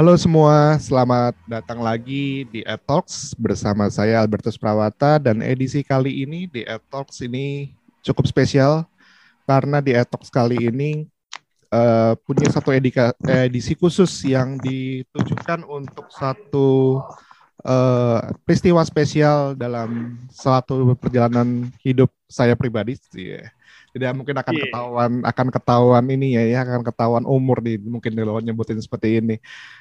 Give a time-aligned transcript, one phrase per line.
[0.00, 6.48] Halo semua, selamat datang lagi di Talks bersama saya Albertus Prawata dan edisi kali ini
[6.48, 8.88] di Talks ini cukup spesial
[9.44, 11.04] karena di Talks kali ini
[11.68, 17.04] uh, punya satu edika, edisi khusus yang ditujukan untuk satu
[17.60, 22.96] uh, peristiwa spesial dalam suatu perjalanan hidup saya pribadi.
[23.12, 23.52] Yeah
[23.90, 24.62] tidak mungkin akan yeah.
[24.66, 29.36] ketahuan akan ketahuan ini ya ya akan ketahuan umur nih mungkin kalau nyebutin seperti ini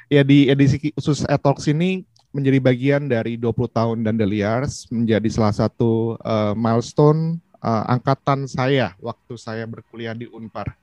[0.09, 5.53] ya di edisi khusus Etalks ini menjadi bagian dari 20 tahun dan Deliars menjadi salah
[5.53, 10.73] satu uh, milestone uh, angkatan saya waktu saya berkuliah di Unpar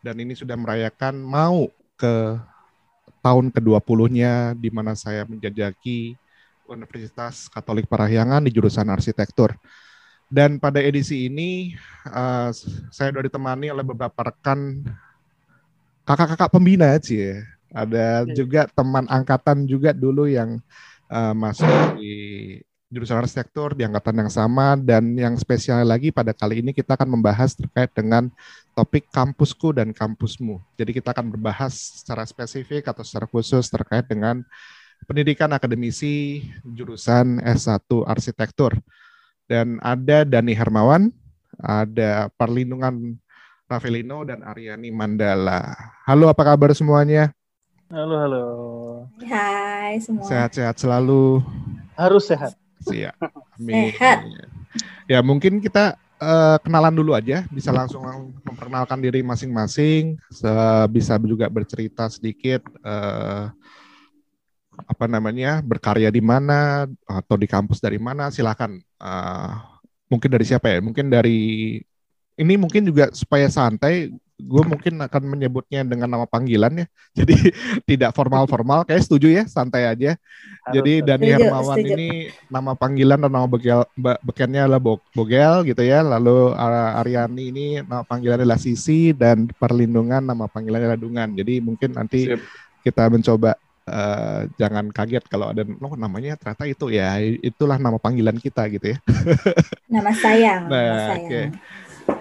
[0.00, 2.38] dan ini sudah merayakan mau ke
[3.18, 6.14] tahun ke-20-nya di mana saya menjajaki
[6.68, 9.56] Universitas Katolik Parahyangan di jurusan arsitektur.
[10.28, 11.72] Dan pada edisi ini
[12.04, 12.52] uh,
[12.92, 14.84] saya sudah ditemani oleh beberapa rekan
[16.04, 17.36] kakak-kakak pembina sih ya.
[17.68, 20.60] Ada juga teman angkatan juga dulu yang
[21.12, 22.16] uh, masuk di
[22.88, 27.20] jurusan arsitektur di angkatan yang sama dan yang spesial lagi pada kali ini kita akan
[27.20, 28.32] membahas terkait dengan
[28.72, 30.56] topik kampusku dan kampusmu.
[30.80, 34.40] Jadi kita akan berbahas secara spesifik atau secara khusus terkait dengan
[35.04, 38.80] pendidikan akademisi jurusan S1 arsitektur.
[39.48, 41.08] Dan ada Dani Hermawan,
[41.56, 43.16] ada Perlindungan
[43.64, 45.72] Ravelino, dan Aryani Mandala.
[46.04, 47.32] Halo, apa kabar semuanya?
[47.88, 48.46] Halo, halo.
[49.24, 50.28] Hai semua.
[50.28, 51.40] Sehat-sehat selalu.
[51.96, 52.60] Harus sehat.
[52.84, 53.16] Siap.
[53.56, 53.88] Amin.
[53.96, 54.28] Sehat.
[55.08, 58.04] Ya, mungkin kita uh, kenalan dulu aja, bisa langsung
[58.44, 60.20] memperkenalkan diri masing-masing,
[60.92, 63.48] bisa juga bercerita sedikit uh,
[64.86, 70.70] apa namanya berkarya di mana atau di kampus dari mana silakan uh, mungkin dari siapa
[70.70, 70.78] ya?
[70.84, 71.38] Mungkin dari
[72.38, 76.86] ini mungkin juga supaya santai gue mungkin akan menyebutnya dengan nama panggilan ya.
[77.18, 77.50] Jadi
[77.82, 80.14] tidak formal formal kayak setuju ya santai aja.
[80.70, 81.98] Jadi Dani Hermawan setuju.
[81.98, 82.08] ini
[82.46, 86.06] nama panggilan dan nama begel bekennya adalah Bogel gitu ya.
[86.06, 86.54] Lalu
[87.02, 91.28] Aryani ini nama panggilannya adalah Sisi dan perlindungan nama panggilannya adalah Dungan.
[91.34, 92.40] Jadi mungkin nanti Sip.
[92.86, 98.36] kita mencoba uh, jangan kaget kalau ada lo namanya ternyata itu ya itulah nama panggilan
[98.36, 98.98] kita gitu ya.
[99.94, 100.68] nama sayang.
[100.68, 101.26] Nah, oke.
[101.28, 101.44] Oke,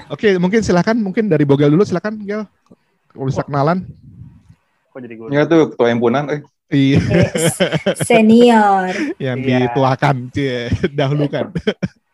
[0.07, 2.44] okay, mungkin silakan mungkin dari Bogel dulu silakan Gel.
[3.11, 3.88] Kalau bisa kenalan.
[4.91, 5.28] Kok jadi gue?
[5.31, 6.41] Ya tuh ketua himpunan eh.
[6.67, 7.00] Iya.
[8.03, 8.91] Senior.
[9.23, 9.59] Yang yeah.
[9.72, 11.51] dituakan, cie, dahulukan.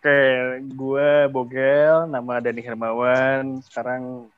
[0.00, 0.16] Oke,
[0.64, 3.60] gue Bogel, nama Dani Hermawan.
[3.60, 4.32] Sekarang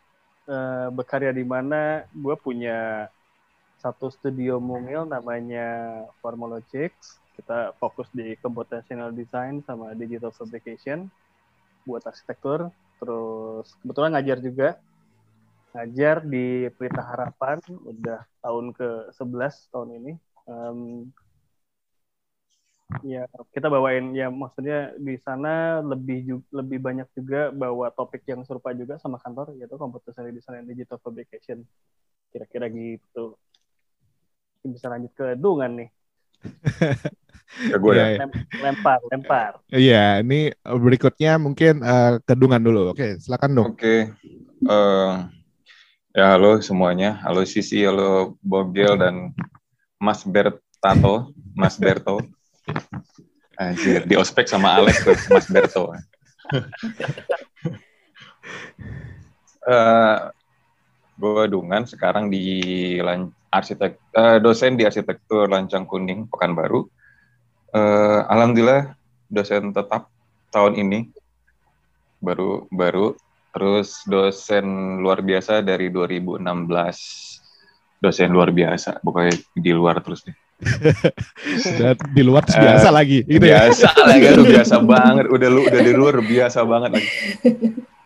[0.51, 2.03] uh, berkarya di mana?
[2.11, 3.07] Gue punya
[3.83, 7.19] satu studio mungil namanya Formologics.
[7.35, 11.11] Kita fokus di computational design sama digital fabrication
[11.83, 12.71] buat arsitektur.
[13.03, 14.69] Terus kebetulan ngajar juga.
[15.75, 20.13] Ngajar di Pelita Harapan udah tahun ke-11 tahun ini.
[20.47, 21.11] Um,
[23.01, 23.25] ya
[23.57, 29.01] kita bawain ya maksudnya di sana lebih lebih banyak juga bawa topik yang serupa juga
[29.01, 31.65] sama kantor yaitu computational design and digital fabrication
[32.29, 33.41] kira-kira gitu
[34.63, 35.91] bisa lanjut ke Dungan nih.
[37.71, 38.07] ya gue ya.
[38.63, 39.53] Lempar, lempar.
[39.71, 42.95] Iya, ini berikutnya mungkin uh, ke Dungan dulu.
[42.95, 43.69] Oke, silakan dong.
[43.75, 44.15] Oke.
[44.63, 45.27] Uh,
[46.15, 47.19] ya halo semuanya.
[47.27, 49.35] Halo Sisi, halo Bogel dan
[49.99, 52.23] Mas Bertato, Mas Berto.
[53.59, 55.91] Anjir, di ospek sama Alex tuh, Mas Berto.
[59.67, 60.19] uh,
[61.19, 62.99] gue Dungan sekarang di
[63.53, 66.89] arsitek uh, dosen di arsitektur Lancang Kuning Pekanbaru.
[67.73, 68.97] Uh, Alhamdulillah
[69.29, 70.09] dosen tetap
[70.49, 71.13] tahun ini.
[72.25, 73.13] Baru baru.
[73.53, 76.41] Terus dosen luar biasa dari 2016
[78.01, 79.05] dosen luar biasa.
[79.05, 80.37] Pokoknya di luar terus deh.
[82.17, 83.67] Di luar terus biasa uh, lagi gitu ya?
[83.67, 84.03] biasa ya?
[84.07, 85.25] lagi udah biasa banget.
[85.29, 87.11] Udah lu udah di luar biasa banget lagi.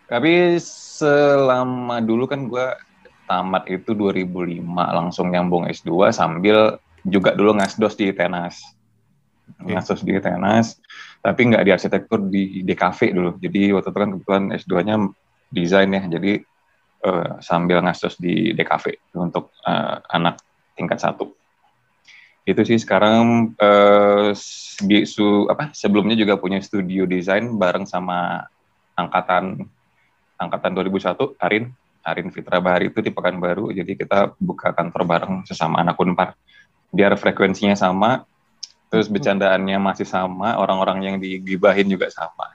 [0.09, 0.57] Tapi
[0.97, 2.67] selama dulu kan gue
[3.27, 8.63] tamat itu 2005 langsung nyambung S2 sambil juga dulu ngasdos di Tenas.
[9.63, 10.79] Ngasdos di Tenas,
[11.23, 13.31] tapi nggak di arsitektur di DKV dulu.
[13.39, 14.95] Jadi waktu itu kan kebetulan S2-nya
[15.51, 16.43] desain ya, jadi
[17.07, 20.39] uh, sambil ngasdos di DKV untuk uh, anak
[20.75, 21.31] tingkat satu.
[22.47, 24.31] Itu sih sekarang uh,
[25.03, 28.47] su, apa sebelumnya juga punya studio desain bareng sama
[28.95, 29.67] angkatan
[30.37, 31.73] angkatan 2001 Arin
[32.07, 33.75] Arin Fitra Bahari itu di Pekanbaru.
[33.75, 36.39] Jadi kita buka kantor bareng sesama anak Unpar.
[36.87, 38.23] Biar frekuensinya sama,
[38.87, 42.47] terus bercandaannya masih sama, orang-orang yang digibahin juga sama.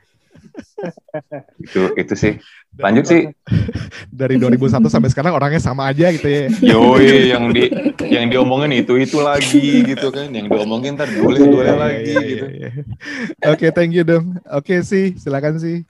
[1.60, 2.34] itu itu sih.
[2.80, 3.28] Lanjut sih.
[4.12, 6.48] dari 2001 sampai sekarang orangnya sama aja gitu ya.
[6.60, 7.68] Yoi, yang di
[8.08, 12.22] yang diomongin itu itu lagi gitu kan, yang diomongin ntar boleh boleh Iya, lagi iya,
[12.28, 12.46] gitu.
[12.48, 13.50] iya, iya.
[13.52, 14.36] Oke, thank you dong.
[14.48, 15.84] Oke sih, silakan sih.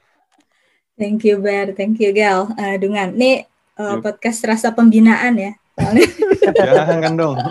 [0.98, 2.52] Thank you Ber, thank you Gal.
[2.54, 4.00] Eh, Dungan, nih eh, Yuk.
[4.04, 5.52] podcast rasa pembinaan ya.
[6.58, 7.36] Jangan dong.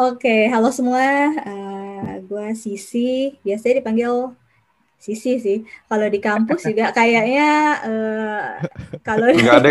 [0.00, 1.32] Oke, halo semua.
[1.32, 4.32] Eh, gua Sisi, biasanya dipanggil
[5.00, 5.58] Sisi sih.
[5.88, 7.48] Kalau di kampus juga kayaknya
[7.88, 8.44] eh,
[9.00, 9.70] kalau Nggak ada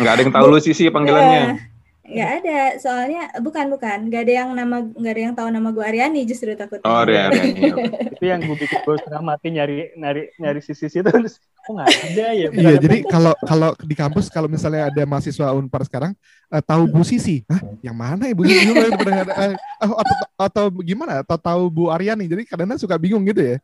[0.00, 1.69] nggak ada yang tahu lu sih panggilannya.
[2.10, 5.86] Nggak ada, soalnya bukan bukan, nggak ada yang nama nggak ada yang tahu nama gua
[5.86, 6.82] Aryani justru takut.
[6.82, 7.46] Oh, Rian, Rian.
[7.54, 7.74] iya.
[8.10, 11.88] itu yang gue bikin gue setengah mati nyari nyari nyari sisi itu terus kok nggak
[11.88, 16.12] ada ya Iya, jadi kalau kalau di kampus kalau misalnya ada mahasiswa Unpar sekarang
[16.52, 18.68] eh, tahu Bu Sisi, Hah, yang mana ya Bu Sisi?
[18.68, 19.54] Dulu pernah ada, eh,
[19.86, 21.24] oh, atau, atau gimana?
[21.24, 22.28] Atau tahu Bu Aryani?
[22.28, 23.56] Jadi kadang-kadang suka bingung gitu ya.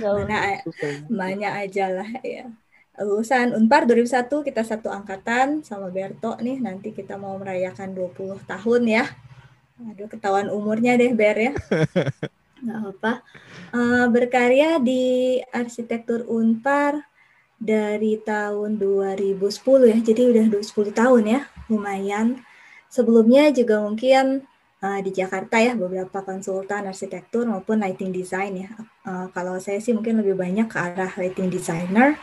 [0.00, 0.62] Mana-
[1.10, 2.48] banyak aja lah ya.
[2.94, 8.82] Lulusan Unpar 2001 kita satu angkatan sama Berto nih nanti kita mau merayakan 20 tahun
[8.86, 9.04] ya.
[9.90, 11.52] Aduh ketahuan umurnya deh Ber ya.
[12.62, 13.12] Nggak apa.
[13.74, 17.02] Eh, berkarya di arsitektur Unpar
[17.58, 19.42] dari tahun 2010
[19.90, 19.98] ya.
[19.98, 22.38] Jadi udah 10 tahun ya, lumayan.
[22.86, 24.46] Sebelumnya juga mungkin
[24.80, 28.70] eh, di Jakarta ya beberapa konsultan arsitektur maupun lighting design ya.
[29.02, 32.14] Eh, kalau saya sih mungkin lebih banyak ke arah lighting designer.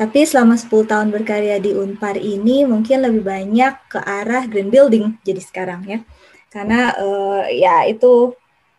[0.00, 5.20] Tapi selama 10 tahun berkarya di Unpar ini mungkin lebih banyak ke arah green building
[5.20, 6.00] jadi sekarang ya.
[6.48, 8.32] Karena eh, ya itu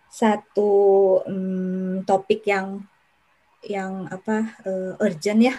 [0.09, 0.73] satu
[1.29, 2.81] mm, topik yang
[3.62, 5.56] yang apa eh, urgent ya.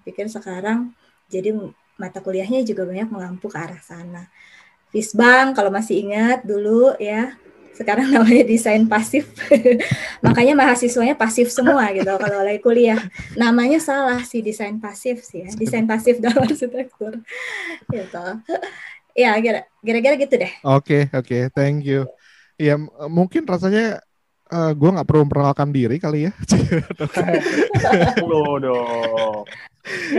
[0.00, 0.96] Pikir sekarang
[1.28, 1.60] jadi
[2.00, 4.32] mata kuliahnya juga banyak mengampu ke arah sana.
[4.88, 7.36] Fisbang kalau masih ingat dulu ya.
[7.82, 9.26] Sekarang namanya desain pasif.
[10.26, 13.02] Makanya mahasiswanya pasif semua gitu kalau lagi kuliah.
[13.34, 15.50] Namanya salah sih desain pasif sih ya.
[15.58, 17.18] Desain pasif dalam arsitektur.
[17.90, 18.24] Gitu.
[19.18, 20.52] Ya, kira- kira-kira gitu deh.
[20.62, 22.06] Oke, oke, thank you.
[22.54, 22.78] Ya
[23.10, 23.98] mungkin rasanya
[24.46, 26.32] eh, gua nggak perlu memperkenalkan diri kali ya.
[28.22, 29.42] lo dong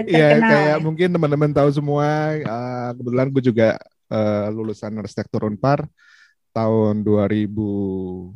[0.04, 0.83] Iya, kayak ya.
[0.83, 2.36] mungkin teman-teman tahu semua.
[2.36, 3.68] eh, kebetulan gue juga
[4.12, 5.88] eh, lulusan arsitektur Unpar
[6.54, 8.32] tahun 2000.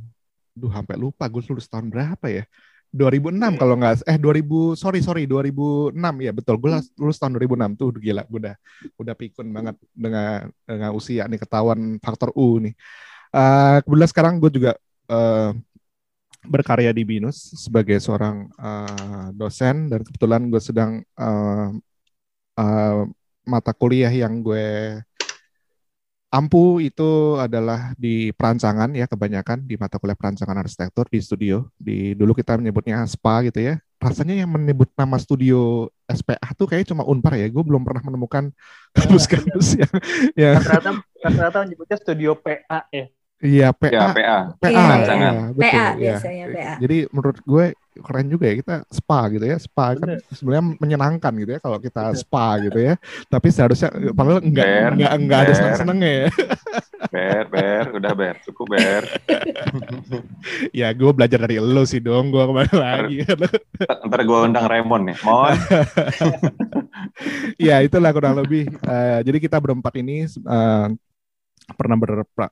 [0.58, 2.44] Duh, sampai lupa gue lulus tahun berapa ya?
[2.88, 5.92] 2006 kalau nggak eh 2000 sorry sorry 2006
[6.24, 8.56] ya betul gue lulus tahun 2006 tuh gila gue udah
[8.96, 12.74] udah pikun banget dengan dengan usia nih ketahuan faktor U nih
[13.36, 14.72] Eh, kebetulan sekarang gue juga
[15.12, 15.52] eh,
[16.48, 21.70] berkarya di BINUS sebagai seorang eh, dosen dan kebetulan gue sedang eh,
[22.60, 22.98] eh,
[23.48, 25.00] mata kuliah yang gue
[26.28, 31.68] ampu itu adalah di perancangan ya kebanyakan di mata kuliah perancangan arsitektur di studio.
[31.80, 33.80] Di dulu kita menyebutnya SPA gitu ya.
[33.98, 37.48] Rasanya yang menyebut nama studio SPA tuh kayak cuma Unpar ya.
[37.50, 38.54] Gue belum pernah menemukan
[38.96, 39.94] kampus-kampus yang
[40.38, 40.92] yang rata-rata
[41.24, 43.10] rata-rata nyebutnya studio PA ya
[43.40, 44.38] iya Ya, PA PA.
[44.58, 45.34] PA, Iya, perancangan.
[45.34, 45.90] ya, betul, PA ya.
[45.96, 46.74] biasanya, PA.
[46.80, 47.66] Jadi menurut gue
[47.98, 49.58] keren juga ya kita spa gitu ya.
[49.58, 50.20] Spa kan Bener.
[50.30, 52.94] sebenarnya menyenangkan gitu ya kalau kita spa gitu ya.
[53.26, 55.58] Tapi seharusnya padahal enggak Ber, enggak enggak ada ber.
[55.58, 56.28] seneng-senengnya ya.
[57.08, 59.04] Ber, ber, udah ber, cukup ber.
[60.80, 63.18] ya gue belajar dari lo sih dong gue ke mana lagi.
[64.06, 65.18] Ntar gue undang Raymond nih.
[65.22, 65.54] Mon,
[67.58, 68.70] ya itulah kurang lebih.
[68.70, 70.86] Eh, jadi kita berempat ini eh,
[71.76, 71.98] pernah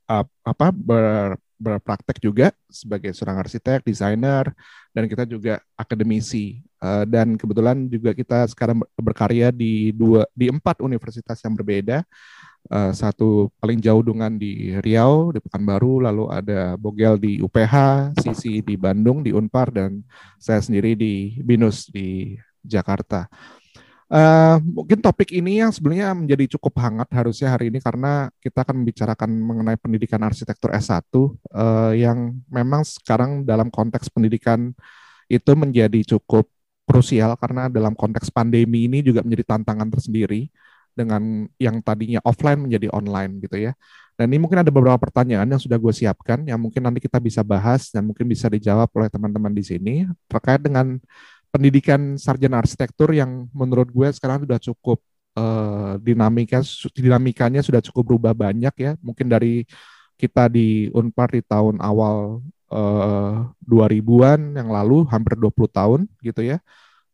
[0.08, 4.52] ap- apa ber- berpraktek juga sebagai seorang arsitek, desainer,
[4.92, 6.60] dan kita juga akademisi.
[6.84, 12.04] Eh, dan kebetulan juga kita sekarang ber- berkarya di dua di empat universitas yang berbeda.
[12.66, 17.76] Eh, satu paling jauh dengan di Riau, di Pekanbaru, lalu ada Bogel di UPH,
[18.20, 20.02] Sisi di Bandung, di Unpar, dan
[20.42, 23.30] saya sendiri di BINUS di Jakarta.
[24.06, 28.86] Eh, mungkin topik ini yang sebenarnya menjadi cukup hangat harusnya hari ini karena kita akan
[28.86, 31.02] membicarakan mengenai pendidikan arsitektur S1
[31.58, 34.78] eh, yang memang sekarang dalam konteks pendidikan
[35.26, 36.46] itu menjadi cukup
[36.86, 40.54] krusial karena dalam konteks pandemi ini juga menjadi tantangan tersendiri
[40.94, 43.74] dengan yang tadinya offline menjadi online gitu ya.
[44.16, 47.44] Dan ini mungkin ada beberapa pertanyaan yang sudah gue siapkan yang mungkin nanti kita bisa
[47.44, 50.96] bahas dan mungkin bisa dijawab oleh teman-teman di sini terkait dengan
[51.56, 55.00] pendidikan sarjana arsitektur yang menurut gue sekarang sudah cukup
[55.40, 56.60] eh, dinamika
[56.92, 58.92] dinamikanya sudah cukup berubah banyak ya.
[59.00, 59.64] Mungkin dari
[60.20, 62.44] kita di Unpar di tahun awal
[62.76, 66.60] eh, 2000-an yang lalu hampir 20 tahun gitu ya.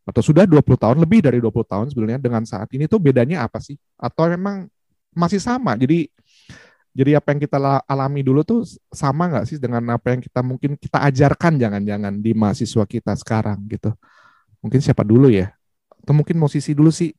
[0.02, 2.18] Atau sudah 20 tahun lebih dari 20 tahun sebenarnya.
[2.18, 3.78] Dengan saat ini tuh bedanya apa sih?
[4.02, 4.66] Atau memang
[5.14, 5.78] masih sama?
[5.78, 6.10] Jadi
[6.92, 10.44] jadi apa yang kita la- alami dulu tuh sama nggak sih dengan apa yang kita
[10.44, 13.96] mungkin kita ajarkan jangan-jangan di mahasiswa kita sekarang gitu
[14.62, 15.52] mungkin siapa dulu ya?
[16.02, 17.12] Atau mungkin mau Sisi dulu sih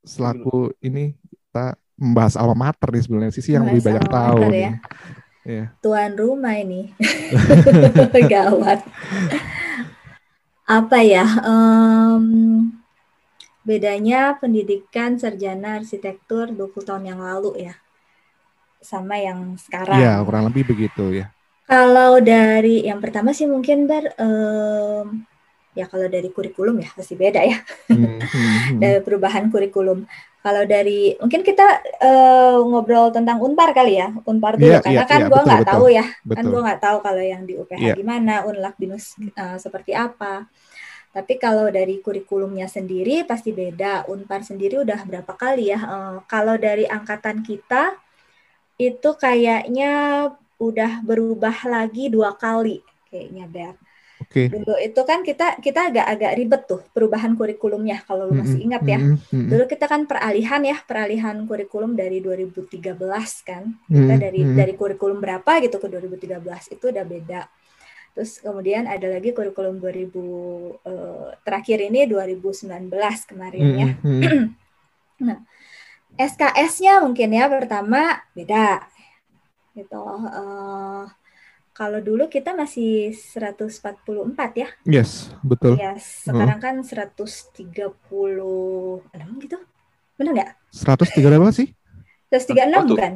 [0.00, 4.48] selaku ini kita membahas alma mater nih sebenarnya Sisi yang lebih banyak tahu ya.
[4.48, 4.72] nih.
[5.40, 5.64] Ya.
[5.80, 6.92] Tuan rumah ini.
[8.32, 8.84] Gawat.
[10.68, 11.26] Apa ya?
[11.42, 12.24] Um,
[13.64, 17.74] bedanya pendidikan sarjana arsitektur 20 tahun yang lalu ya.
[18.80, 20.00] Sama yang sekarang.
[20.00, 21.32] Iya, kurang lebih begitu ya.
[21.68, 25.22] Kalau dari yang pertama sih mungkin ber um,
[25.70, 27.58] ya kalau dari kurikulum ya pasti beda ya.
[27.86, 28.78] Hmm, hmm, hmm.
[28.82, 30.06] dari perubahan kurikulum.
[30.40, 31.66] Kalau dari mungkin kita
[32.00, 35.66] uh, ngobrol tentang Unpar kali ya, Unpar dulu yeah, karena yeah, kan yeah, gue nggak
[35.68, 36.36] tahu ya, kan betul.
[36.36, 37.96] kan gue nggak tahu kalau yang di UPH yeah.
[37.96, 40.48] gimana, Unlak Binus uh, seperti apa.
[41.10, 44.08] Tapi kalau dari kurikulumnya sendiri pasti beda.
[44.08, 45.78] Unpar sendiri udah berapa kali ya?
[45.82, 47.98] Uh, kalau dari angkatan kita
[48.80, 50.24] itu kayaknya
[50.56, 52.80] udah berubah lagi dua kali
[53.12, 53.74] kayaknya Ber.
[54.30, 54.46] Okay.
[54.46, 59.02] Dulu itu kan kita kita agak-agak ribet tuh perubahan kurikulumnya kalau lu masih ingat ya.
[59.26, 62.94] Dulu kita kan peralihan ya, peralihan kurikulum dari 2013
[63.42, 63.74] kan.
[63.90, 64.58] Kita dari mm -hmm.
[64.62, 67.42] dari kurikulum berapa gitu ke 2013 itu udah beda.
[68.14, 72.86] Terus kemudian ada lagi kurikulum 2000 eh, terakhir ini 2019
[73.34, 73.88] kemarin ya.
[73.98, 74.42] Mm -hmm.
[75.26, 75.38] nah,
[76.14, 78.86] SKS-nya mungkin ya pertama beda
[79.74, 80.06] gitu.
[80.30, 81.10] Uh,
[81.70, 84.68] kalau dulu kita masih 144 ya.
[84.84, 85.78] Yes, betul.
[85.78, 86.62] Yes, sekarang uh.
[86.62, 87.54] kan 136
[89.40, 89.58] gitu.
[90.18, 90.50] Benar nggak?
[90.74, 91.68] 103 berapa sih?
[92.30, 93.12] 136 oh, bukan?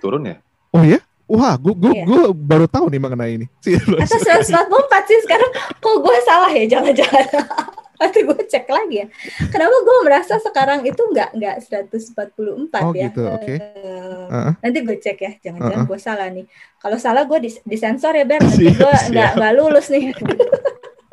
[0.00, 0.36] Turun ya?
[0.72, 0.98] Oh ya?
[1.28, 2.04] Wah, gue gue iya.
[2.08, 3.46] gue baru tahu nih mengenai ini.
[4.02, 5.50] Atau 144 sih sekarang.
[5.76, 6.64] Kok gue salah ya?
[6.64, 7.26] Jangan-jangan
[8.00, 9.06] nanti gue cek lagi ya.
[9.50, 13.10] Kenapa gue merasa sekarang itu nggak nggak 144 oh, ya?
[13.10, 13.42] gitu, oke.
[13.42, 13.58] Okay.
[13.58, 14.54] Uh, uh-uh.
[14.62, 15.90] Nanti gue cek ya, jangan-jangan uh-uh.
[15.90, 16.46] gue salah nih.
[16.78, 20.10] Kalau salah gue dis disensor ya Ber, nanti gue nggak nggak lulus nih.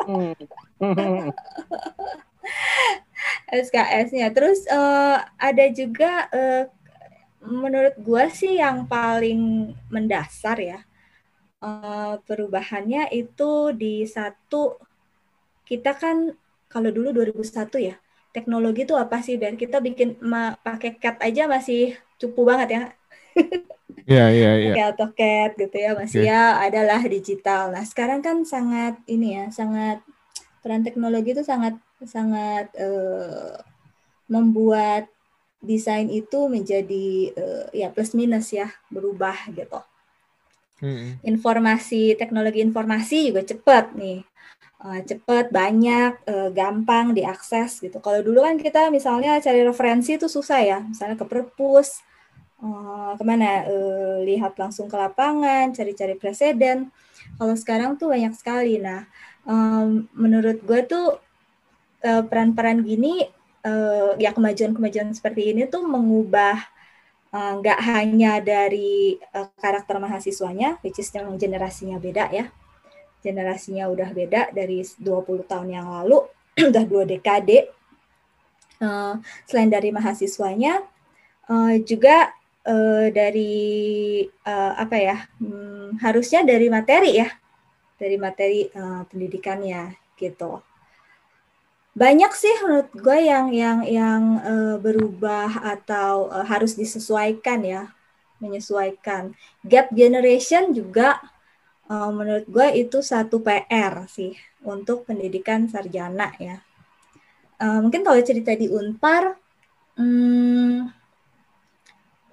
[3.66, 4.30] SKS-nya.
[4.30, 6.70] Terus uh, ada juga uh,
[7.46, 10.86] menurut gue sih yang paling mendasar ya
[11.62, 14.78] uh, perubahannya itu di satu
[15.66, 16.34] kita kan
[16.72, 17.96] kalau dulu 2001 ya
[18.36, 20.20] teknologi itu apa sih dan kita bikin
[20.60, 22.82] pakai cat aja masih cupu banget ya
[24.06, 24.74] Iya iya iya.
[24.74, 26.30] Pakai AutoCAD gitu ya masih okay.
[26.30, 27.74] ya adalah digital.
[27.74, 30.06] Nah sekarang kan sangat ini ya sangat
[30.62, 31.74] peran teknologi itu sangat
[32.06, 33.58] sangat uh,
[34.30, 35.10] membuat
[35.58, 39.82] desain itu menjadi uh, ya plus minus ya berubah gitu.
[40.86, 41.18] Hmm.
[41.26, 44.22] Informasi teknologi informasi juga cepat nih
[44.86, 47.98] uh, cepat, banyak, uh, gampang diakses gitu.
[47.98, 52.06] Kalau dulu kan kita misalnya cari referensi itu susah ya, misalnya ke perpus,
[52.62, 56.94] uh, ke mana, uh, lihat langsung ke lapangan, cari-cari presiden.
[57.42, 58.78] Kalau sekarang tuh banyak sekali.
[58.78, 59.10] Nah,
[60.14, 61.18] menurut gue tuh
[62.06, 63.26] uh, peran-peran gini,
[63.66, 66.78] uh, ya kemajuan-kemajuan seperti ini tuh mengubah
[67.36, 69.20] nggak hanya dari
[69.60, 72.48] karakter mahasiswanya, which is yang generasinya beda ya,
[73.26, 76.22] generasinya udah beda dari 20 tahun yang lalu,
[76.70, 77.74] udah dua dekade.
[78.78, 79.18] Uh,
[79.50, 80.86] selain dari mahasiswanya,
[81.50, 82.30] uh, juga
[82.70, 85.18] uh, dari uh, apa ya?
[85.42, 87.34] Hmm, harusnya dari materi ya,
[87.98, 90.62] dari materi uh, pendidikannya gitu.
[91.96, 97.96] Banyak sih menurut gue yang yang yang uh, berubah atau uh, harus disesuaikan ya,
[98.44, 99.32] menyesuaikan.
[99.64, 101.24] Gap generation juga
[101.90, 104.34] uh, menurut gue itu satu PR sih
[104.66, 106.62] untuk pendidikan sarjana ya.
[107.56, 109.40] Uh, mungkin kalau cerita di Unpar,
[109.96, 110.92] um,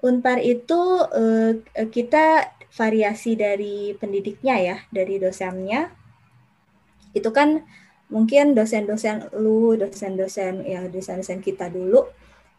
[0.02, 1.52] Unpar itu uh,
[1.92, 5.94] kita variasi dari pendidiknya ya, dari dosennya.
[7.14, 7.62] Itu kan
[8.10, 12.04] mungkin dosen-dosen lu, dosen-dosen ya dosen-dosen kita dulu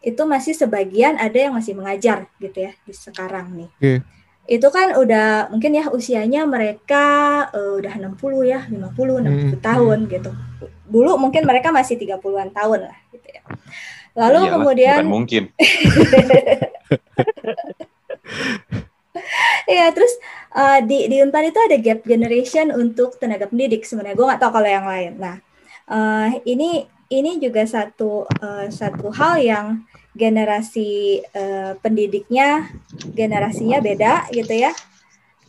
[0.04, 3.70] itu masih sebagian ada yang masih mengajar gitu ya di sekarang nih.
[3.78, 9.50] Okay itu kan udah mungkin ya usianya mereka uh, udah 60 ya, 50, 60 hmm.
[9.64, 10.30] tahun gitu.
[10.84, 13.42] Dulu mungkin mereka masih 30-an tahun lah gitu ya.
[14.14, 15.42] Lalu Iyalah, kemudian mungkin.
[19.64, 20.12] Iya, terus
[20.52, 24.16] uh, di di Unpad itu ada gap generation untuk tenaga pendidik sebenarnya.
[24.16, 25.12] Gue nggak tahu kalau yang lain.
[25.16, 25.36] Nah,
[25.88, 29.66] uh, ini ini juga satu uh, satu hal yang
[30.14, 32.70] generasi uh, pendidiknya
[33.12, 34.72] generasinya beda gitu ya.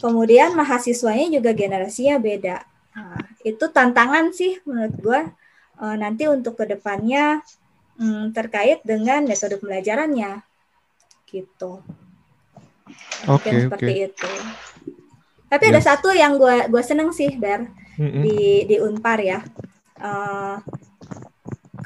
[0.01, 2.65] Kemudian mahasiswanya juga generasinya beda.
[2.98, 5.22] Nah, itu tantangan sih menurut gue
[5.79, 7.45] uh, nanti untuk ke depannya
[8.01, 10.43] um, terkait dengan metode pembelajarannya
[11.29, 11.86] gitu.
[13.29, 14.07] Oke okay, seperti okay.
[14.12, 14.31] itu.
[15.45, 15.72] Tapi yes.
[15.72, 18.22] ada satu yang gue gue seneng sih Ber mm -hmm.
[18.25, 19.39] di di Unpar ya.
[20.01, 20.60] Uh,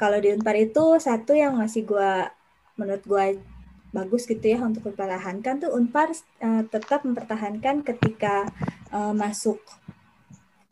[0.00, 2.12] kalau di Unpar itu satu yang masih gue
[2.80, 3.26] menurut gue
[3.90, 8.46] bagus gitu ya untuk mempertahankan tuh Unpar uh, tetap mempertahankan ketika
[8.94, 9.60] uh, masuk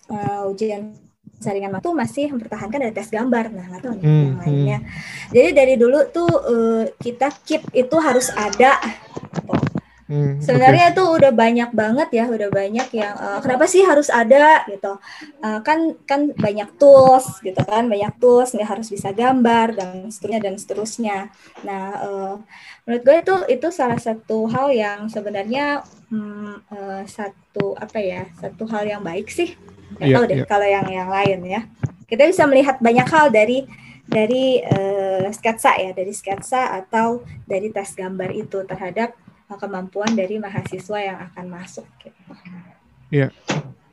[0.08, 0.94] uh, ujian
[1.38, 3.54] saringan itu masih mempertahankan dari tes gambar.
[3.54, 4.78] Nah nggak tahu nih hmm, yang lainnya.
[4.80, 4.90] Hmm.
[5.34, 8.78] jadi dari dulu tuh uh, kita keep itu harus ada
[10.08, 10.94] Hmm, Sebenarnya okay.
[10.96, 14.96] itu udah banyak banget ya, udah banyak yang uh, kenapa sih harus ada gitu?
[15.44, 20.40] Uh, kan kan banyak tools gitu kan, banyak tools nggak harus bisa gambar dan seterusnya
[20.40, 21.18] dan seterusnya.
[21.60, 22.34] Nah, uh,
[22.88, 28.64] menurut gue itu itu salah satu hal yang sebenarnya um, uh, satu apa ya, satu
[28.64, 29.60] hal yang baik sih.
[30.00, 30.48] Gak yeah, tahu deh yeah.
[30.48, 31.68] kalau yang yang lain ya.
[32.08, 33.68] Kita bisa melihat banyak hal dari
[34.08, 39.12] dari uh, sketsa ya, dari sketsa atau dari tes gambar itu terhadap
[39.56, 41.86] kemampuan dari mahasiswa yang akan masuk.
[41.96, 42.20] Gitu.
[43.08, 43.32] Iya.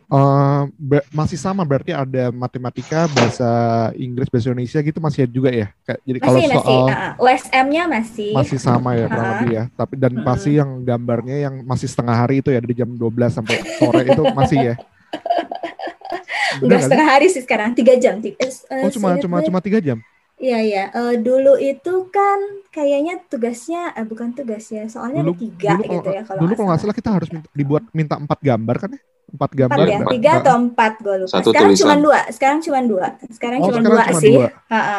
[0.05, 0.69] Uh,
[1.09, 3.49] masih sama berarti ada matematika, bahasa
[3.97, 5.67] Inggris, bahasa Indonesia gitu masih ada juga ya.
[5.81, 6.77] Kayak, jadi masih, kalau soal masih.
[6.85, 9.63] Uh, USM-nya masih masih sama ya kurang uh lebih ya.
[9.73, 13.01] Tapi dan uh pasti yang gambarnya yang masih setengah hari itu ya dari jam 12
[13.33, 14.75] sampai sore itu masih ya.
[16.61, 18.21] Enggak setengah hari sih sekarang, tiga jam.
[18.21, 19.97] Tiga, uh, oh cuma cuma cuma tiga jam.
[20.35, 20.83] Iya iya.
[20.91, 25.91] Uh, dulu itu kan kayaknya tugasnya uh, bukan tugas ya, soalnya dulu, ada tiga dulu
[25.95, 28.89] gitu ya kalau Dulu kalau nggak salah kita harus minta, dibuat minta empat gambar kan
[28.99, 29.01] ya?
[29.31, 29.75] Empat gambar.
[29.79, 31.33] Empat ya, tiga atau empat gue lupa.
[31.39, 32.19] Satu sekarang cuma dua.
[32.35, 33.07] Sekarang cuma dua.
[33.31, 34.35] Sekarang oh, cuma dua cuman sih.
[34.35, 34.49] Dua.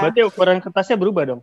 [0.00, 1.40] Berarti ukuran kertasnya berubah dong.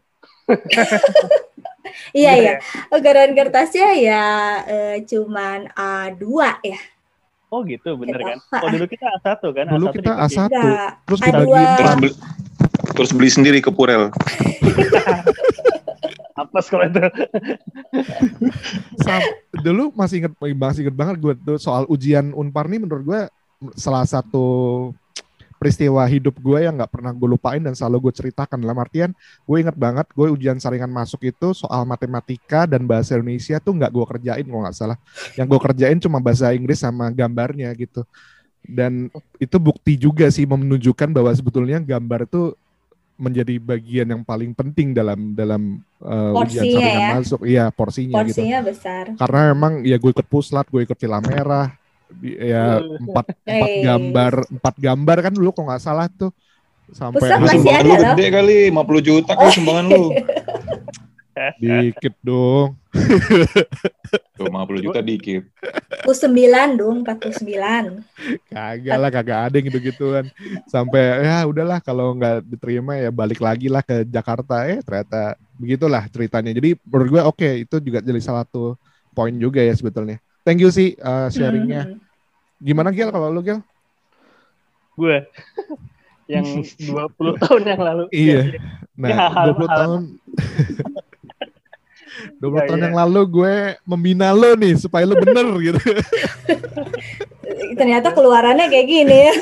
[2.17, 2.53] iya iya.
[2.89, 4.23] Ukuran kertasnya ya
[4.65, 6.25] uh, cuman A2
[6.65, 6.81] ya.
[7.53, 8.29] Oh gitu, bener gitu.
[8.33, 8.38] kan?
[8.57, 9.65] Oh dulu kita A1 kan?
[9.69, 10.50] Dulu A1 kita A1.
[11.05, 11.53] Terus kita A2
[12.93, 14.09] terus beli sendiri ke Purel.
[16.33, 16.97] Apa kalau itu?
[19.05, 19.21] Sam,
[19.62, 23.21] dulu masih inget masih inget banget gue tuh soal ujian Unpar nih menurut gue
[23.77, 24.89] salah satu
[25.63, 29.15] peristiwa hidup gue yang nggak pernah gue lupain dan selalu gue ceritakan dalam artian
[29.47, 33.88] gue inget banget gue ujian saringan masuk itu soal matematika dan bahasa Indonesia tuh nggak
[33.95, 34.99] gue kerjain kalau nggak salah
[35.39, 38.03] yang gue kerjain cuma bahasa Inggris sama gambarnya gitu
[38.67, 39.08] dan
[39.39, 42.60] itu bukti juga sih menunjukkan bahwa sebetulnya gambar itu
[43.13, 47.10] menjadi bagian yang paling penting dalam dalam uh, ujian saringan ya?
[47.17, 47.41] masuk.
[47.45, 48.41] Iya, porsinya, gitu.
[48.41, 48.69] porsinya gitu.
[48.73, 49.04] besar.
[49.15, 51.69] Karena emang ya gue ikut puslat, gue ikut villa merah,
[52.21, 56.30] ya empat empat gambar empat gambar kan dulu kok nggak salah tuh
[56.93, 60.06] sampai sumbangan lu gede kali 50 juta kali sumbangan lu
[61.58, 62.78] Dikit dong.
[64.38, 65.50] Tuh 50 juta dikit.
[66.06, 68.54] 49 dong, 49.
[68.54, 70.26] Kagak lah, kagak ada yang gitu-gituan.
[70.69, 74.69] Sampai ya udahlah kalau nggak diterima ya balik lagi lah ke Jakarta.
[74.69, 76.54] Eh ternyata begitulah ceritanya.
[76.54, 78.78] Jadi menurut gue oke, okay, itu juga jadi salah satu
[79.17, 80.22] poin juga ya sebetulnya.
[80.46, 81.89] Thank you sih uh, sharingnya.
[81.89, 81.98] Hmm.
[82.62, 83.60] Gimana Gil kalau lu Gil?
[84.93, 85.26] Gue
[86.34, 86.78] yang 20
[87.41, 88.06] tahun yang lalu.
[88.13, 88.39] Iya.
[88.93, 90.02] Nah, ya, 20 tahun
[92.39, 92.86] 20 ya, tahun ya.
[92.89, 95.80] yang lalu gue membina lo nih supaya lo bener gitu.
[97.80, 99.34] Ternyata keluarannya kayak gini ya.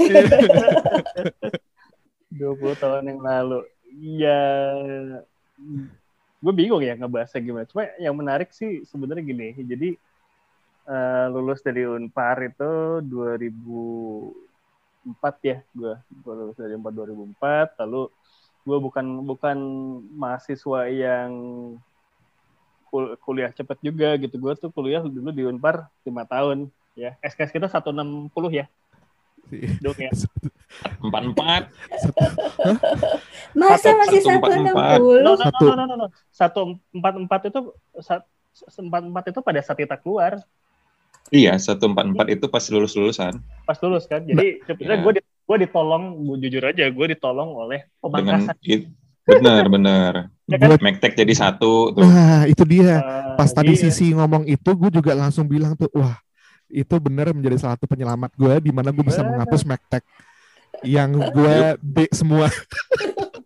[2.42, 3.60] 20 tahun yang lalu.
[4.02, 4.42] Ya
[6.42, 7.70] gue bingung ya ngebahasnya gimana.
[7.70, 9.54] Cuma yang menarik sih sebenarnya gini.
[9.62, 9.98] Jadi
[10.88, 15.96] uh, lulus dari Unpar itu 2004 ya gue.
[16.24, 18.10] Gue lulus dari Unpar 2004 lalu
[18.62, 19.58] gue bukan bukan
[20.14, 21.34] mahasiswa yang
[22.92, 24.36] kul kuliah cepet juga gitu.
[24.38, 27.16] Gue tuh kuliah dulu di Unpar lima tahun ya.
[27.24, 28.68] SKS kita 160 ya.
[29.82, 30.12] Dok ya.
[31.04, 31.64] Empat empat.
[33.52, 35.36] Masa masih satu enam puluh?
[36.32, 36.60] Satu
[36.96, 37.60] empat empat itu
[38.80, 40.40] empat empat itu pada saat kita keluar.
[41.32, 43.44] Iya, satu empat empat itu pas lulus lulusan.
[43.68, 44.24] Pas lulus kan.
[44.24, 48.56] Jadi sebenarnya gue gue ditolong, gue jujur aja, gue ditolong oleh pemangkasan.
[48.64, 48.96] Dengan,
[49.38, 50.14] Benar, benar.
[50.52, 50.80] ya kan?
[50.84, 52.04] Mektek jadi satu tuh.
[52.04, 53.00] Nah, itu dia.
[53.00, 53.88] Uh, Pas tadi iya.
[53.88, 56.20] Sisi ngomong itu, gue juga langsung bilang tuh, wah,
[56.72, 60.04] itu benar menjadi salah satu penyelamat gue di mana gue bisa menghapus Mektek
[60.88, 62.48] yang gue B semua.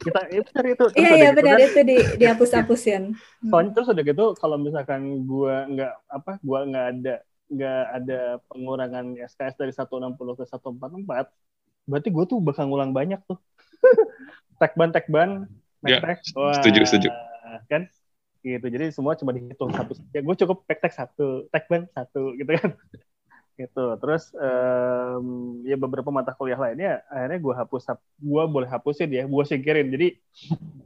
[0.05, 0.85] kita itu.
[0.93, 3.17] Iya iya gitu benar kan, itu di dihapus-hapusin.
[3.49, 8.19] Soalnya terus udah gitu kalau misalkan gue nggak apa gue nggak ada nggak ada
[8.49, 11.29] pengurangan SKS dari 160 ke 144
[11.85, 13.41] berarti gue tuh bakal ngulang banyak tuh.
[14.61, 15.29] tekban tekban
[15.85, 15.99] Ya,
[16.59, 17.09] setuju, setuju.
[17.69, 17.87] Kan?
[18.45, 18.65] Gitu.
[18.69, 19.97] Jadi semua cuma dihitung satu.
[20.13, 22.77] Ya gue cukup tek satu, tekban satu gitu kan.
[23.59, 23.85] gitu.
[23.97, 27.83] Terus um, ya beberapa mata kuliah lainnya akhirnya gue hapus
[28.21, 29.89] gue boleh hapusin ya, gue singkirin.
[29.89, 30.07] Jadi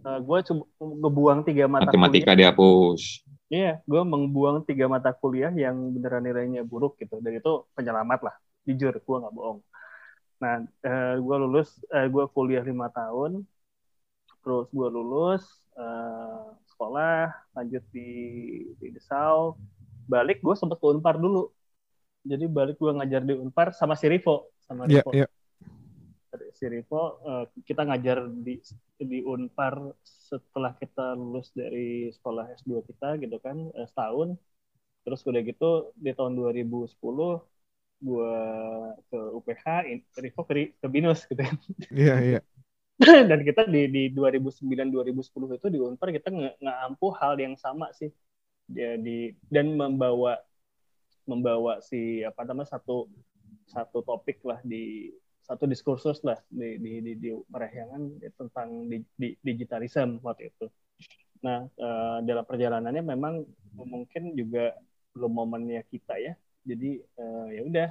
[0.08, 2.38] uh, eh, gue cuma ngebuang tiga mata Matematika kuliah.
[2.52, 3.02] dihapus.
[3.50, 7.18] Iya, gue membuang tiga mata kuliah yang beneran nilainya buruk gitu.
[7.18, 8.36] Dan itu penyelamat lah.
[8.64, 9.60] Jujur, gue nggak bohong.
[10.40, 13.44] Nah, uh, eh, gue lulus, uh, eh, gue kuliah lima tahun,
[14.40, 15.44] terus gue lulus
[15.76, 18.10] uh, sekolah lanjut di
[18.80, 19.60] di Desau.
[20.10, 21.52] Balik gue sempet ke Unpar dulu.
[22.24, 25.12] Jadi balik gue ngajar di Unpar sama si Rivo sama Iya, Rivo.
[25.16, 25.28] iya.
[26.54, 28.62] si Rivo uh, kita ngajar di
[29.00, 34.38] di Unpar setelah kita lulus dari sekolah S2 kita gitu kan eh, setahun.
[35.08, 36.96] Terus udah gitu di tahun 2010
[38.00, 38.36] gue
[39.12, 41.56] ke UPH in- Rivo ke, ke Binus gitu kan.
[41.92, 42.40] Iya, iya.
[43.30, 46.58] dan kita di di 2009 2010 itu di Unpar kita nge-
[47.20, 48.12] hal yang sama sih
[48.70, 50.40] jadi dan membawa
[51.30, 53.08] membawa si apa namanya satu
[53.70, 55.14] satu topik lah di
[55.46, 58.02] satu diskursus lah di di di, di Parahyangan
[58.38, 60.66] tentang di, di, digitalism waktu itu.
[61.46, 63.36] Nah eh, dalam perjalanannya memang
[63.80, 64.76] mungkin juga
[65.16, 66.34] belum momennya kita ya.
[66.68, 67.88] Jadi eh, ya udah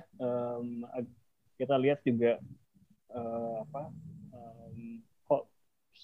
[0.98, 1.16] ag-
[1.60, 2.38] kita lihat juga
[3.14, 3.82] eh, apa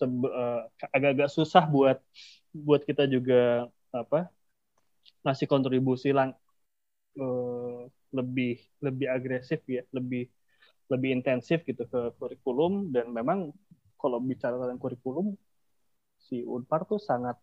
[0.03, 1.99] eh, agak-agak susah buat
[2.55, 4.31] buat kita juga apa
[5.23, 6.35] ngasih kontribusi lang
[7.19, 7.81] eh,
[8.15, 10.31] lebih lebih agresif ya lebih
[10.93, 12.93] lebih intensif gitu ke kurikulum.
[12.93, 13.51] Dan memang
[13.97, 15.33] kalau bicara tentang kurikulum
[16.21, 17.37] si Unpar tuh sangat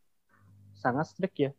[0.78, 1.52] sangat strict ya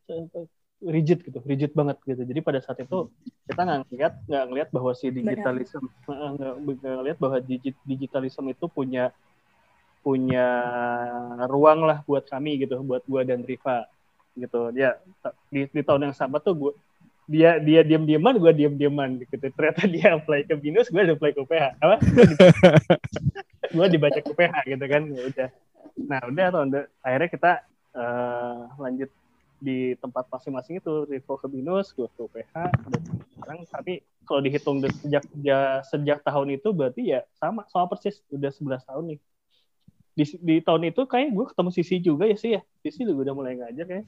[0.83, 2.23] rigid gitu rigid banget gitu.
[2.27, 3.07] Jadi pada saat itu
[3.47, 6.55] kita nggak ngeliat nggak ngeliat bahwa si digitalisme eh, nggak
[6.99, 9.15] ngeliat bahwa digi- digitalisme itu punya
[10.03, 10.47] punya
[11.47, 13.87] ruang lah buat kami gitu buat gua dan Riva
[14.35, 14.75] gitu.
[14.75, 14.99] Dia
[15.49, 16.73] di, di tahun yang sama tuh gua
[17.31, 19.39] dia dia diam diaman gue diam diaman gitu.
[19.39, 21.97] Ternyata dia apply ke binus gue apply ke UPH apa?
[23.73, 25.49] Gue dibaca ke UPH gitu kan ya udah.
[25.97, 26.69] Nah udah tahun
[27.01, 27.53] akhirnya kita
[27.97, 29.11] eh, lanjut
[29.63, 31.09] di tempat masing-masing itu.
[31.09, 33.01] Rivo ke binus gue ke UPH dan
[33.39, 33.59] sekarang.
[33.71, 33.93] Tapi
[34.27, 38.21] kalau dihitung sejak ya, sejak tahun itu berarti ya sama sama persis.
[38.29, 39.19] Udah 11 tahun nih
[40.13, 43.35] di, di tahun itu kayak gue ketemu Sisi juga ya sih ya Sisi juga udah
[43.35, 44.07] mulai ngajar kayak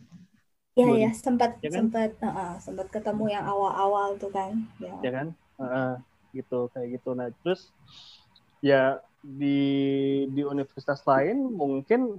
[0.75, 1.79] Ya Dua ya sempat Ya kan?
[1.87, 4.59] sempat uh, sempat ketemu yang awal-awal tuh kan.
[4.83, 4.95] Ya.
[5.07, 5.93] ya kan Heeh,
[6.35, 7.71] gitu kayak gitu nah terus
[8.59, 9.59] ya di
[10.35, 12.19] di universitas lain mungkin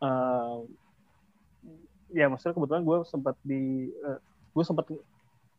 [0.00, 0.56] eh,
[2.14, 4.18] ya maksudnya kebetulan gue sempat di eh,
[4.54, 4.86] gue sempat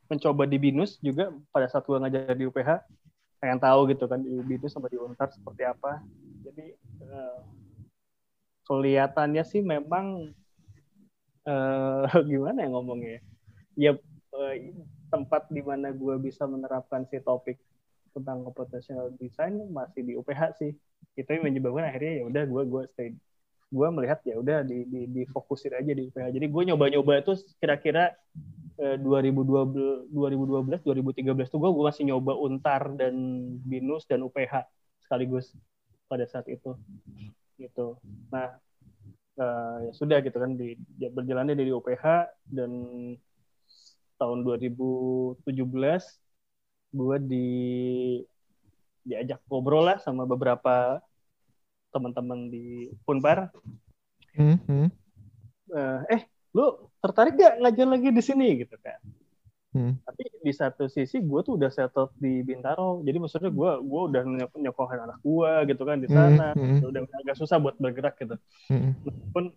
[0.08, 2.70] mencoba di binus juga pada saat gue ngajar di UPH
[3.44, 6.00] pengen tahu gitu kan di binus sama di untar seperti apa
[6.48, 7.38] jadi eh,
[8.67, 10.36] kelihatannya sih memang
[11.47, 13.23] eh, gimana ya ngomongnya
[13.80, 13.95] ya?
[14.38, 14.56] Eh,
[15.08, 17.58] tempat di mana gue bisa menerapkan si topik
[18.12, 20.75] tentang computational design masih di UPH sih.
[21.17, 23.10] Itu yang menyebabkan akhirnya ya udah gue gue stay
[23.67, 28.15] gue melihat ya udah di, di difokusin aja di UPH jadi gue nyoba-nyoba itu kira-kira
[28.80, 33.15] eh, 2012 2012 2013 tuh gue gue masih nyoba untar dan
[33.67, 34.63] binus dan UPH
[35.03, 35.51] sekaligus
[36.08, 36.80] pada saat itu
[37.58, 37.98] gitu.
[38.30, 38.56] Nah
[39.38, 42.06] eh, ya sudah gitu kan di ya berjalannya dari UPH
[42.50, 42.72] dan
[44.17, 45.46] tahun 2017
[46.98, 47.50] gue di
[49.08, 51.00] diajak ngobrol lah sama beberapa
[51.93, 53.50] teman-teman di Punpar.
[54.38, 54.88] Hmm, hmm,
[55.67, 56.22] Eh, eh
[56.56, 58.48] lu tertarik gak ngajar lagi di sini?
[58.63, 59.02] Gitu kan
[59.75, 59.93] hmm.
[60.03, 64.21] tapi di satu sisi gue tuh udah settle di Bintaro jadi maksudnya gue gue udah
[64.23, 68.15] nyok- nyokohin anak gue gitu kan di sana Hmm, hmm, udah agak susah buat bergerak
[68.21, 68.36] gitu
[68.71, 68.91] hmm.
[69.36, 69.51] pun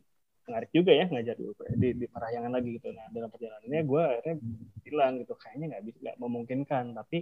[0.51, 1.47] menarik juga ya ngajar di,
[1.79, 2.91] di, di Parahyangan lagi gitu.
[2.91, 4.37] Nah dalam perjalanannya gue akhirnya
[4.83, 6.85] bilang gitu kayaknya nggak bisa nggak memungkinkan.
[6.99, 7.19] Tapi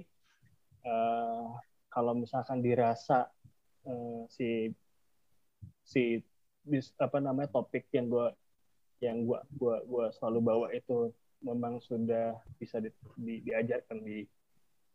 [0.89, 1.45] eh,
[1.93, 3.29] kalau misalkan dirasa
[3.85, 4.73] eh, si
[5.85, 6.25] si
[6.65, 8.27] bis- apa namanya topik yang gue
[9.05, 14.27] yang gua gua gua selalu bawa itu memang sudah bisa di, di- diajarkan di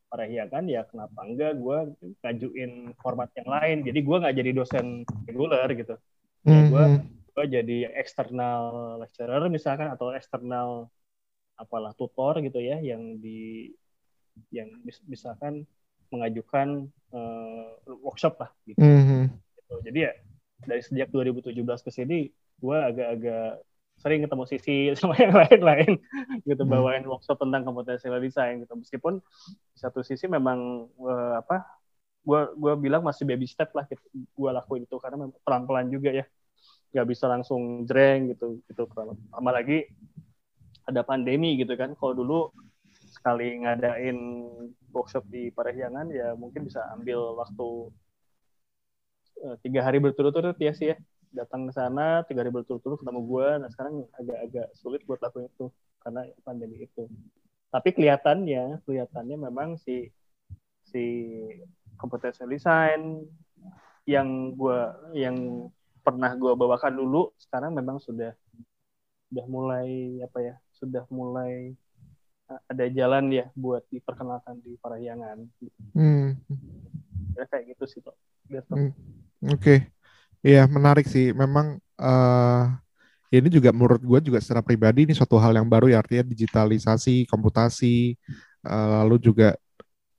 [0.08, 1.78] Parahyangan ya kenapa enggak gue
[2.22, 4.86] ngajuin format yang lain jadi gue nggak jadi dosen
[5.26, 5.98] reguler gitu
[6.44, 7.08] Hmm, gua- hmm.
[7.34, 8.62] gue jadi eksternal
[9.00, 10.92] lecturer misalkan atau eksternal
[11.56, 13.72] apalah tutor gitu ya yang di
[14.52, 15.64] yang mis- misalkan
[16.12, 17.68] mengajukan eh,
[18.04, 18.76] workshop lah gitu.
[18.82, 19.26] Hmm, hmm.
[19.56, 19.74] Gitu.
[19.88, 20.12] Jadi ya
[20.68, 22.28] dari sejak 2017 ke sini
[22.60, 23.64] gue agak-agak
[24.04, 25.92] sering ketemu sisi sama yang lain-lain
[26.44, 26.72] gitu Hmm.
[26.72, 28.76] bawain workshop tentang computational design gitu.
[28.76, 31.64] Meskipun di satu sisi memang eh, apa
[32.24, 36.12] gue gua bilang masih baby step lah gitu gue lakuin itu karena memang pelan-pelan juga
[36.12, 36.26] ya.
[36.94, 38.86] Nggak bisa langsung jreng gitu gitu
[39.34, 39.88] lama lagi
[40.84, 41.96] ada pandemi gitu kan.
[41.96, 42.40] Kalau dulu
[43.14, 44.18] sekali ngadain
[44.92, 47.68] workshop di Parahyangan ya mungkin bisa ambil waktu
[49.44, 50.98] eh, tiga hari berturut-turut ya sih ya
[51.34, 55.68] datang ke sana tiga hari berturut-turut ketemu gue nah sekarang agak-agak sulit buat lakuin itu
[56.00, 57.10] karena pandemi itu
[57.74, 60.14] tapi kelihatannya kelihatannya memang si
[60.86, 61.04] si
[61.98, 63.26] computational design
[64.06, 64.80] yang gue
[65.18, 65.68] yang
[66.04, 68.36] pernah gue bawakan dulu sekarang memang sudah
[69.32, 71.74] sudah mulai apa ya sudah mulai
[72.52, 75.48] uh, ada jalan ya buat diperkenalkan di Parahyangan.
[75.96, 76.38] Hmm.
[77.34, 78.16] Ya kayak gitu sih Pak.
[78.70, 78.92] Hmm.
[79.48, 79.80] Oke, okay.
[80.44, 81.32] Iya menarik sih.
[81.32, 82.64] Memang uh,
[83.34, 87.26] ini juga menurut gue juga secara pribadi ini suatu hal yang baru ya artinya digitalisasi,
[87.26, 88.14] komputasi,
[88.68, 89.58] uh, lalu juga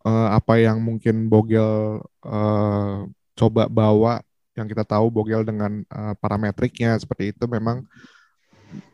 [0.02, 3.06] uh, apa yang mungkin Bogel uh,
[3.38, 7.82] coba bawa yang kita tahu Bogel dengan uh, parametriknya seperti itu memang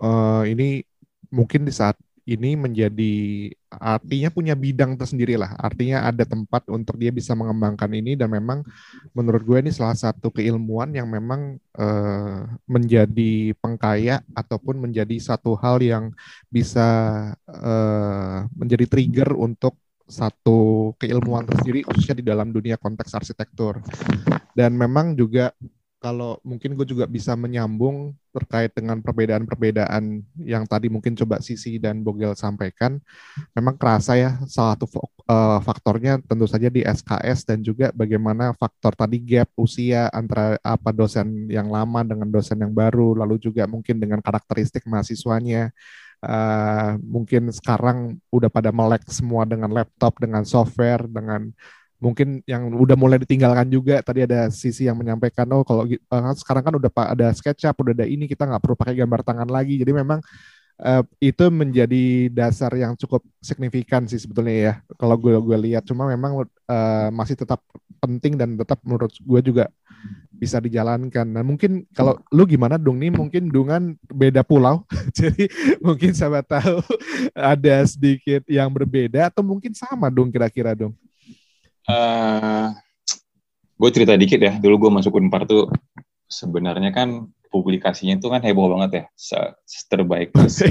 [0.00, 0.84] uh, ini
[1.28, 1.96] mungkin di saat
[2.30, 3.14] ini menjadi
[3.66, 5.58] artinya punya bidang tersendiri lah.
[5.58, 8.62] Artinya ada tempat untuk dia bisa mengembangkan ini dan memang
[9.10, 15.82] menurut gue ini salah satu keilmuan yang memang uh, menjadi pengkaya ataupun menjadi satu hal
[15.82, 16.14] yang
[16.46, 16.86] bisa
[17.50, 19.74] uh, menjadi trigger untuk
[20.06, 23.82] satu keilmuan tersendiri khususnya di dalam dunia konteks arsitektur.
[24.54, 25.50] Dan memang juga
[26.00, 32.00] kalau mungkin gue juga bisa menyambung terkait dengan perbedaan-perbedaan yang tadi mungkin coba Sisi dan
[32.00, 32.96] Bogel sampaikan,
[33.52, 34.88] memang kerasa ya salah satu
[35.28, 40.88] uh, faktornya tentu saja di SKS dan juga bagaimana faktor tadi gap usia antara apa
[40.88, 45.68] dosen yang lama dengan dosen yang baru, lalu juga mungkin dengan karakteristik mahasiswanya.
[46.20, 51.48] Uh, mungkin sekarang udah pada melek semua dengan laptop, dengan software, dengan
[52.00, 56.64] mungkin yang udah mulai ditinggalkan juga tadi ada sisi yang menyampaikan oh kalau uh, sekarang
[56.64, 59.92] kan udah ada SketchUp udah ada ini kita nggak perlu pakai gambar tangan lagi jadi
[59.92, 60.24] memang
[60.80, 66.08] uh, itu menjadi dasar yang cukup signifikan sih sebetulnya ya kalau gue gue lihat cuma
[66.08, 67.60] memang uh, masih tetap
[68.00, 69.68] penting dan tetap menurut gue juga
[70.40, 71.28] bisa dijalankan.
[71.28, 75.44] Nah mungkin kalau lu gimana dong nih mungkin dengan beda pulau, jadi
[75.84, 76.80] mungkin saya tahu
[77.36, 80.96] ada sedikit yang berbeda atau mungkin sama dong kira-kira dong.
[81.88, 82.66] Uh, eh,
[83.80, 84.52] gue cerita dikit ya.
[84.60, 85.72] Dulu gue masuk Unpar tuh
[86.30, 89.04] sebenarnya kan publikasinya itu kan heboh banget ya.
[89.18, 89.38] Se,
[89.90, 90.70] terbaik se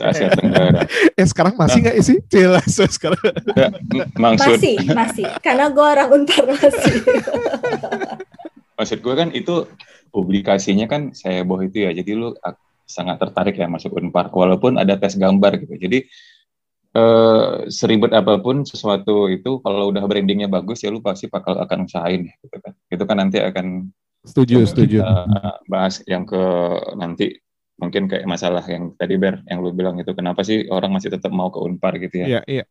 [0.00, 0.88] Asia Tenggara.
[1.12, 2.16] Eh sekarang masih nggak nah, sih?
[2.32, 3.20] Jelas sekarang.
[4.16, 5.26] maksud, masih, masih.
[5.44, 6.94] Karena gue orang Unpar masih.
[8.76, 9.64] maksud gue kan itu
[10.12, 11.92] publikasinya kan saya heboh itu ya.
[11.92, 12.32] Jadi lu
[12.88, 14.32] sangat tertarik ya masuk Unpar.
[14.32, 15.76] Walaupun ada tes gambar gitu.
[15.76, 16.08] Jadi
[16.96, 21.84] Uh, seribet apa pun sesuatu itu kalau udah brandingnya bagus ya lu pasti bakal akan
[21.84, 22.72] usahain gitu kan.
[22.88, 23.92] Itu kan nanti akan
[24.24, 25.04] setuju setuju.
[25.68, 26.40] bahas yang ke
[26.96, 27.36] nanti
[27.76, 31.28] mungkin kayak masalah yang tadi ber yang lu bilang itu kenapa sih orang masih tetap
[31.36, 32.40] mau ke unpar gitu ya?
[32.40, 32.64] Iya iya.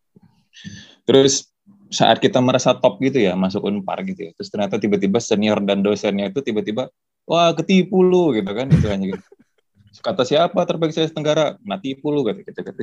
[1.06, 1.46] Terus
[1.94, 5.86] saat kita merasa top gitu ya masuk unpar gitu ya terus ternyata tiba-tiba senior dan
[5.86, 6.90] dosennya itu tiba-tiba
[7.30, 9.26] wah ketipu lu gitu kan itu hanya gitu
[10.02, 11.56] kata siapa terbaik saya Tenggara?
[11.64, 12.82] Nah tipu lu gitu, gitu, gitu.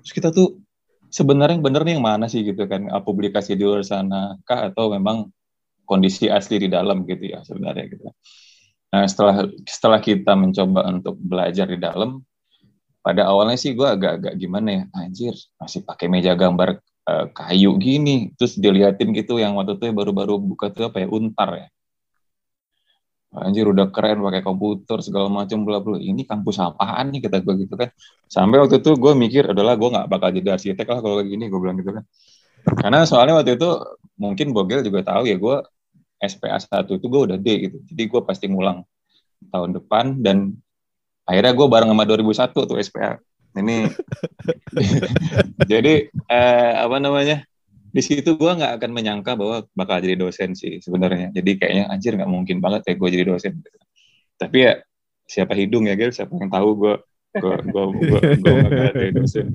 [0.00, 0.58] terus kita tuh
[1.14, 2.90] sebenarnya bener nih yang mana sih gitu kan?
[3.06, 4.74] Publikasi di luar sana kah?
[4.74, 5.30] Atau memang
[5.86, 8.10] kondisi asli di dalam gitu ya sebenarnya gitu.
[8.90, 12.22] Nah setelah setelah kita mencoba untuk belajar di dalam,
[13.04, 18.32] pada awalnya sih gue agak-agak gimana ya, anjir masih pakai meja gambar uh, kayu gini,
[18.38, 21.68] terus diliatin gitu yang waktu itu baru-baru buka tuh apa ya untar ya,
[23.34, 25.98] anjir udah keren pakai komputer segala macam bla bla.
[25.98, 27.90] Ini kampus apaan nih kata gue gitu kan.
[28.30, 31.44] Sampai waktu itu gue mikir adalah gue nggak bakal jadi arsitek lah kalau kayak gini
[31.50, 32.04] gue bilang gitu kan.
[32.78, 33.70] Karena soalnya waktu itu
[34.16, 35.56] mungkin Bogel juga tahu ya gue
[36.24, 37.78] SPA 1 itu gue udah D gitu.
[37.90, 38.86] Jadi gue pasti ngulang
[39.50, 40.54] tahun depan dan
[41.28, 43.18] akhirnya gue bareng sama 2001 tuh SPA
[43.58, 43.88] ini
[45.70, 47.44] jadi eh, apa namanya
[47.94, 51.30] di situ gue nggak akan menyangka bahwa bakal jadi dosen sih sebenarnya.
[51.30, 53.62] Jadi kayaknya anjir nggak mungkin banget ya gue jadi dosen.
[54.34, 54.82] Tapi ya
[55.30, 56.94] siapa hidung ya guys, siapa yang tahu gue
[57.38, 57.84] gue gue
[58.42, 59.46] gue bakal jadi dosen.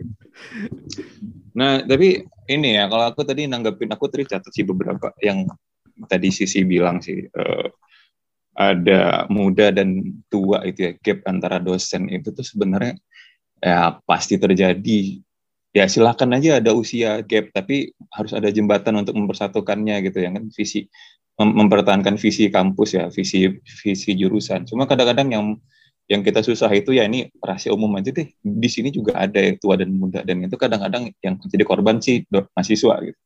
[1.52, 5.44] Nah tapi ini ya kalau aku tadi nanggepin aku tadi catat sih beberapa yang
[6.08, 7.68] tadi sisi bilang sih uh,
[8.56, 10.00] ada muda dan
[10.32, 12.96] tua itu ya gap antara dosen itu tuh sebenarnya
[13.60, 15.20] ya pasti terjadi
[15.76, 20.50] ya silakan aja ada usia gap tapi harus ada jembatan untuk mempersatukannya gitu ya kan?
[20.54, 20.90] Visi
[21.40, 24.68] mem mempertahankan visi kampus ya visi visi jurusan.
[24.68, 25.44] Cuma kadang-kadang yang
[26.10, 28.28] yang kita susah itu ya ini rahasia umum aja deh.
[28.42, 32.26] Di sini juga ada yang tua dan muda dan itu kadang-kadang yang jadi korban sih
[32.34, 33.20] mahasiswa gitu.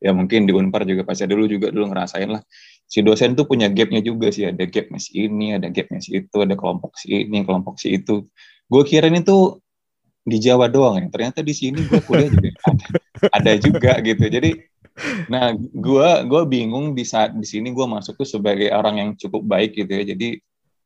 [0.00, 2.40] Ya mungkin di Unpar juga pasti dulu juga dulu ngerasain lah.
[2.88, 6.36] Si dosen tuh punya gapnya juga sih ada gapnya si ini ada gapnya si itu
[6.40, 8.24] ada kelompok si ini kelompok si itu.
[8.66, 9.60] Gue kira ini tuh
[10.30, 11.06] di Jawa doang ya.
[11.10, 12.86] Ternyata di sini gue kuliah juga ada,
[13.34, 14.24] ada juga gitu.
[14.30, 14.50] Jadi
[15.26, 19.42] nah gue gue bingung di saat di sini gue masuk tuh sebagai orang yang cukup
[19.42, 20.04] baik gitu ya.
[20.14, 20.38] Jadi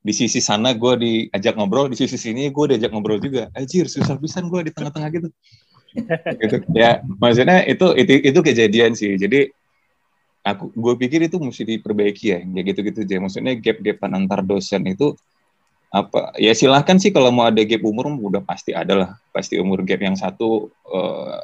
[0.04, 3.52] di sisi sana gue diajak ngobrol, di sisi sini gue diajak ngobrol juga.
[3.52, 5.28] Anjir, susah pisan gue di tengah-tengah gitu.
[6.40, 6.57] gitu.
[6.72, 9.16] Ya, maksudnya itu itu itu kejadian sih.
[9.16, 9.48] Jadi
[10.44, 15.16] aku gue pikir itu mesti diperbaiki ya kayak gitu-gitu aja maksudnya gap-gapan antar dosen itu
[15.94, 16.35] apa?
[16.42, 19.11] Ya silahkan sih kalau mau ada gap umur udah pasti ada lah.
[19.30, 21.38] Pasti umur gap yang satu uh,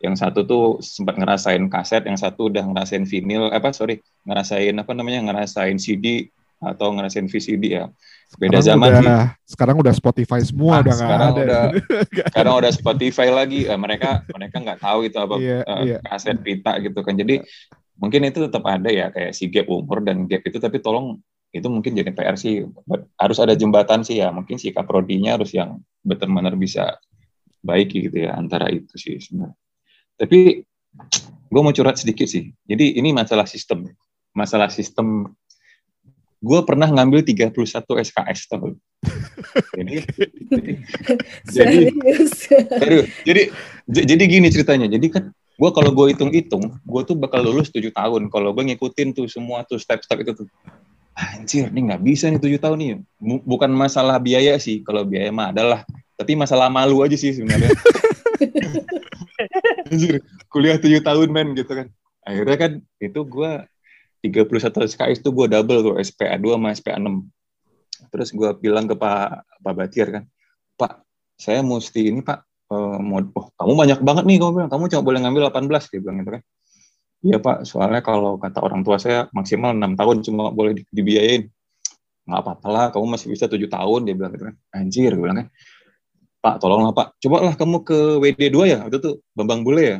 [0.00, 4.90] yang satu tuh sempat ngerasain kaset yang satu udah ngerasain vinil apa sorry ngerasain apa
[4.96, 6.26] namanya ngerasain CD
[6.62, 7.86] atau ngerasain VCD ya.
[8.40, 8.88] Beda sekarang zaman.
[8.88, 11.42] udah, sih sekarang udah Spotify semua Ah, udah sekarang ada.
[11.44, 11.62] udah
[12.32, 13.60] sekarang udah Spotify lagi.
[13.68, 15.98] Eh, mereka mereka nggak tahu itu apa Iya, eh, iya.
[16.00, 17.12] kaset pita gitu kan.
[17.12, 17.44] Jadi
[18.00, 20.56] mungkin itu tetap ada ya kayak si gap umur dan gap itu.
[20.56, 21.20] Tapi tolong
[21.52, 25.52] itu mungkin jadi PR sih But harus ada jembatan sih ya mungkin sikap prodinya harus
[25.52, 26.96] yang benar-benar bisa
[27.60, 29.54] baik gitu ya antara itu sih sebenarnya
[30.16, 30.64] tapi
[31.52, 33.84] gue mau curhat sedikit sih jadi ini masalah sistem
[34.32, 35.28] masalah sistem
[36.42, 38.74] gue pernah ngambil 31 SKS tau
[39.78, 39.94] jadi,
[40.50, 40.72] jadi
[41.46, 41.90] Jadi-
[42.82, 43.06] Serius.
[43.26, 43.42] Jadi
[43.90, 44.86] jadi gini ceritanya.
[44.90, 48.30] Jadi kan gue kalau gue hitung-hitung, gue tuh bakal lulus tujuh tahun.
[48.30, 50.48] Kalau gue ngikutin tuh semua tuh step-step itu tuh.
[51.12, 52.92] Anjir, ini nggak bisa nih tujuh tahun nih.
[53.20, 54.80] Bu- Bukan masalah biaya sih.
[54.80, 55.84] Kalau biaya mah adalah.
[56.16, 57.68] Tapi masalah malu aja sih sebenarnya.
[59.90, 61.86] Anjir, kuliah tujuh tahun men gitu kan.
[62.22, 62.72] Akhirnya kan
[63.02, 63.50] itu gue
[64.22, 67.26] 31 SKS tuh gue double tuh SPA 2 sama SPA 6.
[68.14, 70.24] Terus gue bilang ke Pak Pak Batiar kan,
[70.78, 71.02] Pak,
[71.38, 72.38] saya mesti ini Pak,
[72.70, 76.00] eh, mau, oh, kamu banyak banget nih, kamu bilang, kamu cuma boleh ngambil 18, dia
[76.02, 76.42] bilang gitu kan.
[77.22, 81.46] Iya Pak, soalnya kalau kata orang tua saya maksimal enam tahun cuma boleh di- dibiayain.
[82.26, 84.56] Nggak apa-apa lah, kamu masih bisa tujuh tahun, dia bilang gitu kan.
[84.74, 85.48] Anjir, gue bilang kan.
[86.42, 89.98] Pak, tolonglah Pak, cobalah kamu ke WD2 ya, waktu itu Bambang Bule ya.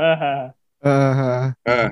[0.00, 1.88] Ah, Ah, Eh,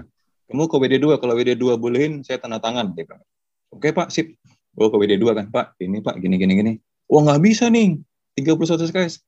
[0.48, 2.94] kamu ke WD2, kalau WD2 bolehin, saya tanda tangan.
[2.96, 3.20] Dia bilang.
[3.68, 4.32] Oke Pak, sip.
[4.72, 6.72] Gue ke WD2 kan, Pak, ini Pak, gini, gini, gini.
[7.12, 7.98] Wah nggak bisa nih,
[8.40, 9.20] 31 SKS.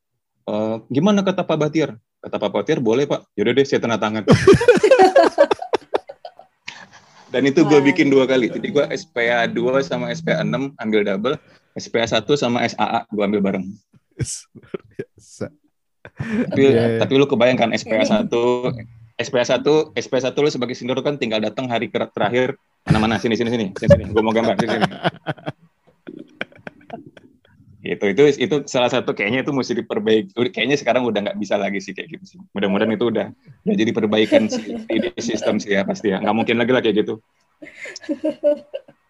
[0.48, 2.00] Eh, gimana kata Pak Batiar?
[2.24, 3.28] Kata Pak Batiar, boleh Pak.
[3.36, 4.24] Yaudah deh, saya tanda tangan.
[7.28, 8.48] Dan itu gue bikin dua kali.
[8.48, 11.36] Jadi gue SPA 2 sama SPA 6 ambil double.
[11.76, 13.68] SPA 1 sama SAA gue ambil bareng.
[16.48, 16.98] Tapi, Iya, iya.
[17.04, 18.32] tapi lu kebayangkan SPA 1
[19.20, 22.56] SPA 1 SPA 1 lu sebagai senior kan tinggal datang hari terakhir
[22.88, 24.04] mana-mana sini sini sini sini, sini.
[24.10, 24.88] gue mau gambar sini, sini.
[27.78, 30.34] itu itu itu salah satu kayaknya itu mesti diperbaiki.
[30.50, 32.38] Kayaknya sekarang udah nggak bisa lagi sih kayak gitu sih.
[32.50, 33.30] Mudah-mudahan itu udah
[33.62, 36.18] udah jadi perbaikan sih di sistem sih ya pasti ya.
[36.18, 37.22] Nggak mungkin lagi lah kayak gitu.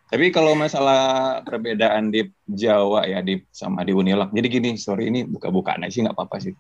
[0.09, 5.25] Tapi kalau masalah perbedaan di Jawa ya di sama di Unilak jadi gini sorry ini
[5.25, 6.53] buka-bukaan aja sih nggak apa-apa sih.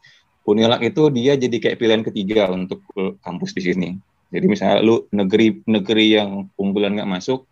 [0.49, 2.81] Unilak itu dia jadi kayak pilihan ketiga untuk
[3.21, 3.89] kampus di sini.
[4.33, 7.45] Jadi misalnya lu negeri negeri yang unggulan nggak masuk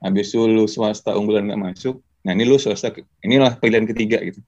[0.00, 2.90] habis itu lu swasta unggulan nggak masuk nah ini lu swasta
[3.22, 4.40] inilah pilihan ketiga gitu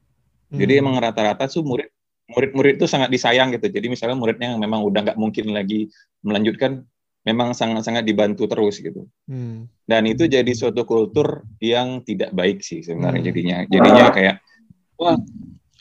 [0.51, 0.83] jadi Hmm.
[0.83, 1.87] emang rata-rata tuh murid
[2.31, 3.67] murid-murid itu sangat disayang gitu.
[3.67, 5.91] Jadi misalnya muridnya yang memang udah nggak mungkin lagi
[6.23, 6.87] melanjutkan,
[7.27, 9.07] memang sangat-sangat dibantu terus gitu.
[9.27, 9.67] Hmm.
[9.83, 13.29] Dan itu jadi suatu kultur yang tidak baik sih sebenarnya Hmm.
[13.31, 13.57] jadinya.
[13.67, 14.37] Jadinya kayak,
[14.95, 15.19] wah,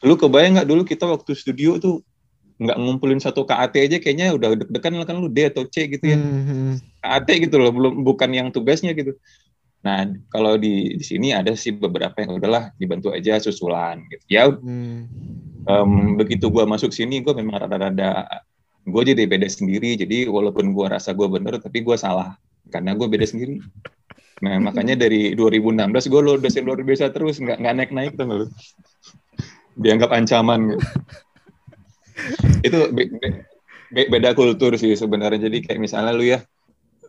[0.02, 2.02] lu kebayang nggak dulu kita waktu studio tuh
[2.60, 6.06] nggak ngumpulin satu KAT aja kayaknya udah deg-degan lah kan lu D atau C gitu
[6.06, 6.17] ya.
[6.17, 6.82] Hmm.
[7.02, 9.15] KAT gitu loh, belum bukan yang tugasnya gitu.
[9.79, 14.23] Nah, kalau di di sini ada sih beberapa yang udahlah dibantu aja susulan gitu.
[14.27, 15.07] Ya Hmm.
[15.69, 18.25] Em, begitu gua masuk sini gue memang rada-rada
[18.89, 22.33] gue jadi beda sendiri jadi walaupun gua rasa gua bener tapi gua salah
[22.73, 23.61] karena gue beda sendiri
[24.39, 28.25] nah makanya dari 2016 gue lo dosen luar biasa terus nggak nggak naik naik tuh
[28.25, 28.47] lu
[29.77, 30.85] dianggap ancaman gitu.
[32.67, 33.13] itu be-
[33.93, 36.39] be- beda kultur sih sebenarnya jadi kayak misalnya lu ya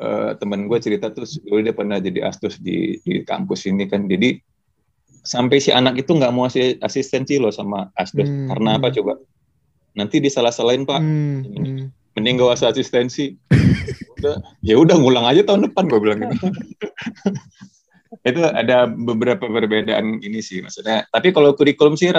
[0.00, 4.08] eh, temen gue cerita tuh dulu dia pernah jadi astus di di kampus ini kan.
[4.08, 4.40] Jadi
[5.20, 8.48] sampai si anak itu nggak mau asi- asistensi loh sama asdos Hmm.
[8.48, 9.20] karena apa coba?
[9.92, 11.00] Nanti disalah-salahin pak.
[11.00, 11.40] Hmm.
[11.44, 11.86] Hmm.
[12.10, 13.38] mending gak usah asistensi.
[14.18, 14.36] Udah
[14.66, 16.50] ya udah ngulang aja tahun depan gue bilang gitu.
[18.28, 21.06] Itu ada beberapa perbedaan ini sih maksudnya.
[21.08, 22.10] Tapi kalau kurikulum sih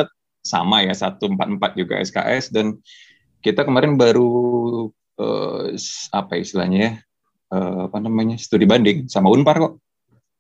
[0.42, 2.80] sama ya 144 juga SKS dan
[3.44, 4.32] kita kemarin baru
[5.20, 5.76] eh,
[6.16, 6.92] apa istilahnya ya
[7.52, 9.74] eh, apa namanya studi banding sama Unpar kok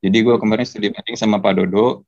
[0.01, 2.07] jadi gue kemarin studi banding sama Pak Dodo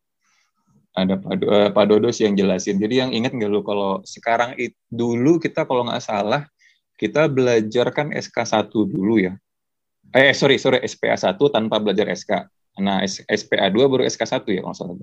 [0.94, 4.56] ada Pak, eh, Pak Dodo sih yang jelasin jadi yang ingat nggak lu kalau sekarang
[4.58, 6.48] itu dulu kita kalau nggak salah
[7.04, 9.34] kita belajar kan SK1 dulu ya.
[10.14, 12.48] Eh sorry sorry SPA 1 tanpa belajar SK.
[12.80, 14.96] Nah S- SPA 2 baru SK1 ya kalau salah.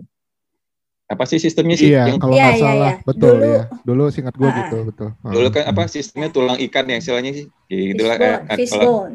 [1.11, 1.91] Apa sih sistemnya sih?
[1.91, 3.03] Iya, Yang kalau Iya, nggak iya, salah, iya.
[3.03, 3.63] betul Dulu- ya.
[3.83, 5.09] Dulu singkat gue Ah, gitu, betul.
[5.21, 5.33] Ah.
[5.35, 7.47] dulu kan apa sistemnya tulang ikan ya istilahnya sih?
[7.67, 9.15] Ya, itulah, eh, Fishbone.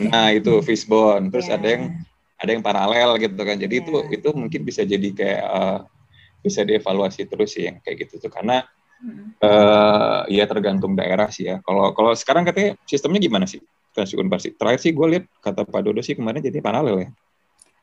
[0.00, 1.24] eh, nah itu fishbone.
[1.28, 1.60] Terus Ya.
[1.60, 1.82] ada yang
[2.34, 3.56] ada yang paralel gitu kan.
[3.60, 4.04] Jadi itu Ya.
[4.16, 5.78] itu mungkin bisa jadi kayak eh,
[6.40, 8.64] bisa dievaluasi terus sih yang kayak gitu tuh karena
[9.04, 9.36] Hmm.
[9.36, 11.60] eh ya tergantung daerah sih ya.
[11.60, 13.60] Kalau kalau sekarang katanya sistemnya gimana sih?
[13.92, 14.50] transisi unpar sih.
[14.56, 17.08] Terakhir sih gue lihat kata Pak Dodo sih kemarin jadi paralel ya.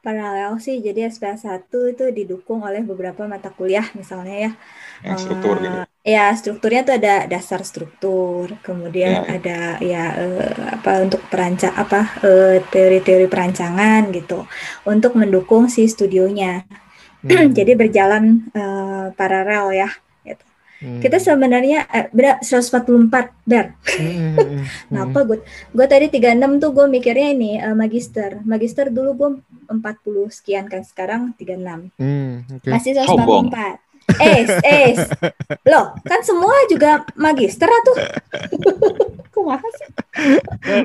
[0.05, 4.51] Paralel sih, jadi SPA 1 itu didukung oleh beberapa mata kuliah misalnya ya.
[5.05, 5.79] Yang struktur Eh, gitu.
[6.13, 9.33] Ya, strukturnya tuh ada dasar struktur, kemudian Ya, ya.
[9.37, 9.57] ada
[9.91, 14.39] ya eh, apa untuk perancang apa eh, teori-teori perancangan gitu
[14.93, 16.65] untuk mendukung si studionya.
[17.23, 17.53] Hmm.
[17.57, 18.23] Jadi berjalan
[18.57, 19.89] eh, paralel ya.
[20.81, 20.97] Hmm.
[20.97, 22.89] Kita sebenarnya eh, berat 144
[23.45, 23.77] ber.
[23.85, 28.41] Hmm, hmm, hmm, Kenapa gue gue tadi 36 tuh gue mikirnya ini eh, magister.
[28.41, 29.29] Magister dulu gue
[29.69, 29.77] 40
[30.33, 31.93] sekian kan sekarang 36.
[32.01, 32.65] Hmm, oke.
[32.65, 33.53] Masih Sombong.
[33.53, 33.90] 144.
[34.11, 34.97] Es, es.
[35.63, 37.95] Loh, kan semua juga magister tuh.
[39.31, 39.87] Kok mahal sih?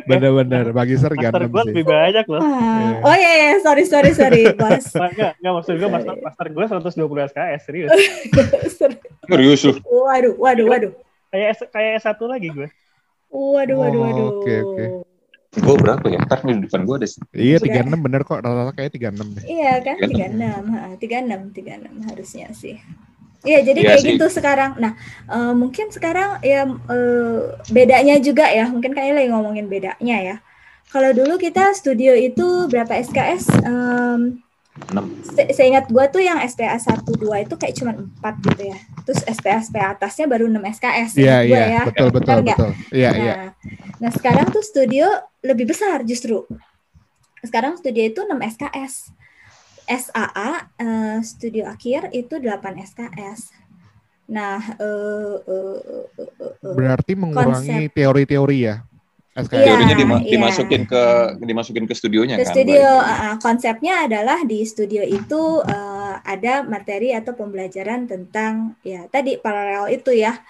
[0.07, 2.39] Benar-benar magister Master gue lebih banyak loh.
[2.39, 4.87] Ah, Oh iya, iya, sorry, sorry, sorry, bos.
[4.95, 6.95] Enggak, enggak maksud gue master, master gue 120
[7.35, 7.91] SKS, serius.
[9.27, 9.73] Serius lu.
[9.85, 10.93] waduh, waduh, waduh.
[11.29, 12.69] Kayak kayak S1 lagi gue.
[13.29, 14.27] Waduh, waduh, Oh, waduh.
[14.39, 14.85] oke, oke.
[15.57, 16.19] Gue berapa ya?
[16.25, 17.09] Ntar di depan gue ada.
[17.33, 17.81] Iya, Udah.
[17.81, 18.39] 36 bener kok.
[18.45, 19.43] Rata-rata kayak 36 deh.
[19.47, 22.77] Iya kan, 36, ha, 36, 36 harusnya sih.
[23.47, 24.11] Iya, jadi Iya kayak sih.
[24.19, 24.71] gitu sekarang.
[24.77, 24.93] Nah,
[25.31, 27.39] eh, mungkin sekarang ya eh,
[27.71, 30.37] bedanya juga ya, mungkin kayaknya lagi ngomongin bedanya ya.
[30.87, 33.51] Kalau dulu kita studio itu berapa SKS?
[33.63, 34.41] Em,
[34.93, 35.09] 6.
[35.25, 38.79] se- seingat gua tuh yang SPA 1 2 itu kayak cuma 4 gitu ya.
[39.09, 41.83] Terus SPA SPA atasnya baru 6 SKS Iya, gua iya, ya.
[41.89, 42.59] betul, betul, Benar nggak?
[42.61, 42.71] betul.
[42.93, 43.35] Iya, nah, iya.
[43.99, 45.07] nah, sekarang tuh studio
[45.47, 46.43] lebih besar justru.
[47.41, 48.95] Sekarang studio itu 6 SKS.
[49.87, 53.55] SAA eh, studio akhir itu 8 SKS.
[54.27, 58.83] Nah, eh, eh, eh, eh, eh, Berarti mengurangi teori-teori ya.
[59.37, 59.53] SKS.
[59.63, 60.33] Iya, Teorinya dima- iya.
[60.33, 61.03] dimasukin ke
[61.45, 62.55] dimasukin ke studionya Ke kan.
[62.57, 69.05] studio uh, uh, konsepnya adalah di studio itu uh, ada materi atau pembelajaran tentang ya
[69.07, 70.41] tadi paralel itu ya.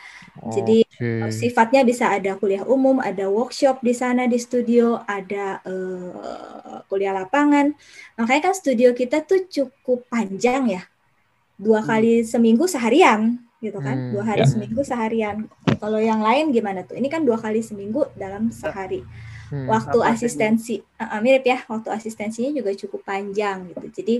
[0.46, 1.32] Jadi Oke.
[1.32, 7.72] sifatnya bisa ada kuliah umum, ada workshop di sana di studio, ada uh, kuliah lapangan.
[8.20, 10.82] Makanya kan studio kita tuh cukup panjang ya.
[11.56, 13.96] Dua kali seminggu seharian gitu kan.
[13.96, 14.50] Hmm, Dua hari ya.
[14.52, 15.48] seminggu seharian.
[15.80, 16.94] Kalau yang lain gimana tuh?
[17.00, 19.02] Ini kan dua kali seminggu dalam sehari
[19.46, 19.70] Hmm.
[19.70, 24.14] waktu asistensi uh, mirip ya waktu asistensinya juga cukup panjang gitu jadi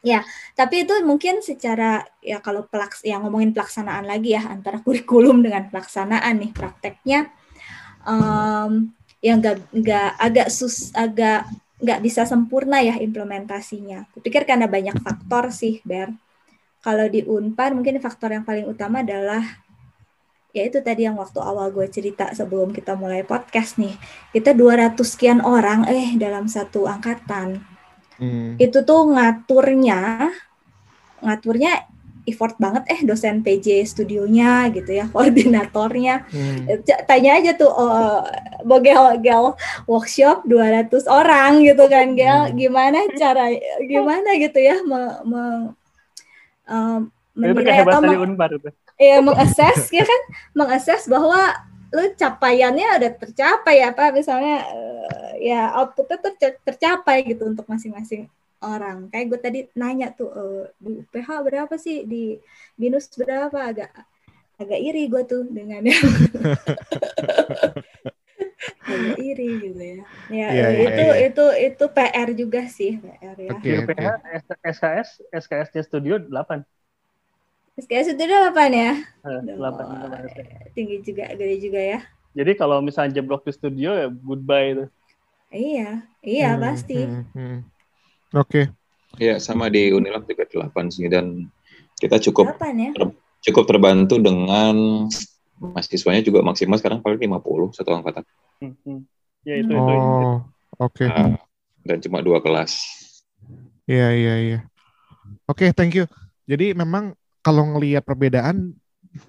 [0.00, 0.24] ya
[0.56, 5.68] tapi itu mungkin secara ya kalau pelaks yang ngomongin pelaksanaan lagi ya antara kurikulum dengan
[5.68, 7.28] pelaksanaan nih prakteknya
[8.08, 11.44] em, yang nggak nggak agak sus agak
[11.80, 14.08] nggak bisa sempurna ya implementasinya.
[14.12, 16.12] Kupikir karena banyak faktor sih Ber.
[16.80, 19.44] Kalau di Unpar mungkin faktor yang paling utama adalah
[20.50, 23.94] ya itu tadi yang waktu awal gue cerita sebelum kita mulai podcast nih
[24.34, 27.62] kita 200 sekian orang eh dalam satu angkatan
[28.20, 28.60] Hmm.
[28.60, 30.28] itu tuh ngaturnya
[31.20, 31.88] ngaturnya
[32.28, 36.68] effort banget eh dosen PJ studionya gitu ya koordinatornya Hmm.
[37.08, 38.20] Tanya aja tuh oh,
[38.62, 39.56] bogel gel
[39.88, 42.54] workshop 200 orang gitu kan gel Hmm.
[42.54, 43.48] gimana cara
[43.82, 45.72] gimana gitu ya me, me-
[46.70, 48.68] itu menilai atau kehebatan di meng- itu.
[49.00, 50.20] ya mengakses ya kan
[50.52, 51.40] mengakses bahwa
[51.90, 58.30] lu capaiannya udah tercapai apa misalnya eh, ya outputnya tuh ter- tercapai gitu untuk masing-masing
[58.62, 59.08] orang.
[59.10, 62.06] Kayak gue tadi nanya tuh eh, di PH berapa sih?
[62.06, 62.38] Di
[62.78, 63.58] binus berapa?
[63.58, 63.90] Agak
[64.60, 65.96] agak iri gue tuh dengan yang
[68.84, 70.00] agak iri gitu ya.
[70.28, 71.26] Ya eh, iya, itu iya.
[71.32, 73.50] itu itu PR juga sih PR ya.
[73.56, 73.70] Oke.
[73.82, 74.08] UPH
[74.68, 76.62] SKS SKS-nya studio 8.
[77.80, 82.00] SKS itu udah 8 ya Eh, Udah, 8 tinggi juga gede juga ya
[82.30, 84.84] Jadi kalau misalnya jeblok di studio ya goodbye itu.
[85.50, 87.58] iya iya Hmm, pasti hmm, hmm.
[88.38, 88.70] Oke.
[89.18, 91.50] Ya sama di Unilab juga 8 sih dan
[91.98, 92.90] kita cukup Kapan ya?
[93.42, 95.08] cukup terbantu dengan
[95.58, 98.22] mahasiswanya juga maksimal sekarang paling 50 satu angkatan
[98.60, 99.00] Hmm, hmm.
[99.42, 99.80] Ya itu itu.
[99.80, 99.96] itu.
[99.96, 100.38] Oh,
[100.84, 101.04] oke.
[101.08, 101.40] Nah,
[101.80, 102.76] dan cuma dua kelas.
[103.88, 104.58] Iya, iya, iya.
[105.48, 106.04] Oke, thank you.
[106.44, 108.72] Jadi memang kalau ngelihat perbedaan,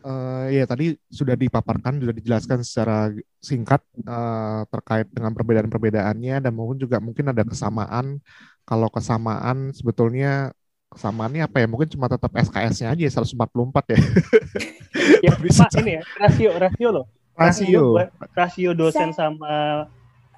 [0.06, 3.10] eh, ya tadi sudah dipaparkan, sudah dijelaskan secara
[3.40, 8.20] singkat eh, terkait dengan perbedaan-perbedaannya dan mungkin juga mungkin ada kesamaan.
[8.62, 10.54] Kalau kesamaan sebetulnya
[10.92, 11.68] kesamaannya apa ya?
[11.68, 14.00] Mungkin cuma tetap SKS-nya aja 144 ya.
[15.24, 15.66] Ya, Bisa.
[15.66, 17.06] Pak, ini ya, rasio rasio loh.
[17.34, 17.84] Rasio.
[18.36, 19.88] rasio dosen sama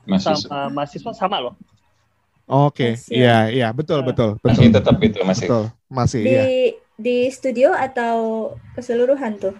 [0.06, 0.36] Mahasiswa.
[0.36, 1.56] sama mahasiswa sama loh.
[2.44, 3.16] Oke, Rasio.
[3.16, 5.48] iya, iya, betul, betul, Masih betul, tetap itu masih.
[5.48, 6.44] betul, masih, Di iya.
[6.96, 8.16] Di studio atau
[8.74, 9.54] keseluruhan tuh?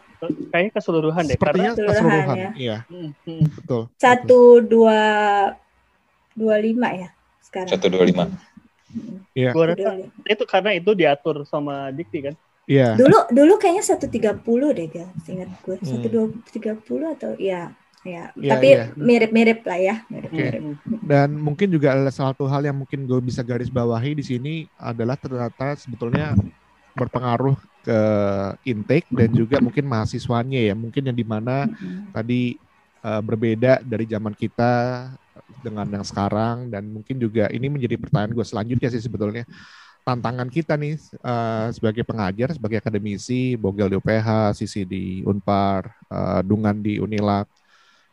[0.50, 1.36] Kayaknya keseluruhan deh.
[1.36, 2.52] Sepertinya Karena Keseluruhan, keseluruhan, ya.
[2.56, 3.44] iya, Hmm, hmm.
[3.60, 3.82] betul.
[3.98, 5.02] Satu dua
[6.32, 7.10] dua lima ya
[7.44, 7.70] sekarang.
[7.70, 8.30] 125.
[8.94, 10.30] Mm, Iya, gua rasa 125.
[10.30, 12.36] itu karena itu diatur sama Dikti kan.
[12.64, 12.94] iya.
[12.94, 14.40] Dulu dulu kayaknya 130
[14.72, 15.10] deh, Gal.
[15.26, 15.76] Ingat gue.
[15.82, 16.40] Hmm.
[16.46, 17.74] 130 atau ya
[18.04, 18.92] Ya, ya tapi ya.
[19.00, 19.96] mirip-mirip lah ya.
[20.12, 20.76] Mirip-mirip.
[20.76, 21.08] Okay.
[21.08, 25.16] Dan mungkin juga ada satu hal yang mungkin gue bisa garis bawahi di sini adalah
[25.16, 26.36] ternyata sebetulnya
[26.94, 28.00] berpengaruh ke
[28.64, 30.74] intake dan juga mungkin mahasiswanya ya.
[30.74, 31.68] Mungkin yang di mana
[32.16, 32.56] tadi
[33.04, 34.72] uh, berbeda dari zaman kita
[35.60, 39.44] dengan yang sekarang dan mungkin juga ini menjadi pertanyaan gue selanjutnya sih sebetulnya
[40.04, 46.44] tantangan kita nih uh, sebagai pengajar, sebagai akademisi, Bogel di UPH, Sisi di Unpar, uh,
[46.44, 47.48] Dungan di Unilak,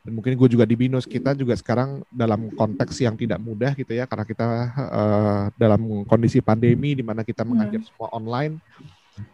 [0.01, 3.93] dan mungkin gue juga di Binus kita juga sekarang dalam konteks yang tidak mudah gitu
[3.93, 7.89] ya karena kita uh, dalam kondisi pandemi di mana kita mengajar hmm.
[7.93, 8.57] semua online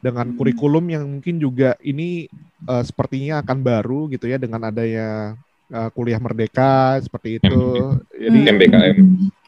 [0.03, 2.27] dengan kurikulum yang mungkin juga ini
[2.67, 5.39] uh, sepertinya akan baru gitu ya dengan adanya
[5.71, 7.63] uh, kuliah merdeka seperti itu.
[8.11, 8.99] Jadi MBKM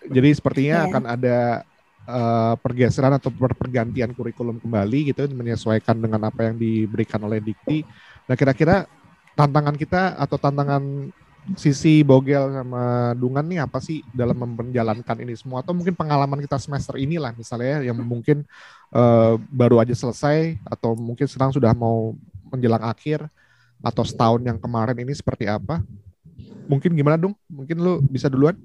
[0.09, 0.89] jadi sepertinya yeah.
[0.89, 1.39] akan ada
[2.09, 7.85] uh, pergeseran atau pergantian kurikulum kembali gitu menyesuaikan dengan apa yang diberikan oleh Dikti.
[8.29, 8.89] Nah kira-kira
[9.39, 11.15] tantangan kita atau tantangan
[11.55, 16.59] sisi Bogel sama Dungan nih apa sih dalam menjalankan ini semua atau mungkin pengalaman kita
[16.61, 18.45] semester inilah misalnya yang mungkin
[18.93, 22.19] uh, baru aja selesai atau mungkin sedang sudah mau
[22.51, 23.31] menjelang akhir
[23.79, 25.81] atau setahun yang kemarin ini seperti apa?
[26.67, 27.33] Mungkin gimana dong?
[27.47, 28.59] Mungkin lu bisa duluan?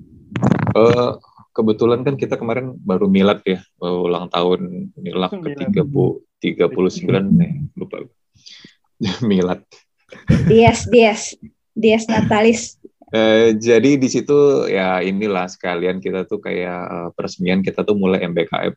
[0.74, 1.22] Uh,
[1.54, 5.84] kebetulan kan kita kemarin baru milad ya, ulang tahun milad ke tiga
[6.42, 8.04] tiga puluh sembilan nih lupa
[9.30, 9.62] milad
[10.50, 11.38] Dias, Dias,
[11.74, 12.78] Dias Natalis.
[13.14, 18.26] Uh, jadi di situ ya inilah sekalian kita tuh kayak uh, peresmian kita tuh mulai
[18.26, 18.74] MBKM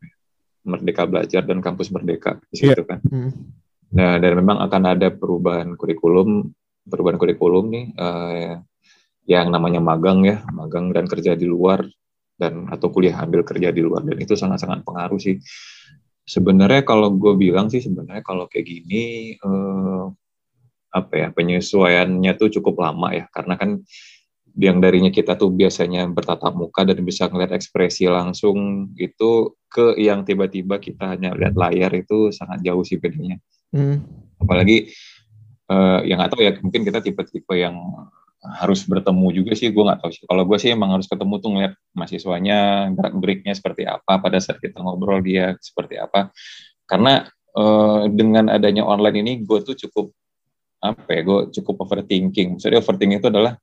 [0.68, 2.84] Merdeka Belajar dan Kampus Merdeka di situ yeah.
[2.84, 3.00] kan.
[3.08, 3.32] Mm.
[3.96, 6.52] Nah dan memang akan ada perubahan kurikulum,
[6.84, 8.60] perubahan kurikulum nih uh,
[9.24, 11.86] yang namanya magang ya, magang dan kerja di luar
[12.36, 15.40] dan atau kuliah ambil kerja di luar dan itu sangat-sangat pengaruh sih.
[16.26, 20.10] Sebenarnya kalau gue bilang sih sebenarnya kalau kayak gini uh,
[20.96, 23.84] apa ya penyesuaiannya tuh cukup lama ya karena kan
[24.56, 30.24] yang darinya kita tuh biasanya bertatap muka dan bisa ngeliat ekspresi langsung itu ke yang
[30.24, 33.36] tiba-tiba kita hanya lihat layar itu sangat jauh sih bedanya.
[33.76, 34.00] Hmm.
[34.40, 34.88] Apalagi
[35.68, 37.76] uh, yang atau ya mungkin kita tipe-tipe yang
[38.40, 40.24] harus bertemu juga sih gue nggak tahu sih.
[40.24, 42.58] Kalau gue sih emang harus ketemu tuh ngeliat mahasiswanya
[42.96, 46.32] gerak geriknya seperti apa pada saat kita ngobrol dia seperti apa.
[46.88, 50.16] Karena uh, dengan adanya online ini gue tuh cukup
[50.94, 53.58] apa ya gue cukup overthinking maksudnya overthinking itu adalah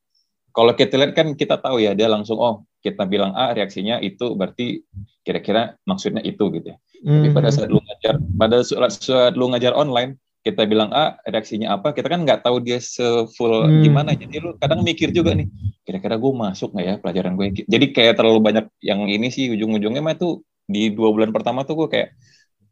[0.54, 4.38] kalau kita lihat kan kita tahu ya dia langsung oh kita bilang A reaksinya itu
[4.38, 4.84] berarti
[5.26, 7.10] kira-kira maksudnya itu gitu ya hmm.
[7.10, 11.96] tapi pada saat lu ngajar pada saat lu ngajar online kita bilang A reaksinya apa
[11.96, 13.82] kita kan nggak tahu dia sefull hmm.
[13.88, 15.48] gimana jadi lu kadang mikir juga nih
[15.88, 20.04] kira-kira gue masuk nggak ya pelajaran gue jadi kayak terlalu banyak yang ini sih ujung-ujungnya
[20.04, 22.10] mah tuh di dua bulan pertama tuh gue kayak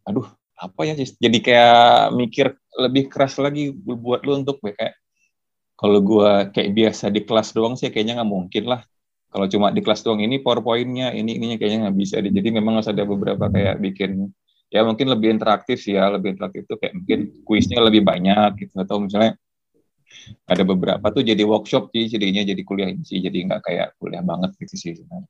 [0.03, 0.27] aduh
[0.61, 4.93] apa ya jadi kayak mikir lebih keras lagi buat lu untuk kayak
[5.73, 8.85] kalau gue kayak biasa di kelas doang sih kayaknya nggak mungkin lah.
[9.31, 12.91] Kalau cuma di kelas doang ini powerpointnya ini ininya kayaknya nggak bisa jadi memang harus
[12.93, 14.29] ada beberapa kayak bikin
[14.69, 18.77] ya mungkin lebih interaktif sih ya lebih interaktif tuh kayak mungkin kuisnya lebih banyak gitu.
[18.77, 19.33] Atau misalnya
[20.45, 23.17] ada beberapa tuh jadi workshop sih jadinya jadi kuliah sih.
[23.17, 25.25] Jadi nggak kayak kuliah banget gitu sih sebenarnya.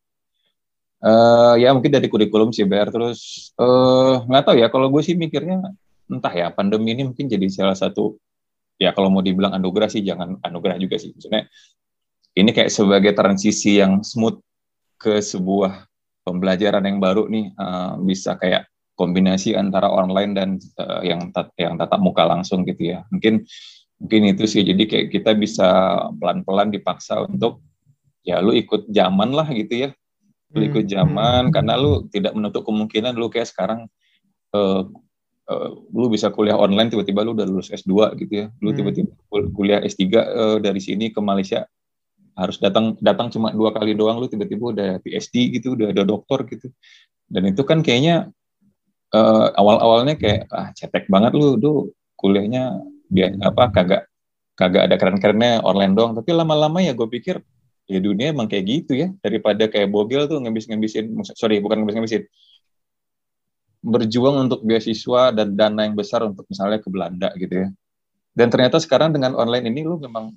[1.02, 5.18] Uh, ya mungkin dari kurikulum sih BR terus uh, nggak tahu ya kalau gue sih
[5.18, 5.58] mikirnya
[6.06, 8.22] entah ya pandemi ini mungkin jadi salah satu
[8.78, 11.10] ya kalau mau dibilang anugerah sih jangan anugerah juga sih.
[11.10, 11.50] Maksudnya
[12.38, 14.38] ini kayak sebagai transisi yang smooth
[15.02, 15.90] ke sebuah
[16.22, 21.82] pembelajaran yang baru nih uh, bisa kayak kombinasi antara online dan uh, yang tat yang
[21.82, 23.06] tatap muka langsung gitu ya.
[23.10, 23.42] Mungkin
[23.98, 24.62] mungkin itu sih.
[24.62, 27.62] Jadi kayak kita bisa pelan-pelan dipaksa untuk
[28.22, 29.90] ya lu ikut zaman lah gitu ya
[30.52, 30.92] lu ikut hmm.
[30.92, 31.54] zaman hmm.
[31.54, 33.88] karena lu tidak menutup kemungkinan lu kayak sekarang
[34.52, 34.84] uh,
[35.48, 38.78] uh, lu bisa kuliah online tiba-tiba lu udah lulus S2 gitu ya lu hmm.
[38.78, 39.12] tiba-tiba
[39.56, 41.64] kuliah S3 uh, eh, dari sini ke Malaysia
[42.36, 46.48] harus datang datang cuma dua kali doang lu tiba-tiba udah PhD gitu udah ada doktor
[46.48, 46.72] gitu
[47.28, 48.32] dan itu kan kayaknya
[49.16, 52.80] uh, awal-awalnya kayak ah cetek banget lu tuh kuliahnya
[53.12, 54.04] biar apa kagak
[54.56, 57.44] kagak ada keren-kerennya online doang tapi lama-lama ya gue pikir
[57.92, 62.24] ya dunia emang kayak gitu ya daripada kayak bogel tuh ngabis-ngabisin sorry bukan ngabis-ngabisin
[63.82, 67.68] berjuang untuk beasiswa dan dana yang besar untuk misalnya ke Belanda gitu ya.
[68.32, 70.32] Dan ternyata sekarang dengan online ini lu memang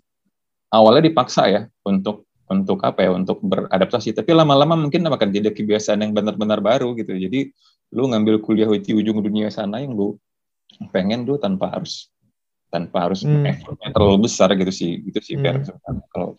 [0.73, 4.17] awalnya dipaksa ya untuk untuk apa ya untuk beradaptasi.
[4.17, 7.15] Tapi lama-lama mungkin akan jadi kebiasaan yang benar-benar baru gitu.
[7.15, 7.53] Jadi
[7.95, 10.17] lu ngambil kuliah di ujung dunia sana yang lu
[10.91, 12.11] pengen lu tanpa harus
[12.73, 13.63] tanpa harus hmm.
[13.95, 15.63] terlalu besar gitu sih gitu sih hmm.
[16.11, 16.35] kalau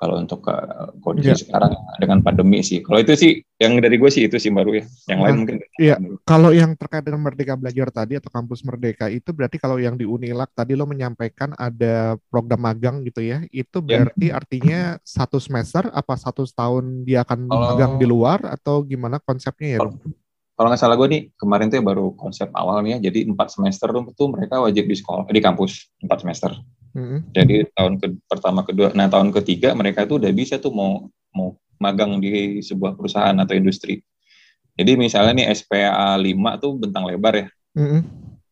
[0.00, 1.36] kalau untuk uh, kondisi yeah.
[1.36, 2.80] sekarang dengan pandemi sih.
[2.80, 4.84] Kalau itu sih yang dari gue sih itu sih baru ya.
[5.12, 5.56] Yang nah, lain mungkin.
[5.76, 5.96] Iya.
[6.24, 10.08] Kalau yang terkait dengan Merdeka Belajar tadi atau kampus Merdeka itu berarti kalau yang di
[10.08, 13.44] Unilak tadi lo menyampaikan ada program magang gitu ya.
[13.52, 14.08] Itu iya.
[14.08, 14.38] berarti yeah.
[14.40, 19.76] artinya satu semester apa satu tahun dia akan kalau, magang di luar atau gimana konsepnya
[19.76, 19.80] ya?
[19.84, 20.00] Kalau,
[20.56, 22.96] kalau nggak salah gue nih kemarin tuh ya baru konsep awalnya.
[23.04, 26.56] Jadi empat semester tuh mereka wajib di sekolah di kampus empat semester.
[26.90, 27.18] Mm-hmm.
[27.30, 31.54] Jadi tahun ke, pertama kedua, nah tahun ketiga mereka tuh udah bisa tuh mau mau
[31.78, 34.02] magang di sebuah perusahaan atau industri.
[34.74, 37.48] Jadi misalnya nih SPA 5 tuh bentang lebar ya.
[37.78, 38.00] Mm-hmm.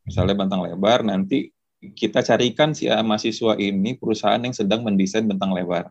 [0.08, 5.90] Misalnya bentang lebar, nanti kita carikan si mahasiswa ini perusahaan yang sedang mendesain bentang lebar.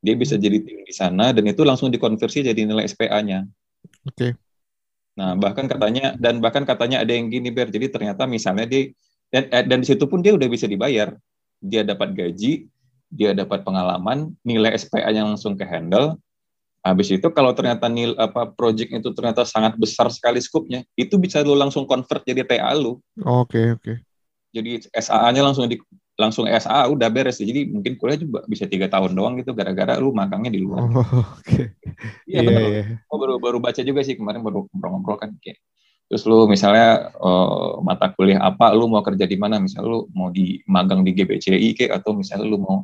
[0.00, 3.44] Dia bisa jadi tim di sana dan itu langsung dikonversi jadi nilai SPA-nya.
[4.08, 4.16] Oke.
[4.16, 4.32] Okay.
[5.20, 7.68] Nah, bahkan katanya dan bahkan katanya ada yang gini Ber.
[7.68, 8.88] Jadi ternyata misalnya dia
[9.30, 11.14] dan eh, dan di situ pun dia udah bisa dibayar
[11.62, 12.66] dia dapat gaji
[13.10, 16.18] dia dapat pengalaman nilai SPA-nya langsung ke handle
[16.80, 21.44] habis itu kalau ternyata nil apa project itu ternyata sangat besar sekali skupnya itu bisa
[21.44, 23.96] lu langsung convert jadi TA lu oke okay, oke okay.
[24.54, 25.76] jadi SAA-nya langsung di
[26.16, 30.12] langsung SA udah beres jadi mungkin kuliah juga bisa tiga tahun doang gitu gara-gara lu
[30.12, 31.76] magangnya di luar oh, oke okay.
[32.28, 32.86] iya yeah, yeah.
[33.12, 35.60] oh, baru baru baca juga sih kemarin baru ngobrol-ngobrol kan kayak
[36.10, 40.26] terus lu misalnya uh, mata kuliah apa lu mau kerja di mana misalnya lu mau
[40.26, 42.82] di magang di GBCI kayak atau misalnya lu mau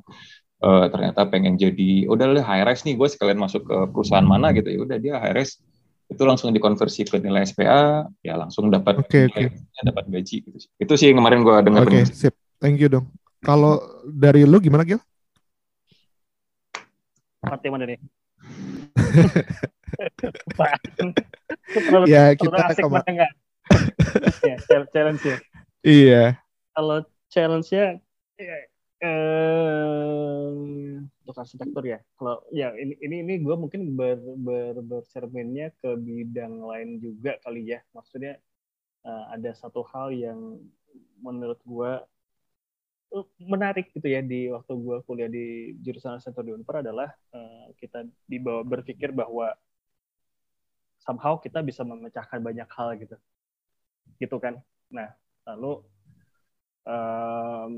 [0.62, 4.70] uh, ternyata pengen jadi udah lah HRS nih gue sekalian masuk ke perusahaan mana gitu
[4.70, 5.58] ya udah dia HRS
[6.06, 9.50] itu langsung dikonversi ke nilai SPA ya langsung dapat okay, okay.
[9.82, 10.70] dapat gaji gitu sih.
[10.78, 13.10] itu sih yang kemarin gue dengar oke okay, sip thank you dong
[13.42, 14.98] kalau dari lu gimana Gil?
[17.46, 17.98] Mati mana nih?
[21.72, 23.06] Terlalu, ya kita asik kema-
[24.42, 24.56] ya,
[24.92, 25.38] challenge ya.
[25.86, 26.24] Iya.
[26.74, 26.98] Kalau
[27.30, 28.02] challenge-nya
[28.36, 28.56] ya,
[29.06, 30.50] eh,
[31.22, 31.98] untuk arsitektur ya.
[32.18, 37.70] Kalau ya ini ini ini gue mungkin ber, ber bercerminnya ke bidang lain juga kali
[37.70, 37.82] ya.
[37.94, 38.38] Maksudnya
[39.06, 40.58] uh, ada satu hal yang
[41.22, 41.92] menurut gue
[43.40, 48.04] menarik gitu ya di waktu gue kuliah di jurusan arsitektur di Unpar adalah uh, kita
[48.28, 49.54] dibawa berpikir bahwa
[51.00, 53.16] somehow kita bisa memecahkan banyak hal gitu
[54.18, 54.58] gitu kan
[54.90, 55.14] nah
[55.46, 55.84] lalu
[56.86, 57.72] um,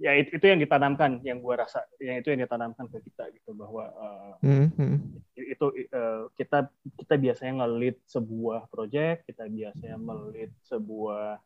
[0.00, 3.52] ya itu, itu yang ditanamkan yang gue rasa yang itu yang ditanamkan ke kita gitu
[3.56, 4.94] bahwa uh, mm-hmm.
[5.36, 6.68] itu uh, kita
[6.98, 11.38] kita biasanya ngelit sebuah project kita biasanya melit sebuah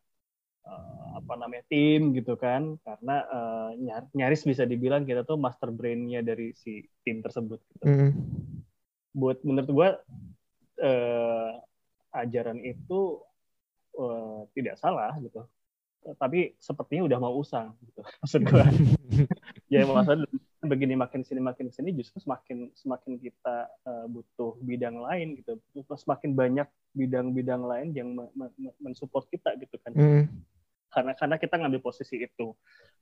[0.69, 3.71] uh, apa namanya tim gitu kan karena uh,
[4.13, 7.85] nyaris bisa dibilang kita tuh master brainnya dari si tim tersebut gitu.
[7.89, 8.11] mm.
[9.17, 9.89] buat menurut gue
[10.85, 11.53] uh,
[12.15, 13.19] ajaran itu
[13.99, 15.43] uh, tidak salah gitu
[16.17, 18.65] tapi sepertinya udah mau usang gitu maksud gue
[19.75, 20.25] ya maksud
[20.65, 25.59] begini makin sini makin sini justru semakin semakin kita uh, butuh bidang lain gitu
[25.95, 28.17] semakin banyak bidang-bidang lain yang
[28.81, 30.25] mensupport kita gitu kan mm.
[30.89, 32.57] Karena karena kita ngambil posisi itu.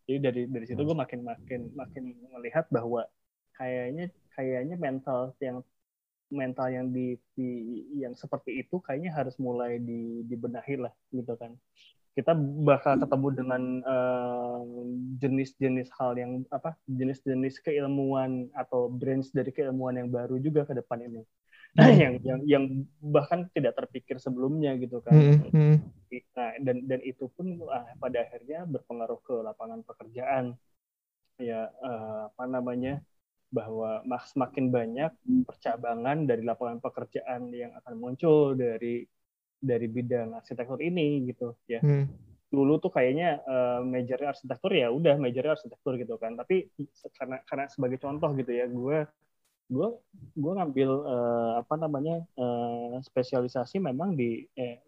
[0.07, 3.07] Jadi dari dari situ gue makin makin makin melihat bahwa
[3.59, 5.65] kayaknya kayaknya mental yang
[6.31, 7.49] mental yang di, di
[8.03, 11.55] yang seperti itu kayaknya harus mulai di, dibenahi lah gitu kan.
[12.17, 12.33] Kita
[12.65, 13.63] bakal ketemu dengan
[15.21, 20.73] jenis-jenis uh, hal yang apa jenis-jenis keilmuan atau branch dari keilmuan yang baru juga ke
[20.73, 21.21] depan ini.
[21.23, 21.46] hmm.
[22.03, 22.65] Yang yang yang
[23.05, 25.39] bahkan tidak terpikir sebelumnya gitu kan hmm.
[25.53, 25.77] hmm.
[26.33, 30.57] nah dan dan itu pun uh, pada akhirnya berpengaruh ke lapangan pekerjaan
[31.37, 33.05] ya uh, apa namanya
[33.53, 35.13] bahwa semakin banyak
[35.47, 39.07] percabangan dari lapangan pekerjaan yang akan muncul dari
[39.57, 41.81] dari bidang arsitektur ini gitu ya.
[41.81, 42.11] Hmm.
[42.53, 46.37] Dulu tuh kayaknya uh, majornya arsitektur ya udah majornya arsitektur gitu kan.
[46.37, 46.69] Tapi
[47.17, 48.99] karena karena sebagai contoh gitu ya, gue
[49.67, 49.89] gue
[50.39, 54.79] gue ngambil uh, apa namanya uh, spesialisasi memang di eh,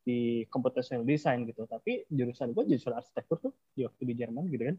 [0.00, 1.68] di computational design gitu.
[1.68, 4.76] Tapi jurusan gue jurusan arsitektur tuh di waktu di Jerman gitu kan.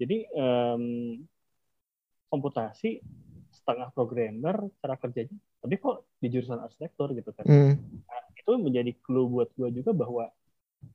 [0.00, 0.84] Jadi um,
[2.30, 3.02] komputasi
[3.50, 7.74] setengah programmer cara kerjanya tapi kok di jurusan arsitektur gitu kan mm.
[8.06, 10.24] nah, itu menjadi clue buat gue juga bahwa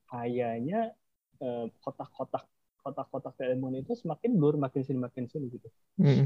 [0.10, 0.96] kayaknya
[1.44, 2.48] eh, kotak-kotak
[2.86, 5.68] kotak-kotak keilmuan itu semakin blur makin sini makin sini gitu
[5.98, 6.26] mm.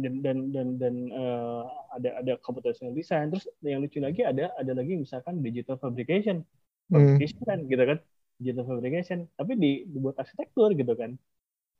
[0.00, 4.72] dan dan dan dan uh, ada ada computational design terus yang lucu lagi ada ada
[4.72, 6.40] lagi misalkan digital fabrication
[6.88, 6.96] hmm.
[6.96, 7.48] fabrication mm.
[7.52, 7.98] kan gitu kan
[8.40, 11.20] digital fabrication tapi di dibuat arsitektur gitu kan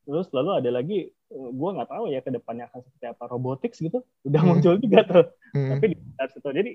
[0.02, 3.78] terus lalu ada lagi eh, gue nggak tahu ya ke depannya akan seperti apa robotics
[3.78, 4.48] gitu udah hmm.
[4.50, 5.70] muncul juga tuh hmm.
[5.78, 5.96] tapi di
[6.28, 6.72] situ jadi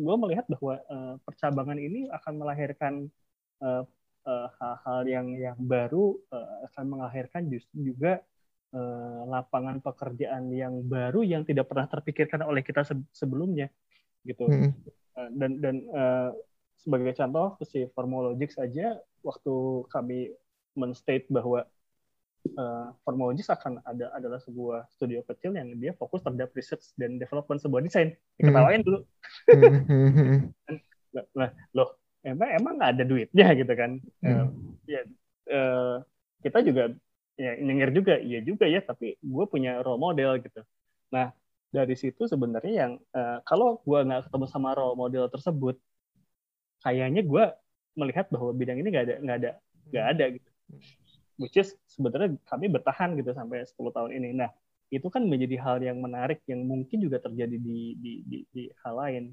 [0.00, 2.92] gue melihat bahwa uh, percabangan ini akan melahirkan
[3.60, 3.84] uh,
[4.28, 8.20] hal-hal yang yang baru uh, akan melahirkan justru juga
[8.76, 13.72] uh, lapangan pekerjaan yang baru yang tidak pernah terpikirkan oleh kita sebelumnya
[14.28, 14.70] gitu hmm.
[15.16, 16.30] uh, dan dan uh,
[16.80, 19.54] sebagai contoh si Formologics saja waktu
[19.92, 20.32] kami
[20.76, 21.68] menstate bahwa
[22.56, 27.60] uh, Formologics akan ada adalah sebuah studio kecil yang dia fokus terhadap research dan development
[27.60, 28.16] sebuah desain.
[28.40, 29.04] Diketawain dulu.
[31.36, 33.90] nah, loh, emang emang nggak ada duitnya gitu kan?
[34.24, 34.46] Uh,
[34.88, 35.00] ya,
[35.50, 35.94] uh,
[36.44, 36.94] kita juga
[37.40, 38.80] ya nyengir juga, iya juga ya.
[38.84, 40.60] Tapi gue punya role model gitu.
[41.12, 41.32] Nah,
[41.70, 45.76] dari situ sebenarnya yang uh, kalau gue nggak ketemu sama role model tersebut,
[46.84, 47.44] kayaknya gue
[47.98, 49.50] melihat bahwa bidang ini nggak ada nggak ada
[49.90, 50.50] nggak ada gitu
[51.40, 54.50] which is sebenarnya kami bertahan gitu sampai 10 tahun ini nah
[54.90, 58.94] itu kan menjadi hal yang menarik yang mungkin juga terjadi di di di, di hal
[58.98, 59.24] lain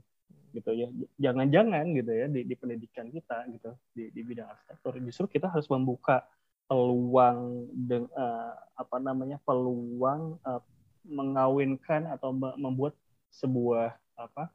[0.55, 0.87] gitu ya.
[1.21, 5.67] Jangan-jangan gitu ya di, di pendidikan kita gitu di, di bidang arsitektur justru kita harus
[5.69, 6.25] membuka
[6.67, 10.59] peluang dengan uh, apa namanya peluang uh,
[11.07, 12.91] mengawinkan atau membuat
[13.31, 14.51] sebuah apa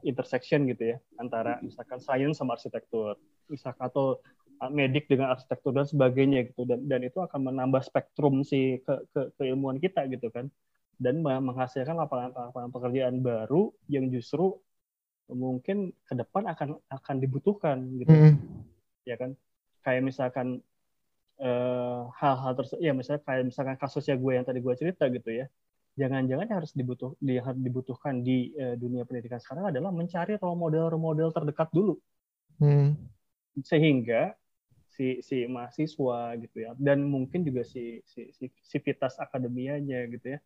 [0.00, 3.20] intersection gitu ya antara misalkan sains sama arsitektur
[3.52, 4.16] misalkan atau
[4.60, 6.64] uh, medik dengan arsitektur dan sebagainya gitu.
[6.64, 10.48] Dan dan itu akan menambah spektrum si ke, ke keilmuan kita gitu kan.
[10.96, 14.56] Dan menghasilkan lapangan-lapangan pekerjaan baru yang justru
[15.30, 18.34] mungkin ke depan akan akan dibutuhkan gitu mm.
[19.08, 19.34] ya kan
[19.82, 20.62] kayak misalkan
[21.42, 25.46] uh, hal-hal tersebut ya misalnya kayak misalkan kasusnya gue yang tadi gue cerita gitu ya
[25.96, 31.02] jangan-jangan harus dibutuh di, dibutuhkan di uh, dunia pendidikan sekarang adalah mencari role model role
[31.02, 31.98] model terdekat dulu
[32.62, 32.94] hmm.
[33.64, 34.36] sehingga
[34.96, 40.36] si si mahasiswa gitu ya dan mungkin juga si si si, si vitas akademianya gitu
[40.36, 40.38] ya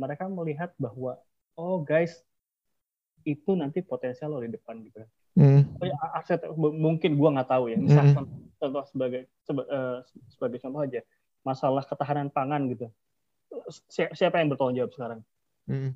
[0.00, 1.20] mereka melihat bahwa
[1.58, 2.24] oh guys
[3.24, 5.00] itu nanti potensial lo di depan gitu
[5.38, 5.80] hmm.
[5.80, 8.16] oh, ya, aset mungkin gua nggak tahu ya hmm.
[8.60, 9.98] contoh sebagai seba, uh,
[10.32, 11.00] sebagai contoh aja
[11.40, 12.88] masalah ketahanan pangan gitu
[13.90, 15.20] siapa yang bertanggung jawab sekarang?
[15.66, 15.90] Hmm.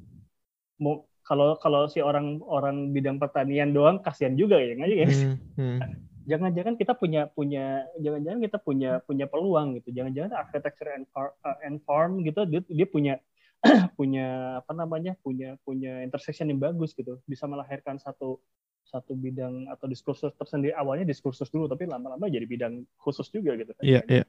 [0.78, 5.20] Mau kalau kalau si orang orang bidang pertanian doang kasihan juga ya nggak guys.
[5.22, 5.38] Hmm.
[5.56, 5.78] Hmm.
[6.30, 9.92] Jangan-jangan kita punya punya jangan-jangan kita punya punya peluang gitu.
[9.92, 13.20] Jangan-jangan architecture and farm, uh, and farm gitu dia, dia punya
[13.98, 18.36] punya apa namanya punya punya intersection yang bagus gitu bisa melahirkan satu
[18.84, 23.72] satu bidang atau diskursus tersendiri awalnya diskursus dulu tapi lama-lama jadi bidang khusus juga gitu
[23.74, 23.82] kan.
[23.82, 24.26] Iya, yeah, Yeah.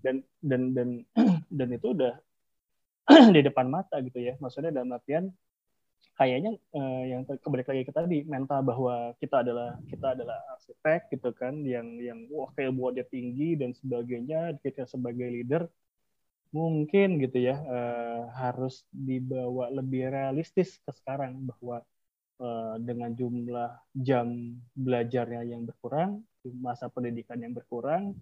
[0.00, 0.88] Dan dan dan
[1.58, 2.14] dan itu udah
[3.36, 4.38] di depan mata gitu ya.
[4.40, 5.28] Maksudnya dalam artian
[6.16, 11.32] kayaknya uh, yang kembali lagi ke tadi mental bahwa kita adalah kita adalah arsitek gitu
[11.36, 15.64] kan yang yang wah kayak buat dia tinggi dan sebagainya kita sebagai leader
[16.50, 21.86] mungkin gitu ya uh, harus dibawa lebih realistis ke sekarang bahwa
[22.42, 26.26] uh, dengan jumlah jam belajarnya yang berkurang
[26.58, 28.18] masa pendidikan yang berkurang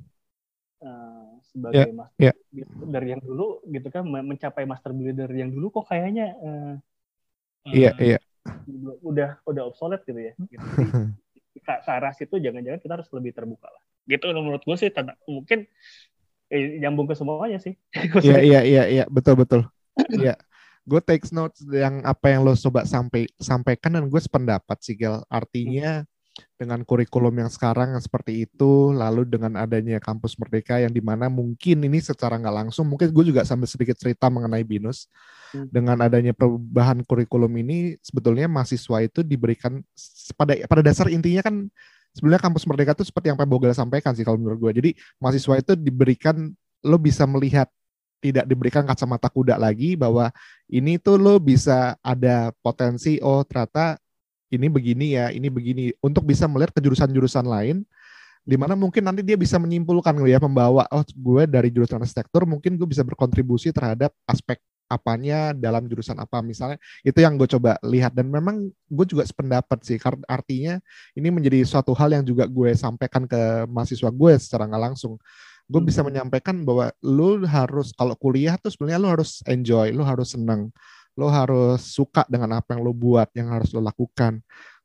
[0.85, 2.37] uh, sebagai yeah, master yeah.
[2.53, 6.75] builder yang dulu gitu kan mencapai master builder yang dulu kok kayaknya uh,
[7.73, 8.21] iya yeah,
[9.01, 10.67] udah udah obsolete gitu ya gitu.
[11.65, 15.17] ke, ke arah situ jangan-jangan kita harus lebih terbuka lah gitu menurut gue sih tanda,
[15.29, 15.69] mungkin
[16.49, 17.77] eh, nyambung ke semuanya sih.
[18.25, 19.05] Iya iya iya iya.
[19.09, 19.65] Betul betul.
[20.11, 20.37] Iya.
[20.89, 25.21] Gue take notes yang apa yang lo coba sampai sampaikan dan gue sependapat sih Gel.
[25.29, 26.09] Artinya
[26.59, 31.27] dengan kurikulum yang sekarang yang seperti itu, lalu dengan adanya kampus Merdeka yang di mana
[31.27, 35.07] mungkin ini secara nggak langsung, mungkin gue juga sambil sedikit cerita mengenai binus,
[35.55, 35.71] hmm.
[35.71, 39.83] dengan adanya perubahan kurikulum ini sebetulnya mahasiswa itu diberikan
[40.35, 41.71] pada pada dasar intinya kan
[42.17, 44.73] sebenarnya kampus Merdeka itu seperti yang Pak Bogel sampaikan sih kalau menurut gue.
[44.83, 46.51] Jadi mahasiswa itu diberikan
[46.87, 47.67] lo bisa melihat
[48.19, 50.31] tidak diberikan kacamata kuda lagi bahwa
[50.67, 53.99] ini tuh lo bisa ada potensi oh ternyata
[54.49, 57.85] ini begini ya, ini begini untuk bisa melihat ke jurusan-jurusan lain
[58.49, 62.81] di mana mungkin nanti dia bisa menyimpulkan ya membawa oh gue dari jurusan arsitektur mungkin
[62.81, 64.57] gue bisa berkontribusi terhadap aspek
[64.89, 69.79] apanya dalam jurusan apa misalnya itu yang gue coba lihat dan memang gue juga sependapat
[69.85, 70.75] sih karena artinya
[71.13, 75.21] ini menjadi suatu hal yang juga gue sampaikan ke mahasiswa gue secara nggak langsung
[75.69, 76.09] gue bisa hmm.
[76.09, 80.73] menyampaikan bahwa lu harus kalau kuliah tuh sebenarnya lu harus enjoy lu harus senang
[81.19, 84.39] lo harus suka dengan apa yang lo buat, yang harus lo lakukan.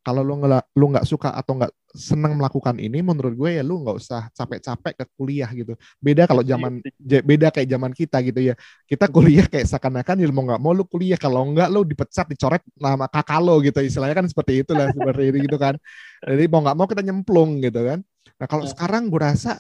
[0.04, 3.80] Kalau lo nggak lo nggak suka atau nggak senang melakukan ini, menurut gue ya lo
[3.80, 5.80] nggak usah capek-capek ke kuliah gitu.
[6.04, 8.54] Beda kalau iya, zaman beda kayak zaman kita gitu ya.
[8.84, 12.62] Kita kuliah kayak seakan-akan ya mau nggak mau lo kuliah, kalau nggak lo dipecat, dicoret
[12.76, 13.80] nama kakak lo gitu.
[13.80, 15.80] Istilahnya kan seperti itulah seperti itu gitu kan.
[16.28, 18.00] Jadi mau nggak mau kita nyemplung gitu kan.
[18.44, 18.72] Nah kalau iya.
[18.76, 19.56] sekarang gue rasa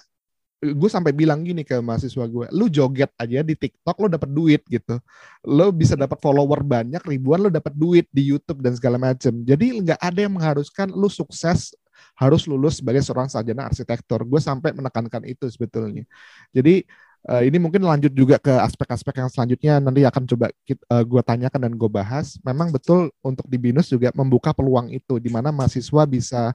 [0.72, 4.64] gue sampai bilang gini ke mahasiswa gue, lu joget aja di TikTok lo dapet duit
[4.72, 4.96] gitu,
[5.44, 9.44] lo bisa dapat follower banyak ribuan lo dapet duit di YouTube dan segala macem.
[9.44, 11.76] Jadi nggak ada yang mengharuskan lu sukses
[12.16, 14.24] harus lulus sebagai seorang sarjana arsitektur.
[14.24, 16.08] Gue sampai menekankan itu sebetulnya.
[16.56, 16.86] Jadi
[17.30, 21.62] uh, ini mungkin lanjut juga ke aspek-aspek yang selanjutnya nanti akan coba uh, gue tanyakan
[21.70, 22.38] dan gue bahas.
[22.44, 26.52] Memang betul untuk di BINUS juga membuka peluang itu di mana mahasiswa bisa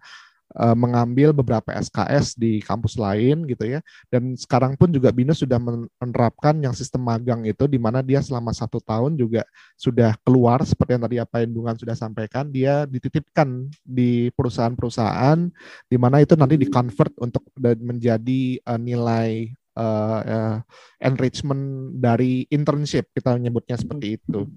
[0.57, 3.81] uh, mengambil beberapa SKS di kampus lain gitu ya.
[4.09, 5.61] Dan sekarang pun juga BINUS sudah
[6.01, 9.45] menerapkan yang sistem magang itu di mana dia selama satu tahun juga
[9.77, 15.49] sudah keluar seperti yang tadi apa Indungan sudah sampaikan, dia dititipkan di perusahaan-perusahaan
[15.89, 20.59] di mana itu nanti di-convert untuk menjadi uh, nilai uh,
[20.99, 24.51] enrichment dari internship kita menyebutnya seperti itu.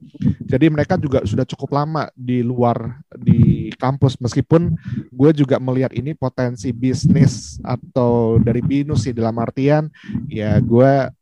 [0.50, 4.18] Jadi mereka juga sudah cukup lama di luar di kampus.
[4.18, 4.74] Meskipun
[5.14, 9.88] gue juga melihat ini potensi bisnis atau dari binus sih dalam artian
[10.26, 11.14] ya gue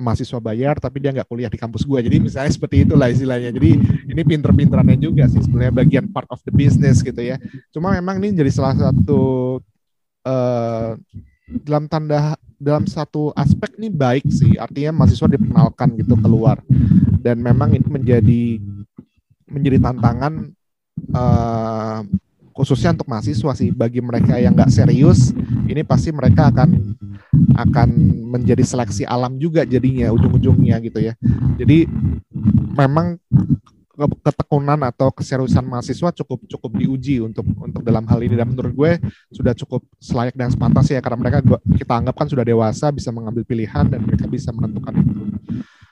[0.00, 2.00] mahasiswa bayar tapi dia nggak kuliah di kampus gue.
[2.00, 3.52] Jadi misalnya seperti itulah istilahnya.
[3.52, 3.70] Jadi
[4.08, 7.36] ini pinter-pinterannya juga sih sebenarnya bagian part of the business gitu ya.
[7.74, 9.58] Cuma memang ini jadi salah satu
[10.24, 10.96] uh,
[11.66, 16.60] dalam tanda dalam satu aspek ini baik sih artinya mahasiswa diperkenalkan gitu keluar.
[17.24, 18.42] Dan memang ini menjadi
[19.48, 20.52] menjadi tantangan
[21.16, 22.00] uh,
[22.52, 23.72] khususnya untuk mahasiswa sih.
[23.72, 25.32] Bagi mereka yang nggak serius
[25.64, 27.00] ini pasti mereka akan
[27.56, 27.88] akan
[28.28, 31.16] menjadi seleksi alam juga jadinya ujung-ujungnya gitu ya.
[31.56, 31.88] Jadi
[32.76, 33.16] memang
[34.08, 38.92] ketekunan atau keseriusan mahasiswa cukup cukup diuji untuk untuk dalam hal ini dan menurut gue
[39.34, 43.12] sudah cukup selayak dan sepantasnya ya karena mereka gua, kita anggap kan sudah dewasa bisa
[43.12, 45.22] mengambil pilihan dan mereka bisa menentukan itu.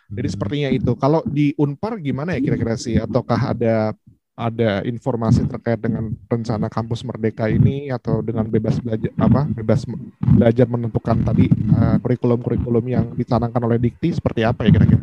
[0.09, 0.93] Jadi sepertinya itu.
[0.97, 2.97] Kalau di Unpar gimana ya kira-kira sih?
[2.97, 3.93] Ataukah ada
[4.39, 9.83] ada informasi terkait dengan rencana kampus merdeka ini atau dengan bebas belajar apa bebas
[10.23, 15.03] belajar menentukan tadi uh, kurikulum-kurikulum yang dicanangkan oleh Dikti seperti apa ya kira-kira?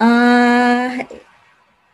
[0.00, 1.04] Uh,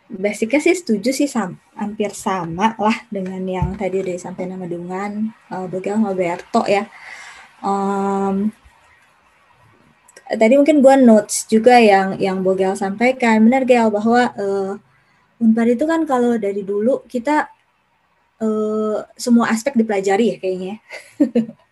[0.09, 5.29] basicnya sih setuju sih sam hampir sama lah dengan yang tadi udah sampai nama dengan
[5.53, 6.89] uh, Bogel Roberto ya.
[7.61, 8.49] Um,
[10.25, 14.73] tadi mungkin gue notes juga yang yang Bogel sampaikan benar Gel bahwa uh,
[15.39, 17.47] Unpad itu kan kalau dari dulu kita
[18.43, 20.75] uh, semua aspek dipelajari ya kayaknya.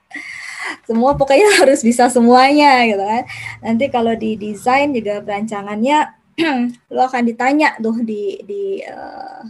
[0.88, 3.23] semua pokoknya harus bisa semuanya gitu kan.
[3.59, 6.16] Nanti kalau di desain juga perancangannya
[6.93, 9.41] lo akan ditanya tuh di di uh,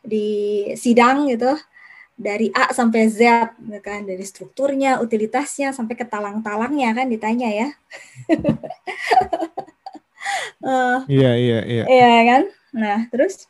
[0.00, 0.28] di
[0.74, 1.52] sidang gitu.
[2.12, 3.20] Dari A sampai Z
[3.60, 4.04] gitu kan.
[4.08, 7.68] Dari strukturnya utilitasnya sampai ke talang-talangnya kan ditanya ya.
[10.62, 11.84] Uh, iya iya iya.
[11.88, 12.42] iya kan?
[12.72, 13.48] Nah terus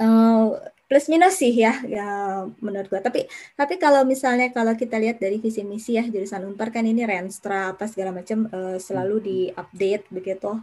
[0.00, 0.56] uh,
[0.90, 2.06] plus minus sih ya ya
[2.58, 2.98] menurut gua.
[2.98, 7.06] Tapi tapi kalau misalnya kalau kita lihat dari visi misi ya jurusan Unpar kan ini
[7.06, 10.58] Renstra apa segala macam uh, selalu di update begitu.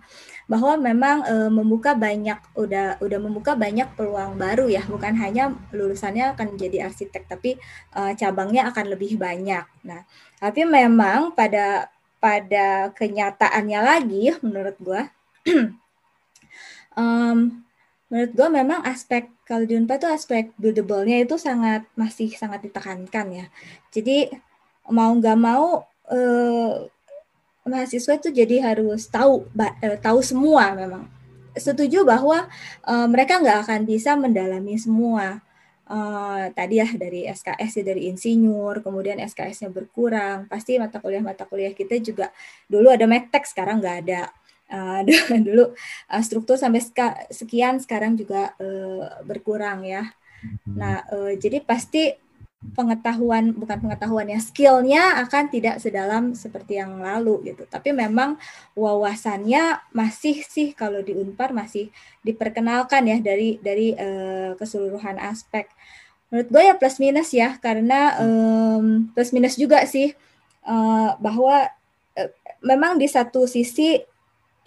[0.51, 4.83] Bahwa memang uh, membuka banyak udah udah membuka banyak peluang baru ya.
[4.83, 7.55] Bukan hanya lulusannya akan menjadi arsitek tapi
[7.95, 9.63] uh, cabangnya akan lebih banyak.
[9.87, 10.03] Nah
[10.43, 11.87] tapi memang pada
[12.19, 15.07] pada kenyataannya lagi menurut gua
[16.99, 17.63] um,
[18.07, 23.27] menurut gue memang aspek kalau di Unpad itu aspek buildable-nya itu sangat masih sangat ditekankan
[23.31, 23.45] ya.
[23.91, 24.31] Jadi
[24.87, 26.87] mau nggak mau eh,
[27.67, 29.43] mahasiswa itu jadi harus tahu
[29.83, 31.03] eh, tahu semua memang.
[31.57, 32.47] Setuju bahwa
[32.87, 35.43] eh, mereka nggak akan bisa mendalami semua.
[35.87, 41.71] Uh, tadi ya dari SKS ya dari insinyur, kemudian SKS-nya berkurang, pasti mata kuliah-mata kuliah
[41.71, 42.27] kita juga
[42.67, 44.27] dulu ada Medtech sekarang nggak ada
[44.71, 45.01] uh,
[45.47, 45.73] dulu
[46.11, 46.83] uh, struktur sampai
[47.31, 50.11] sekian sekarang juga uh, berkurang ya.
[50.43, 50.75] Mm-hmm.
[50.77, 52.13] Nah, uh, jadi pasti
[52.57, 57.69] pengetahuan bukan pengetahuan ya skillnya akan tidak sedalam seperti yang lalu gitu.
[57.69, 58.35] Tapi memang
[58.73, 61.93] wawasannya masih sih kalau di Unpar masih
[62.25, 65.69] diperkenalkan ya dari dari uh, keseluruhan aspek.
[66.33, 70.11] Menurut gue ya plus minus ya karena um, plus minus juga sih
[70.65, 71.71] uh, bahwa
[72.17, 72.31] uh,
[72.65, 74.01] memang di satu sisi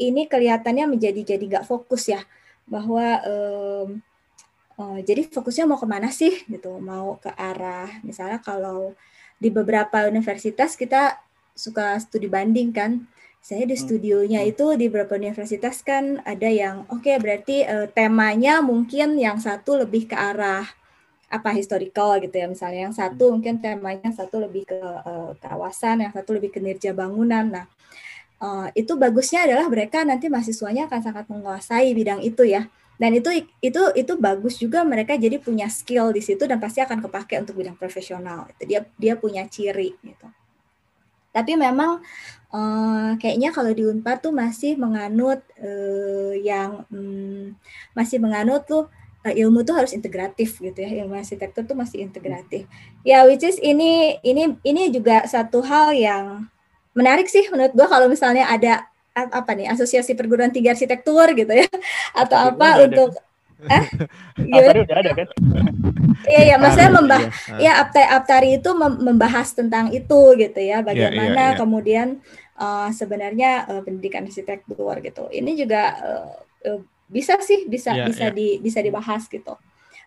[0.00, 2.24] ini kelihatannya menjadi jadi nggak fokus ya
[2.64, 3.88] bahwa um,
[4.80, 8.96] uh, jadi fokusnya mau ke mana sih gitu mau ke arah misalnya kalau
[9.36, 11.20] di beberapa universitas kita
[11.52, 13.04] suka studi banding kan
[13.40, 13.84] saya di hmm.
[13.84, 14.50] studionya hmm.
[14.52, 19.80] itu di beberapa universitas kan ada yang oke okay, berarti uh, temanya mungkin yang satu
[19.80, 20.64] lebih ke arah
[21.30, 23.32] apa historical gitu ya misalnya yang satu hmm.
[23.38, 27.66] mungkin temanya yang satu lebih ke uh, kawasan yang satu lebih kinerja bangunan nah
[28.40, 32.66] uh, itu bagusnya adalah mereka nanti mahasiswanya akan sangat menguasai bidang itu ya.
[33.00, 33.32] Dan itu
[33.64, 37.56] itu itu bagus juga mereka jadi punya skill di situ dan pasti akan kepake untuk
[37.56, 38.44] bidang profesional.
[38.52, 40.28] Itu dia dia punya ciri gitu.
[41.32, 42.04] Tapi memang
[42.52, 47.56] uh, kayaknya kalau di Unpar tuh masih menganut uh, yang um,
[47.96, 48.90] masih menganut tuh
[49.24, 50.92] uh, ilmu tuh harus integratif gitu ya.
[51.00, 52.68] Ilmu arsitektur tuh masih integratif.
[53.00, 56.52] Ya which is ini ini ini juga satu hal yang
[56.96, 61.66] menarik sih menurut gue kalau misalnya ada apa nih asosiasi perguruan tinggi arsitektur gitu ya.
[62.20, 63.10] Atau apa apa untuk
[63.76, 63.84] eh
[64.40, 65.28] Aptari udah ada kan?
[66.24, 67.22] Iya iya maksudnya membah
[67.60, 70.80] ya Aptari Aptari itu membahas tentang itu gitu ya.
[70.80, 71.58] Bagaimana yeah, yeah, yeah.
[71.60, 72.08] kemudian
[72.56, 75.28] uh, sebenarnya uh, pendidikan arsitektur gitu.
[75.28, 76.32] Ini juga uh,
[76.72, 76.80] uh,
[77.10, 78.34] bisa sih bisa yeah, bisa yeah.
[78.34, 79.58] di bisa dibahas gitu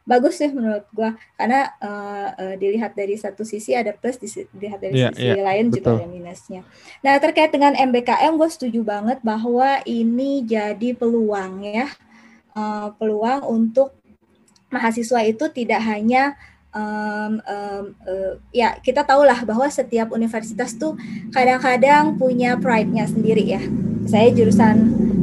[0.03, 4.99] bagus sih menurut gua karena uh, uh, dilihat dari satu sisi ada plus dilihat dari
[4.99, 5.95] yeah, sisi yeah, lain betul.
[5.95, 6.61] juga ada minusnya.
[6.99, 11.87] Nah terkait dengan MBKM gue setuju banget bahwa ini jadi peluang ya
[12.55, 13.95] uh, peluang untuk
[14.73, 16.33] mahasiswa itu tidak hanya
[16.73, 20.97] um, um, uh, ya kita tahulah bahwa setiap universitas tuh
[21.29, 23.63] kadang-kadang punya pride-nya sendiri ya.
[24.07, 24.75] Saya jurusan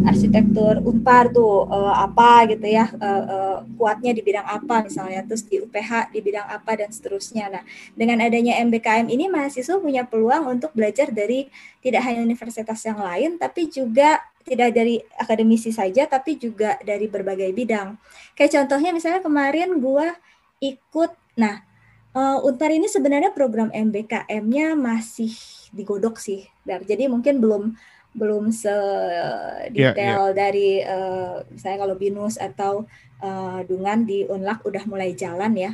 [0.08, 5.44] arsitektur Unpar tuh uh, apa gitu ya uh, uh, kuatnya di bidang apa misalnya terus
[5.44, 7.52] di UPH di bidang apa dan seterusnya.
[7.52, 7.62] Nah
[7.92, 11.48] dengan adanya MBKM ini mahasiswa punya peluang untuk belajar dari
[11.84, 17.52] tidak hanya universitas yang lain tapi juga tidak dari akademisi saja tapi juga dari berbagai
[17.52, 18.00] bidang.
[18.34, 20.16] Kayak contohnya misalnya kemarin gua
[20.60, 21.62] ikut nah
[22.16, 25.32] uh, Unpar ini sebenarnya program MBKM-nya masih
[25.70, 26.46] digodok sih.
[26.64, 27.74] Jadi mungkin belum
[28.10, 30.30] belum sedetail yeah, yeah.
[30.34, 32.84] dari uh, misalnya kalau binus atau
[33.22, 35.72] uh, dungan di unlak udah mulai jalan ya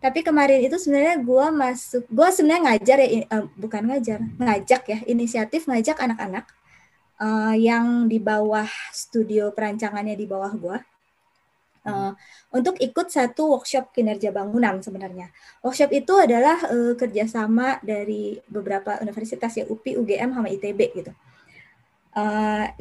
[0.00, 4.98] tapi kemarin itu sebenarnya gue masuk gue sebenarnya ngajar ya uh, bukan ngajar ngajak ya
[5.08, 6.48] inisiatif ngajak anak-anak
[7.20, 10.78] uh, yang di bawah studio perancangannya di bawah gue
[11.86, 12.12] uh,
[12.52, 15.32] untuk ikut satu workshop kinerja bangunan sebenarnya.
[15.64, 21.12] Workshop itu adalah uh, kerjasama dari beberapa universitas ya UPI, UGM, sama ITB gitu.
[21.12, 21.29] Uh,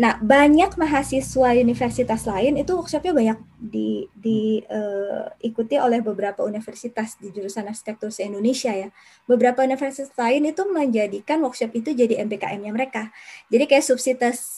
[0.02, 7.70] nah, banyak mahasiswa universitas lain itu workshopnya banyak diikuti uh, oleh beberapa universitas di jurusan
[7.70, 8.90] arsitektur se Indonesia ya.
[9.30, 13.14] Beberapa universitas lain itu menjadikan workshop itu jadi MPKM-nya mereka.
[13.54, 13.86] Jadi kayak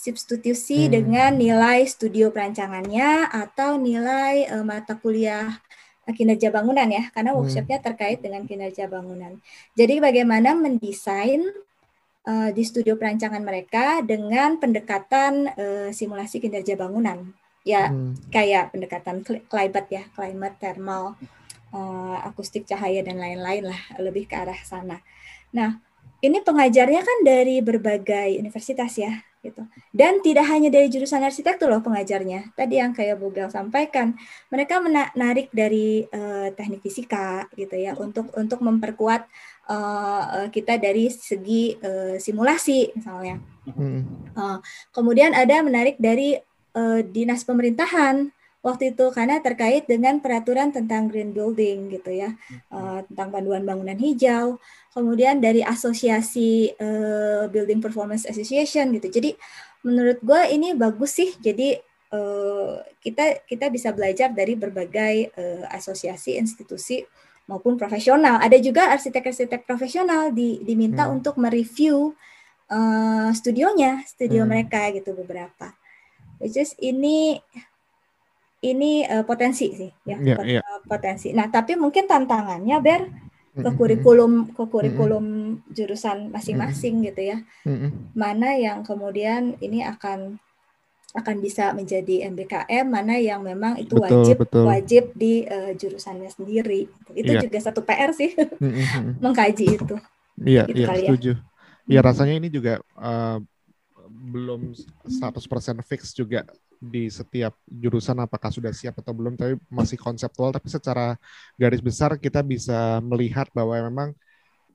[0.07, 0.91] substitusi hmm.
[0.91, 5.59] dengan nilai studio perancangannya atau nilai uh, mata kuliah
[6.11, 7.39] kinerja bangunan ya, karena hmm.
[7.43, 9.35] workshopnya terkait dengan kinerja bangunan.
[9.75, 11.43] Jadi bagaimana mendesain
[12.27, 17.33] uh, di studio perancangan mereka dengan pendekatan uh, simulasi kinerja bangunan.
[17.61, 18.33] Ya, hmm.
[18.33, 21.13] kayak pendekatan climate ya, climate thermal,
[21.69, 24.97] uh, akustik cahaya dan lain-lain lah, lebih ke arah sana.
[25.53, 25.77] Nah,
[26.25, 29.65] ini pengajarnya kan dari berbagai universitas ya, gitu.
[29.89, 32.53] Dan tidak hanya dari jurusan arsitektur loh pengajarnya.
[32.53, 34.13] Tadi yang kayak Bugel sampaikan,
[34.53, 39.25] mereka menarik dari uh, teknik fisika gitu ya untuk untuk memperkuat
[39.67, 43.41] uh, kita dari segi uh, simulasi misalnya.
[44.37, 44.57] Uh,
[44.93, 46.37] kemudian ada menarik dari
[46.77, 48.29] uh, dinas pemerintahan
[48.61, 52.37] waktu itu karena terkait dengan peraturan tentang green building gitu ya
[52.69, 54.61] uh, tentang panduan bangunan hijau
[54.93, 59.33] kemudian dari asosiasi uh, building performance association gitu jadi
[59.81, 61.81] menurut gue ini bagus sih jadi
[62.13, 67.01] uh, kita kita bisa belajar dari berbagai uh, asosiasi institusi
[67.49, 68.39] maupun profesional.
[68.39, 71.19] Ada juga arsitek-arsitek profesional di, diminta hmm.
[71.19, 72.15] untuk mereview
[72.71, 74.49] uh, studionya, studio hmm.
[74.49, 75.75] mereka gitu beberapa.
[76.39, 77.43] Which is ini
[78.61, 80.63] ini uh, potensi sih ya, yeah, pot, yeah.
[80.85, 81.33] potensi.
[81.33, 83.01] Nah, tapi mungkin tantangannya ber
[83.51, 85.25] ke hmm, kurikulum ke kurikulum
[85.75, 87.37] jurusan masing-masing gitu ya.
[88.15, 90.39] Mana yang kemudian ini akan
[91.11, 94.63] akan bisa menjadi MBKM mana yang memang itu betul, wajib betul.
[94.63, 97.43] wajib di uh, jurusannya sendiri itu yeah.
[97.43, 98.31] juga satu PR sih
[99.23, 99.95] mengkaji itu
[100.47, 101.09] iya gitu iya ya.
[101.11, 101.31] setuju
[101.91, 103.43] ya rasanya ini juga uh,
[104.07, 104.71] belum
[105.03, 106.47] 100% fix juga
[106.81, 110.49] di setiap jurusan apakah sudah siap atau belum tapi masih konseptual.
[110.49, 111.13] Tapi secara
[111.53, 114.09] garis besar kita bisa melihat bahwa memang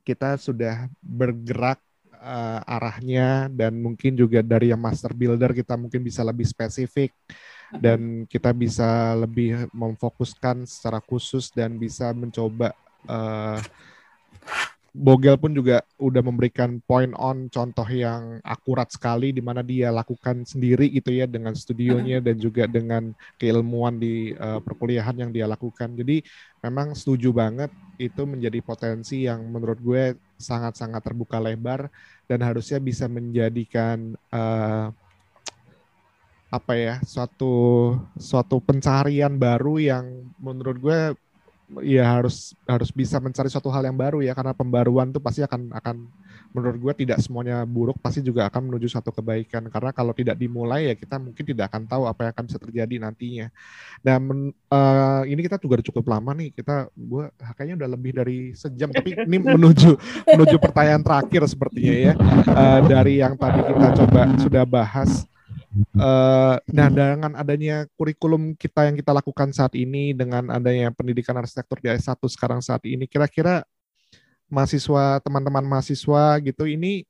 [0.07, 1.83] kita sudah bergerak
[2.15, 7.11] uh, arahnya dan mungkin juga dari yang master builder kita mungkin bisa lebih spesifik
[7.75, 12.71] dan kita bisa lebih memfokuskan secara khusus dan bisa mencoba
[13.11, 13.59] uh,
[14.97, 20.49] Bogel pun juga udah memberikan point on contoh yang akurat sekali di mana dia lakukan
[20.49, 25.93] sendiri gitu ya dengan studionya dan juga dengan keilmuan di uh, perkuliahan yang dia lakukan.
[25.93, 26.25] Jadi
[26.65, 27.69] memang setuju banget
[28.01, 31.93] itu menjadi potensi yang menurut gue sangat-sangat terbuka lebar
[32.25, 34.89] dan harusnya bisa menjadikan uh,
[36.47, 40.05] apa ya suatu suatu pencarian baru yang
[40.41, 41.01] menurut gue
[41.83, 45.75] ya harus harus bisa mencari suatu hal yang baru ya karena pembaruan tuh pasti akan
[45.75, 45.97] akan
[46.57, 49.69] menurut gue tidak semuanya buruk pasti juga akan menuju satu kebaikan.
[49.69, 52.95] Karena kalau tidak dimulai ya kita mungkin tidak akan tahu apa yang akan bisa terjadi
[53.03, 53.47] nantinya.
[54.01, 54.41] Dan men,
[54.73, 59.13] uh, ini kita juga cukup lama nih kita gue kayaknya udah lebih dari sejam tapi
[59.13, 59.91] ini menuju
[60.33, 62.13] menuju pertanyaan terakhir sepertinya ya.
[62.49, 65.29] Uh, dari yang tadi kita coba sudah bahas
[65.77, 71.85] Uh, nah dengan adanya kurikulum kita yang kita lakukan saat ini dengan adanya pendidikan arsitektur
[71.85, 73.61] di S1 sekarang saat ini kira-kira
[74.49, 77.05] mahasiswa teman-teman mahasiswa gitu ini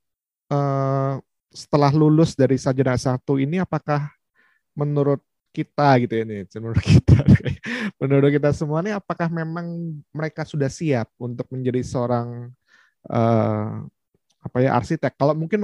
[0.51, 1.21] uh,
[1.53, 4.11] setelah lulus dari sarjana S1 ini apakah
[4.75, 5.23] menurut
[5.55, 7.19] kita gitu ya nih menurut kita
[8.03, 12.51] menurut kita semua ini apakah memang mereka sudah siap untuk menjadi seorang
[13.09, 13.87] uh,
[14.47, 15.19] apa ya arsitek.
[15.19, 15.63] Kalau mungkin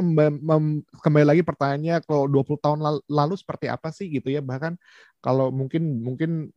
[0.99, 4.43] kembali lagi pertanyaannya kalau 20 tahun lalu seperti apa sih gitu ya.
[4.43, 4.75] Bahkan
[5.23, 6.51] kalau mungkin mungkin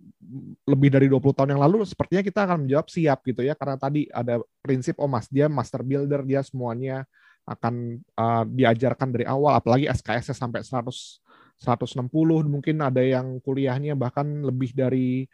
[0.67, 4.11] lebih dari 20 tahun yang lalu sepertinya kita akan menjawab siap gitu ya karena tadi
[4.11, 7.07] ada prinsip oh Mas dia master builder dia semuanya
[7.47, 11.23] akan uh, diajarkan dari awal apalagi SKS sampai 100
[11.57, 12.11] 160
[12.45, 15.25] mungkin ada yang kuliahnya bahkan lebih dari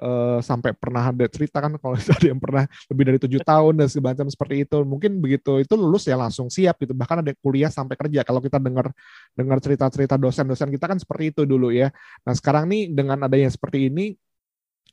[0.00, 3.86] uh, sampai pernah ada cerita kan kalau ada yang pernah lebih dari tujuh tahun dan
[3.86, 4.78] segala macam seperti itu.
[4.82, 6.96] Mungkin begitu itu lulus ya langsung siap gitu.
[6.96, 8.24] Bahkan ada kuliah sampai kerja.
[8.24, 8.90] Kalau kita dengar
[9.36, 11.92] dengar cerita-cerita dosen-dosen kita kan seperti itu dulu ya.
[12.24, 14.16] Nah sekarang nih dengan adanya seperti ini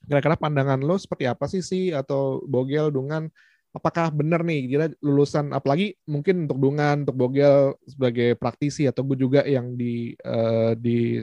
[0.07, 3.27] kira-kira pandangan lo seperti apa sih sih atau Bogel dengan
[3.75, 5.51] apakah benar nih kira lulusan?
[5.51, 11.21] Apalagi mungkin untuk Dungan untuk Bogel sebagai praktisi atau gue juga yang di uh, di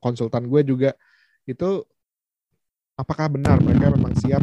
[0.00, 0.90] konsultan gue juga
[1.48, 1.84] itu
[2.94, 4.42] apakah benar mereka memang siap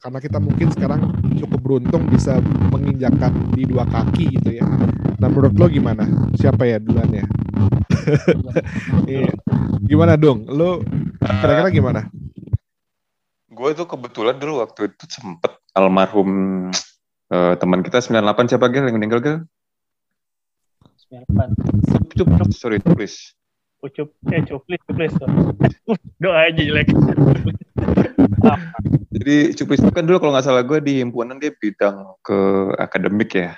[0.00, 1.00] karena kita mungkin sekarang
[1.36, 2.40] cukup beruntung bisa
[2.72, 4.64] menginjakkan di dua kaki gitu ya.
[5.20, 6.08] Nah menurut lo gimana?
[6.40, 7.26] Siapa ya duluan ya?
[9.12, 9.28] iya.
[9.84, 10.48] Gimana dong?
[10.48, 10.80] Lo
[11.20, 12.00] kira-kira gimana?
[13.52, 16.30] Gue tuh kebetulan dulu waktu itu sempet almarhum
[17.28, 19.38] uh, teman kita 98 siapa Gel yang meninggal Gel?
[21.12, 22.56] 98.
[22.56, 23.36] Sorry, please.
[23.80, 25.12] Ucup, eh cuplis, cuplis.
[26.22, 26.92] Doa aja jelek.
[29.10, 32.38] Jadi Cupis itu kan dulu kalau nggak salah gue di himpunan dia bidang ke
[32.76, 33.56] akademik ya.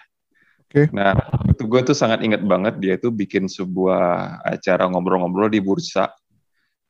[0.67, 0.87] Oke.
[0.89, 0.95] Okay.
[0.95, 1.13] Nah,
[1.51, 6.11] itu gue tuh sangat ingat banget dia tuh bikin sebuah acara ngobrol-ngobrol di bursa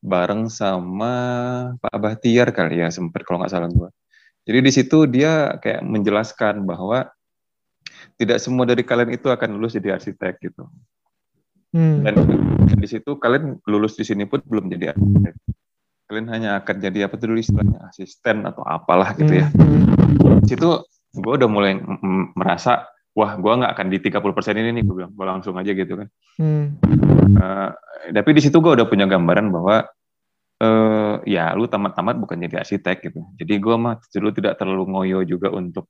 [0.03, 1.13] bareng sama
[1.79, 3.89] Pak Bahtiar kali ya sempat kalau nggak salah gue.
[4.43, 7.07] Jadi di situ dia kayak menjelaskan bahwa
[8.19, 10.67] tidak semua dari kalian itu akan lulus jadi arsitek gitu.
[11.73, 12.05] Hmm.
[12.05, 12.15] Dan
[12.77, 14.93] di situ kalian lulus di sini pun belum jadi
[16.13, 19.49] kalian hanya akan jadi apa tuh dulu istilahnya asisten atau apalah gitu ya.
[19.57, 20.45] Hmm.
[20.45, 20.85] Situ
[21.17, 21.81] gue udah mulai
[22.37, 22.85] merasa
[23.17, 24.21] wah gue nggak akan di 30%
[24.61, 26.09] ini nih gue bilang gue langsung aja gitu kan.
[26.37, 26.77] Hmm.
[27.33, 27.73] Uh,
[28.13, 29.89] tapi di situ gue udah punya gambaran bahwa
[30.61, 33.21] uh, ya lu tamat-tamat bukan jadi arsitek gitu.
[33.41, 35.89] Jadi gue mah dulu tidak terlalu ngoyo juga untuk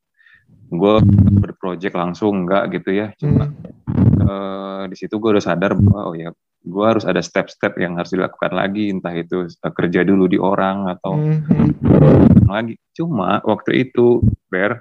[0.72, 0.94] gue
[1.42, 3.12] berproject langsung enggak gitu ya.
[3.20, 4.24] Cuma hmm.
[4.24, 6.30] uh, di situ gue udah sadar bahwa oh ya
[6.62, 10.86] gue harus ada step-step yang harus dilakukan lagi entah itu uh, kerja dulu di orang
[10.94, 12.46] atau mm-hmm.
[12.46, 14.78] lagi cuma waktu itu ber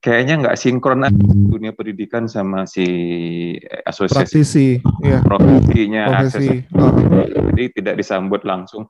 [0.00, 1.04] kayaknya nggak sinkron
[1.52, 2.88] dunia pendidikan sama si
[3.84, 4.68] asosiasi Praktisi,
[5.04, 5.20] ya.
[5.20, 6.64] profesinya Profesi.
[6.72, 6.96] oh.
[7.52, 8.88] jadi tidak disambut langsung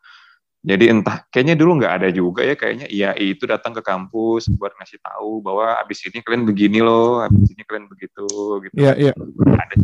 [0.61, 4.77] jadi entah kayaknya dulu nggak ada juga ya kayaknya iya itu datang ke kampus buat
[4.77, 8.29] ngasih tahu bahwa abis ini kalian begini loh abis ini kalian begitu
[8.69, 8.77] gitu.
[8.77, 9.17] Yeah, yeah.
[9.57, 9.75] ada.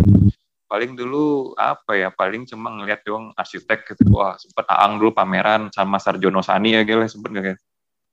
[0.68, 4.04] Paling dulu apa ya paling cuma ngeliat dong arsitek gitu.
[4.12, 7.60] Wah sempet Aang dulu pameran sama Sarjono Sani ya gila sempet gak kayak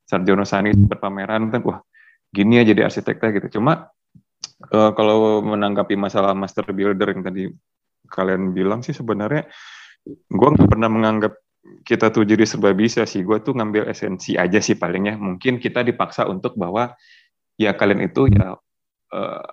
[0.08, 1.84] Sarjono Sani sempet pameran kan wah
[2.32, 3.60] gini ya jadi arsiteknya gitu.
[3.60, 3.92] Cuma
[4.72, 7.52] uh, kalau menanggapi masalah master builder yang tadi
[8.08, 9.52] kalian bilang sih sebenarnya
[10.08, 11.43] gue nggak pernah menganggap
[11.84, 13.24] kita tuh jadi serba bisa sih.
[13.24, 16.96] Gue tuh ngambil esensi aja sih palingnya mungkin kita dipaksa untuk bahwa
[17.56, 18.58] ya kalian itu ya
[19.14, 19.44] uh,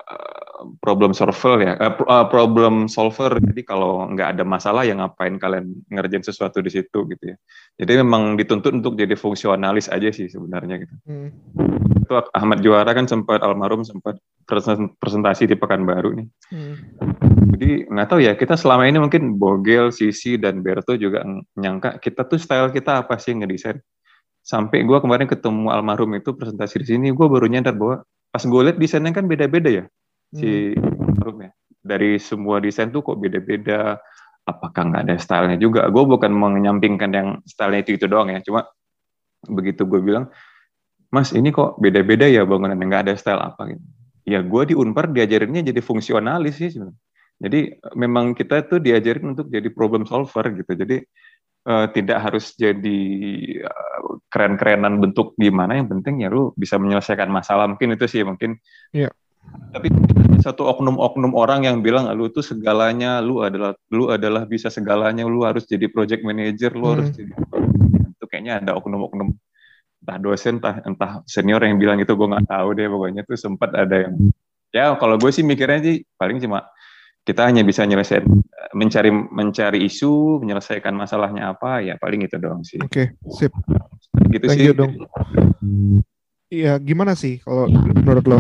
[0.81, 3.37] problem solver ya, uh, problem solver.
[3.41, 7.37] Jadi kalau nggak ada masalah ya ngapain kalian ngerjain sesuatu di situ gitu ya.
[7.81, 10.95] Jadi memang dituntut untuk jadi fungsionalis aja sih sebenarnya gitu.
[11.07, 11.29] Hmm.
[12.05, 14.19] Itu Ahmad Juara kan sempat almarhum sempat
[15.01, 16.27] presentasi di Pekanbaru nih.
[16.53, 16.75] Hmm.
[17.57, 21.27] Jadi nggak tahu ya kita selama ini mungkin Bogel, Sisi dan Berto juga
[21.57, 23.79] nyangka kita tuh style kita apa sih ngedesain.
[24.41, 28.61] Sampai gue kemarin ketemu almarhum itu presentasi di sini, gue baru nyadar bahwa pas gue
[28.63, 29.85] lihat desainnya kan beda-beda ya
[30.35, 31.41] si hmm.
[31.43, 31.51] ya.
[31.81, 33.99] Dari semua desain tuh kok beda-beda.
[34.45, 35.87] Apakah nggak ada stylenya juga?
[35.93, 38.41] Gue bukan menyampingkan yang stylenya itu itu doang ya.
[38.43, 38.67] Cuma
[39.47, 40.29] begitu gue bilang,
[41.11, 43.85] Mas ini kok beda-beda ya bangunan nggak ada style apa gitu.
[44.29, 46.99] Ya gue di Unpar diajarinnya jadi fungsionalis sih sebenarnya.
[47.41, 47.61] Jadi
[47.97, 50.77] memang kita tuh diajarin untuk jadi problem solver gitu.
[50.77, 51.01] Jadi
[51.67, 53.01] uh, tidak harus jadi
[53.65, 58.57] uh, keren-kerenan bentuk gimana yang penting ya lu bisa menyelesaikan masalah mungkin itu sih mungkin
[58.95, 59.11] Iya.
[59.71, 59.87] Tapi
[60.41, 65.47] satu oknum-oknum orang yang bilang lu tuh segalanya lu adalah lu adalah bisa segalanya lu
[65.47, 66.93] harus jadi project manager lu Hmm.
[66.99, 67.33] harus jadi
[68.11, 69.31] itu kayaknya ada oknum-oknum
[70.01, 73.71] entah dosen entah entah senior yang bilang itu gue nggak tahu deh pokoknya tuh sempat
[73.77, 74.15] ada yang
[74.73, 76.65] ya kalau gue sih mikirnya sih paling cuma
[77.21, 78.25] kita hanya bisa nyelesain
[78.73, 83.53] mencari mencari isu menyelesaikan masalahnya apa ya paling itu doang sih Oke, sip.
[84.33, 84.97] gitu Thank sih you dong.
[86.51, 88.39] Iya, gimana sih kalau menurut lo?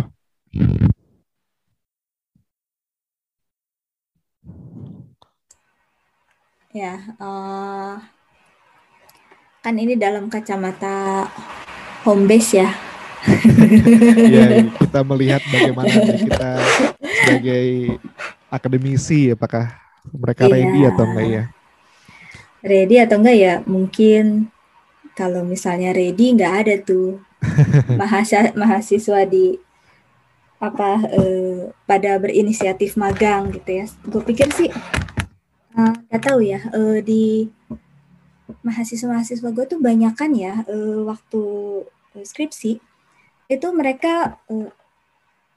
[6.71, 7.95] Ya, eh,
[9.59, 11.27] kan ini dalam kacamata
[12.07, 12.71] home base ya.
[14.31, 16.51] ya kita melihat bagaimana kita
[17.03, 17.99] sebagai
[18.49, 19.67] akademisi apakah
[20.15, 20.55] mereka Iya.
[20.57, 21.45] ready atau enggak ya
[22.61, 23.55] Ready atau enggak ya?
[23.67, 24.25] Mungkin
[25.19, 27.19] kalau misalnya ready nggak ada tuh
[28.01, 29.59] mahasiswa mahasiswa di
[30.63, 33.85] apa eh, pada berinisiatif magang gitu ya.
[34.07, 34.71] Gue pikir sih
[35.77, 37.47] eh, nggak tahu ya eh, di
[38.67, 41.43] mahasiswa-mahasiswa gue tuh banyakan ya eh, waktu
[42.19, 42.73] eh, skripsi
[43.51, 44.71] itu mereka eh,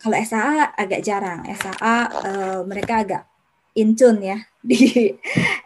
[0.03, 1.48] kalau SAA agak jarang.
[1.48, 3.23] SAA eh, mereka agak
[3.80, 4.38] in tune ya.
[4.64, 5.11] Di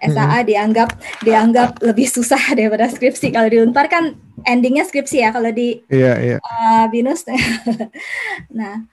[0.02, 0.90] SAA dianggap
[1.22, 3.34] dianggap lebih susah daripada skripsi.
[3.34, 6.38] Kalau di Unpar kan endingnya skripsi ya kalau di iya iya.
[6.42, 7.26] uh, binus.
[8.58, 8.86] Nah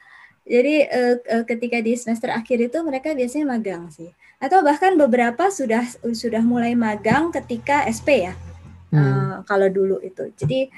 [0.44, 4.12] jadi eh, ketika di semester akhir itu mereka biasanya magang sih
[4.44, 8.34] atau bahkan beberapa sudah sudah mulai magang ketika SP ya?
[8.92, 9.00] Hmm.
[9.00, 10.28] Eh, kalau dulu itu.
[10.36, 10.68] Jadi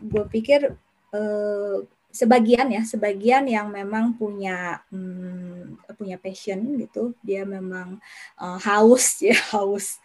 [0.00, 0.72] gue pikir
[1.12, 1.78] eh,
[2.16, 8.00] sebagian ya sebagian yang memang punya hmm, punya passion gitu dia memang
[8.40, 10.00] eh, haus ya haus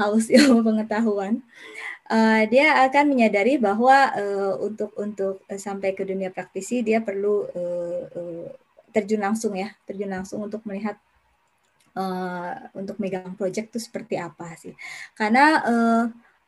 [0.00, 1.44] haus ilmu pengetahuan.
[2.12, 7.44] Eh, dia akan menyadari bahwa eh, untuk untuk eh, sampai ke dunia praktisi dia perlu
[7.52, 8.46] eh, eh,
[8.92, 10.96] terjun langsung ya terjun langsung untuk melihat
[11.98, 14.74] eh, untuk megang project itu seperti apa sih
[15.18, 16.02] karena eh,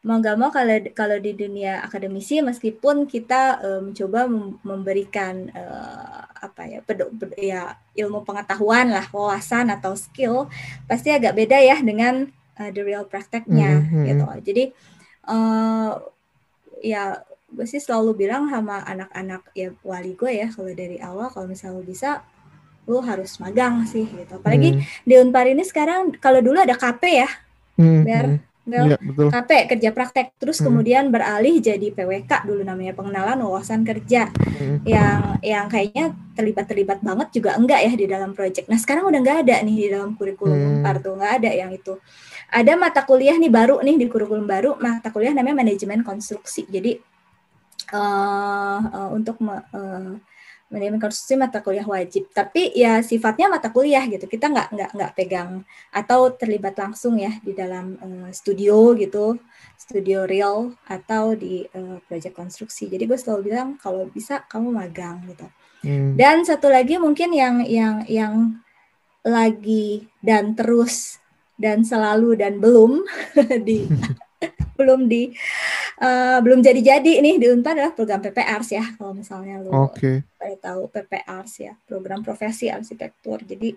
[0.05, 6.21] mau nggak mau kalau kalau di dunia akademisi meskipun kita eh, mencoba mem- memberikan eh,
[6.45, 10.49] apa ya pedo- ped- ya ilmu pengetahuan lah wawasan atau skill
[10.89, 12.29] pasti agak beda ya dengan
[12.61, 14.05] eh, the real prakteknya Mhm, mhm.
[14.09, 14.62] gitu jadi
[15.33, 15.91] eh,
[16.85, 17.05] ya
[17.55, 21.83] gue sih selalu bilang sama anak-anak ya wali gue ya kalau dari awal kalau misalnya
[21.87, 22.11] bisa
[22.85, 27.02] lu harus magang sih gitu apalagi Hmm, di Unpar ini sekarang kalau dulu ada KP
[27.24, 27.28] ya
[27.81, 28.40] hmm, biar hmm.
[28.65, 30.73] Bel, Iya, betul KP kerja praktek terus Hmm.
[30.73, 34.81] kemudian beralih jadi PWK dulu namanya pengenalan wawasan kerja Hmm.
[34.89, 38.65] yang yang kayaknya terlibat terlibat banget juga enggak ya di dalam project.
[38.73, 40.81] Nah sekarang udah nggak ada nih di dalam kurikulum Hmm.
[40.81, 42.01] Unpar tuh nggak ada yang itu.
[42.48, 46.65] Ada mata kuliah nih baru nih di kurikulum baru mata kuliah namanya manajemen konstruksi.
[46.65, 46.97] Jadi
[47.93, 50.12] eh eh, untuk me- eh,
[50.75, 52.27] manajemen konstruksi mata kuliah wajib.
[52.35, 54.27] Tapi ya sifatnya mata kuliah gitu.
[54.27, 55.63] Kita nggak nggak nggak pegang
[55.95, 59.39] atau terlibat langsung ya di dalam eh, studio gitu,
[59.79, 62.91] studio real atau di eh, proyek konstruksi.
[62.91, 65.47] Jadi gue selalu bilang kalau bisa kamu magang gitu.
[65.87, 66.19] Hmm.
[66.19, 68.35] Dan satu lagi mungkin yang yang yang
[69.23, 71.23] lagi dan terus
[71.55, 73.07] dan selalu dan belum
[73.69, 73.87] di
[74.79, 75.31] belum di
[76.01, 80.25] eh, belum jadi-jadi nih di Unpad adalah program PPRs ya kalau misalnya lu Oke.
[80.35, 83.77] pada tahu PPRs ya program profesi arsitektur jadi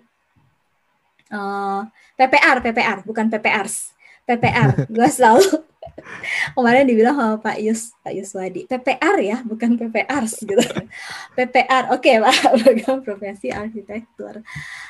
[1.32, 1.80] eh,
[2.18, 5.67] PPR PPR bukan PPRs PPR gue selalu
[6.56, 10.64] kemarin dibilang sama Pak Yus Pak Yuswadi PPR ya bukan PPRs gitu
[11.36, 14.44] PPR oke Pak program profesi arsitektur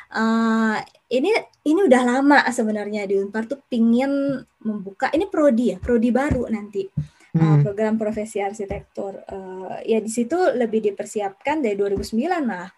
[0.08, 0.78] Eh,
[1.20, 1.28] ini
[1.68, 6.88] ini udah lama sebenarnya di Unpar tuh pingin membuka ini prodi ya prodi baru nanti
[7.36, 9.20] uh, program profesi arsitektur.
[9.28, 12.72] Uh, ya di situ lebih dipersiapkan dari 2009 malah.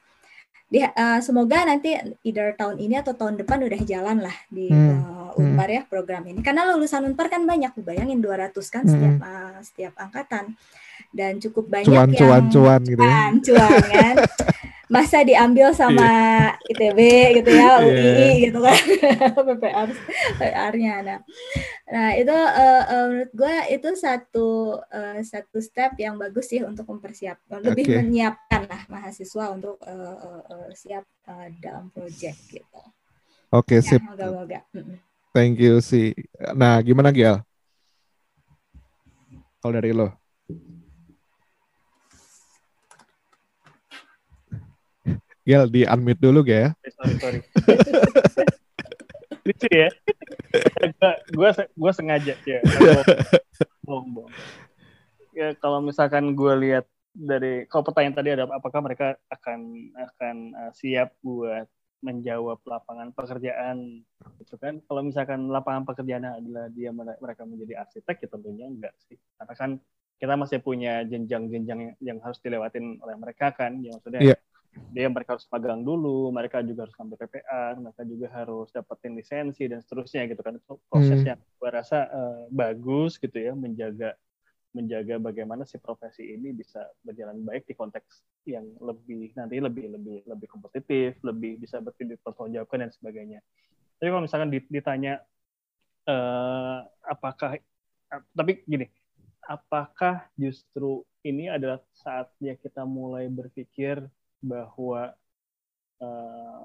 [0.70, 5.02] Di, uh, semoga nanti either tahun ini atau tahun depan udah jalan lah di Hmm.
[5.02, 6.40] uh, Unpar ya program ini.
[6.40, 8.92] Karena lulusan Unpar kan banyak, bayangin 200 kan Hmm.
[8.94, 10.54] setiap uh, setiap angkatan
[11.10, 13.10] dan cukup banyak Cuan, yang cuan, cuan gitu ya.
[13.10, 14.14] cuan, cuan kan.
[14.90, 16.02] Masa diambil sama
[16.66, 16.98] ITB
[17.38, 17.86] gitu ya, Iya.
[17.86, 18.74] UII gitu kan,
[19.46, 19.88] PPR,
[20.34, 20.94] PPR-nya.
[21.06, 21.18] Nah,
[21.86, 24.48] nah itu eh, eh, menurut gue itu satu
[24.90, 27.96] eh, satu step yang bagus sih untuk mempersiapkan, lebih Oke.
[28.02, 32.82] menyiapkan lah mahasiswa untuk eh, eh, eh, siap eh, dalam project gitu.
[33.54, 34.02] Oke, Ya, sip.
[34.02, 34.66] moga-moga.
[35.30, 36.10] Thank you sih.
[36.58, 37.46] Nah, gimana Gial?
[39.62, 40.10] Kalau dari lo?
[45.50, 46.70] Gial di unmute dulu ya.
[46.86, 47.40] Eh, sorry sorry.
[49.50, 49.90] Lucu ya.
[51.34, 52.62] Gue gue sengaja ya
[53.90, 54.30] bohong
[55.34, 60.70] ya kalau misalkan gue lihat dari kalau pertanyaan tadi ada apakah mereka akan akan uh,
[60.70, 61.66] siap buat
[62.00, 64.06] menjawab lapangan pekerjaan
[64.40, 64.80] gitu kan?
[64.88, 69.20] Kalau misalkan lapangan pekerjaan adalah dia mereka menjadi arsitek ya tentunya enggak sih.
[69.36, 69.70] Karena kan
[70.16, 74.32] kita masih punya jenjang-jenjang yang harus dilewatin oleh mereka kan yang maksudnya.
[74.32, 74.40] Yeah.
[74.90, 79.66] Dia mereka harus magang dulu mereka juga harus ambil PPA mereka juga harus dapetin lisensi
[79.66, 81.28] dan seterusnya gitu kan itu proses hmm.
[81.34, 84.14] yang gue rasa uh, bagus gitu ya menjaga
[84.70, 90.22] menjaga bagaimana si profesi ini bisa berjalan baik di konteks yang lebih nanti lebih lebih
[90.30, 93.40] lebih kompetitif, lebih bisa dipertanggungjawabkan dan sebagainya.
[93.98, 95.18] Tapi kalau misalkan ditanya
[96.06, 97.58] uh, apakah
[98.30, 98.86] tapi gini,
[99.42, 104.06] apakah justru ini adalah saatnya kita mulai berpikir
[104.40, 105.12] bahwa
[106.00, 106.62] uh,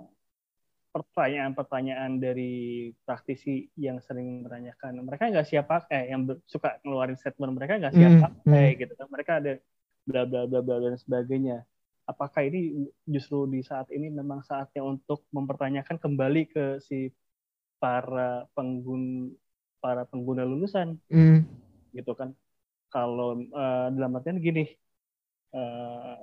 [0.95, 6.07] pertanyaan-pertanyaan dari praktisi yang sering menanyakan mereka nggak siap pakai?
[6.07, 8.79] Yang suka ngeluarin statement mereka nggak siap hmm, pakai hmm.
[8.79, 9.07] gitu kan.
[9.11, 9.53] Mereka ada
[10.07, 11.67] bla bla bla bla dan sebagainya.
[12.05, 17.11] Apakah ini justru di saat ini memang saatnya untuk mempertanyakan kembali ke si
[17.81, 19.33] para pengguna
[19.83, 20.95] para pengguna lulusan?
[21.11, 21.43] Mm.
[21.95, 22.31] gitu kan.
[22.91, 24.63] Kalau uh, dalam artian gini
[25.51, 26.19] uh,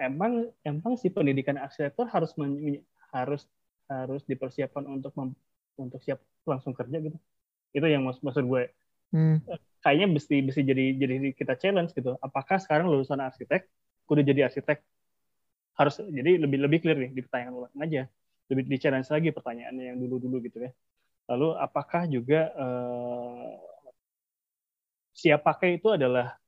[0.00, 2.80] emang emang si pendidikan arsitektur harus men,
[3.12, 3.44] harus
[3.86, 5.36] harus dipersiapkan untuk mem,
[5.76, 6.18] untuk siap
[6.48, 7.18] langsung kerja gitu.
[7.76, 8.72] Itu yang mak maksud gue.
[9.10, 9.42] Hmm.
[9.82, 12.14] kayaknya mesti mesti jadi jadi kita challenge gitu.
[12.22, 13.66] Apakah sekarang lulusan arsitek
[14.06, 14.78] udah jadi arsitek?
[15.74, 18.06] Harus jadi lebih lebih clear nih di pertanyaan ulang aja.
[18.46, 20.70] Lebih di challenge lagi pertanyaannya yang dulu dulu gitu ya.
[21.26, 23.50] Lalu apakah juga uh,
[25.10, 26.38] siap pakai itu adalah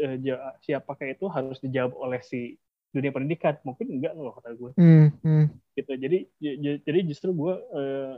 [0.00, 0.16] uh,
[0.64, 2.56] siap pakai itu harus dijawab oleh si
[2.96, 3.60] dunia pendidikan.
[3.60, 5.46] Mungkin enggak loh kata gue hmm, hmm.
[5.76, 5.92] gitu.
[6.00, 6.18] Jadi
[6.82, 8.16] jadi justru gue uh,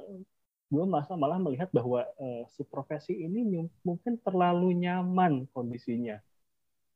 [0.68, 6.22] gue masa malah melihat bahwa uh, si profesi ini mungkin terlalu nyaman kondisinya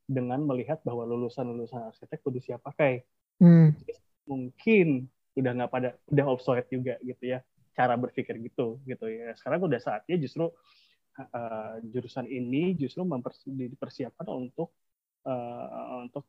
[0.07, 3.03] dengan melihat bahwa lulusan lulusan arsitek kudu siap pakai.
[3.43, 3.75] Hmm.
[4.23, 7.43] mungkin udah nggak pada udah obsolete juga gitu ya
[7.75, 9.33] cara berpikir gitu gitu ya.
[9.35, 10.53] Sekarang udah saatnya justru
[11.19, 14.73] uh, jurusan ini justru mempersiapkan untuk
[15.25, 16.29] uh, untuk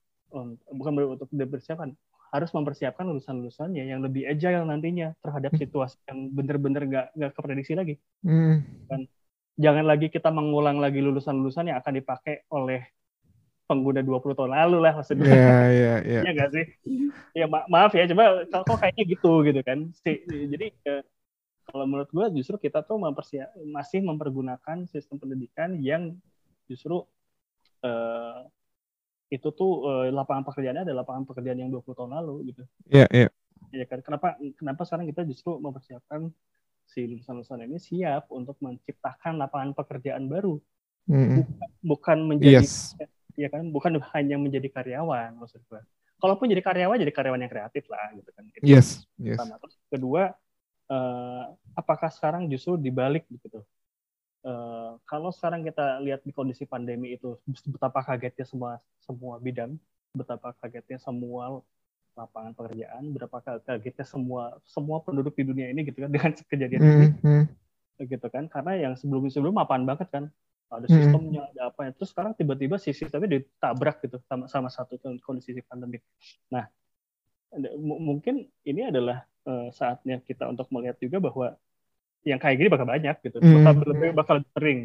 [0.74, 1.94] bukan untuk dipersiapkan
[2.34, 5.62] harus mempersiapkan lulusan-lulusannya yang lebih agile nantinya terhadap hmm.
[5.62, 8.02] situasi yang benar-benar nggak nggak keprediksi lagi.
[8.26, 8.66] Hmm.
[8.90, 9.06] Kan
[9.54, 12.90] jangan lagi kita mengulang lagi lulusan-lulusan yang akan dipakai oleh
[13.70, 15.30] pengguna 20 tahun lalu lah maksudnya.
[15.30, 16.22] Iya, iya, iya.
[16.26, 16.66] Iya nggak sih?
[17.38, 19.94] Ya ma maaf ya, coba kok kayaknya gitu gitu kan.
[20.34, 21.06] Jadi ya,
[21.70, 26.18] kalau menurut gue justru kita tuh mempersiap masih mempergunakan sistem pendidikan yang
[26.66, 27.06] justru
[27.86, 28.42] uh,
[29.34, 32.64] itu tuh uh, lapangan pekerjaannya adalah lapangan pekerjaan yang 20 tahun lalu gitu.
[32.94, 33.22] Iya, yeah, iya.
[33.26, 33.32] Yeah.
[33.74, 36.30] Ya kan kenapa kenapa sekarang kita justru mempersiapkan
[36.86, 40.62] si lulusan-lulusan ini siap untuk menciptakan lapangan pekerjaan baru.
[41.10, 41.36] Mm -hmm.
[41.42, 42.96] bukan, bukan menjadi yes.
[43.36, 45.82] ya kan bukan hanya menjadi karyawan maksud gue.
[46.22, 48.44] Kalaupun jadi karyawan jadi karyawan yang kreatif lah gitu kan.
[48.54, 49.42] Itu yes, yes.
[49.42, 50.32] Terus kedua
[50.94, 51.44] uh,
[51.74, 53.66] apakah sekarang justru dibalik gitu
[54.44, 57.40] Uh, kalau sekarang kita lihat di kondisi pandemi itu
[57.72, 59.80] betapa kagetnya semua semua bidang,
[60.11, 61.64] betapa kagetnya semua
[62.14, 66.86] lapangan pekerjaan, berapa kagetnya semua semua penduduk di dunia ini gitu kan dengan kejadian mm
[66.86, 66.99] -hmm.
[66.99, 67.44] ini, hmm.
[68.11, 68.45] gitu kan?
[68.52, 70.28] Karena yang sebelum sebelum apaan banget kan,
[70.74, 70.95] ada hmm.
[70.98, 75.61] sistemnya, ada apa ya, terus sekarang tiba-tiba si sistemnya ditabrak gitu sama sama satu kondisi
[75.65, 76.02] pandemi.
[76.49, 76.65] Nah,
[77.80, 81.48] mungkin ini adalah uh, saatnya kita untuk melihat juga bahwa
[82.24, 83.38] yang kayak gini bakal banyak gitu.
[83.40, 83.64] Mm.
[83.64, 84.80] bakal lebih bakal lebih sering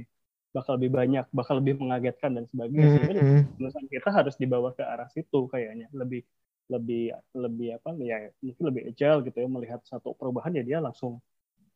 [0.48, 2.86] bakal lebih banyak bakal lebih mengagetkan dan sebagainya.
[2.86, 2.94] Mm.
[2.98, 3.22] sehingga
[3.56, 5.86] tulisan kita harus dibawa ke arah situ kayaknya.
[5.94, 6.26] Lebih
[6.68, 11.16] lebih lebih apa ya mungkin lebih agile gitu ya melihat satu perubahan ya dia langsung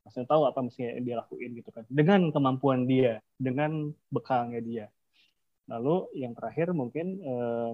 [0.05, 1.87] langsung tahu apa mestinya dia lakuin gitu kan.
[1.87, 4.87] Dengan kemampuan dia dengan bekalnya dia.
[5.71, 7.73] Lalu yang terakhir mungkin eh,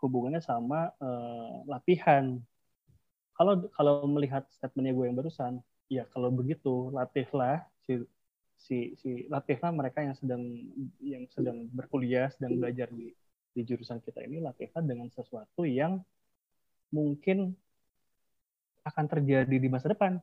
[0.00, 2.38] hubungannya sama eh, latihan.
[3.36, 8.02] Kalau kalau melihat statementnya gue yang barusan ya kalau begitu latihlah si
[8.56, 10.42] si si latihlah mereka yang sedang
[10.98, 13.14] yang sedang berkuliah sedang belajar di
[13.56, 16.04] di jurusan kita ini latihlah dengan sesuatu yang
[16.92, 17.56] mungkin
[18.86, 20.22] akan terjadi di masa depan.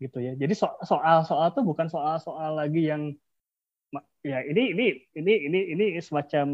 [0.00, 0.32] Gitu ya.
[0.34, 3.12] Jadi so soal soal tuh bukan soal soal lagi yang
[4.24, 6.46] ya ini ini ini ini ini semacam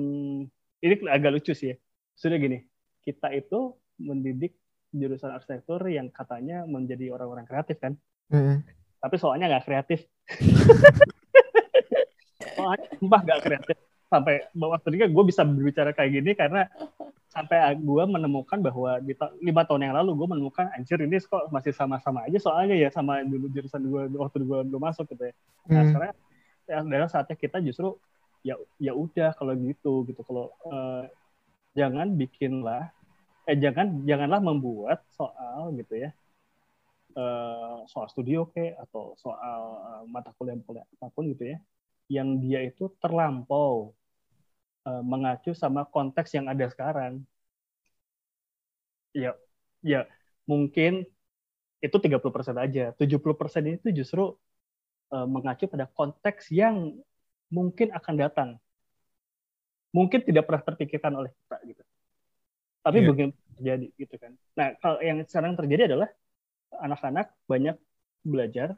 [0.83, 1.77] ini agak lucu sih ya.
[2.19, 2.67] Sudah gini
[3.07, 4.57] kita itu mendidik
[4.91, 7.95] jurusan arsitektur yang katanya menjadi orang-orang kreatif kan.
[8.31, 8.63] Mm.
[9.01, 10.01] Tapi soalnya nggak kreatif.
[12.57, 13.77] soalnya sumpah nggak kreatif.
[14.11, 16.67] Sampai bawah tadi gue bisa berbicara kayak gini karena
[17.31, 21.71] sampai gue menemukan bahwa di lima tahun yang lalu gue menemukan anjir ini kok masih
[21.71, 25.35] sama-sama aja soalnya ya sama dulu jurusan gue waktu gue gue masuk gitu ya.
[25.71, 25.89] Nah, hmm.
[25.95, 26.11] sekarang
[26.67, 27.95] ya, adalah saatnya kita justru
[28.43, 31.07] ya ya udah kalau gitu gitu kalau uh,
[31.79, 32.91] jangan bikinlah
[33.51, 36.15] eh jangan janganlah membuat soal gitu ya
[37.19, 41.59] uh, soal studio ke atau soal uh, mata kuliah apa pun gitu ya
[42.11, 43.95] yang dia itu terlampau
[44.87, 47.23] uh, mengacu sama konteks yang ada sekarang.
[49.15, 49.35] Ya,
[49.83, 50.07] ya
[50.47, 51.07] mungkin
[51.83, 52.95] itu 30% aja.
[52.95, 54.35] 70% itu justru
[55.11, 56.95] mengacu pada konteks yang
[57.51, 58.49] mungkin akan datang.
[59.91, 61.83] Mungkin tidak pernah terpikirkan oleh kita gitu.
[62.81, 63.07] Tapi yeah.
[63.07, 63.29] mungkin
[63.61, 64.33] terjadi gitu kan.
[64.57, 66.09] Nah, kalau yang sekarang terjadi adalah
[66.81, 67.77] anak-anak banyak
[68.25, 68.77] belajar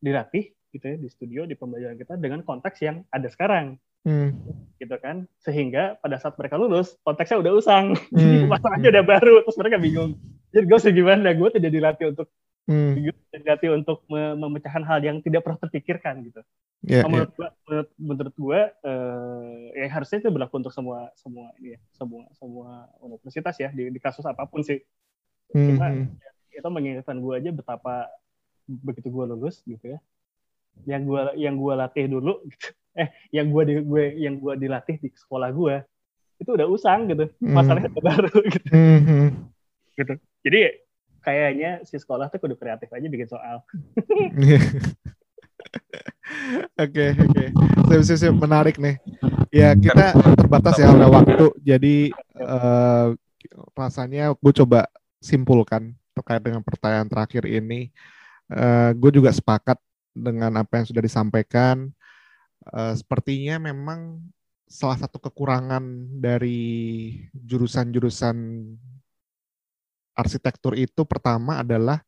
[0.00, 4.30] dilatih gitu ya di studio di pembelajaran kita dengan konteks yang ada sekarang hmm.
[4.76, 8.46] gitu kan sehingga pada saat mereka lulus konteksnya udah usang hmm.
[8.52, 10.12] masalahnya udah baru terus mereka bingung
[10.52, 12.28] jadi gue sih gimana gue tidak dilatih untuk
[12.68, 12.92] hmm.
[13.32, 16.44] dilatih untuk memecahkan hal yang tidak pernah terpikirkan gitu
[16.84, 17.36] yeah, menurut yeah.
[17.36, 22.22] gue menurut, menurut gue uh, ya harusnya itu berlaku untuk semua semua ini ya semua
[22.36, 22.68] semua
[23.02, 24.78] universitas ya di, di kasus apa pun sih
[25.56, 25.66] hmm.
[25.74, 26.54] cuma hmm.
[26.54, 28.06] itu mengingatkan gue aja betapa
[28.68, 29.98] begitu gue lulus gitu ya
[30.86, 32.68] yang gue yang gue latih dulu gitu
[33.02, 35.76] eh yang gue di gue yang gue dilatih di sekolah gue
[36.38, 37.54] itu udah usang gitu hmm.
[37.54, 39.26] masalahnya udah baru gitu mm-hmm.
[39.98, 40.14] gitu
[40.46, 40.58] jadi
[41.22, 43.62] kayaknya si sekolah tuh kudu kreatif aja bikin soal.
[46.78, 47.44] Oke oke.
[48.04, 49.00] Siap, siap menarik nih.
[49.48, 51.46] Ya kita terbatas ya oleh waktu.
[51.64, 51.96] Jadi
[52.36, 53.16] uh,
[53.72, 54.86] rasanya gue coba
[55.18, 57.90] simpulkan terkait dengan pertanyaan terakhir ini.
[58.48, 59.80] Uh, gue juga sepakat
[60.12, 61.90] dengan apa yang sudah disampaikan.
[62.68, 64.20] Uh, sepertinya memang
[64.68, 65.82] salah satu kekurangan
[66.20, 66.60] dari
[67.32, 68.36] jurusan-jurusan
[70.18, 72.02] arsitektur itu pertama adalah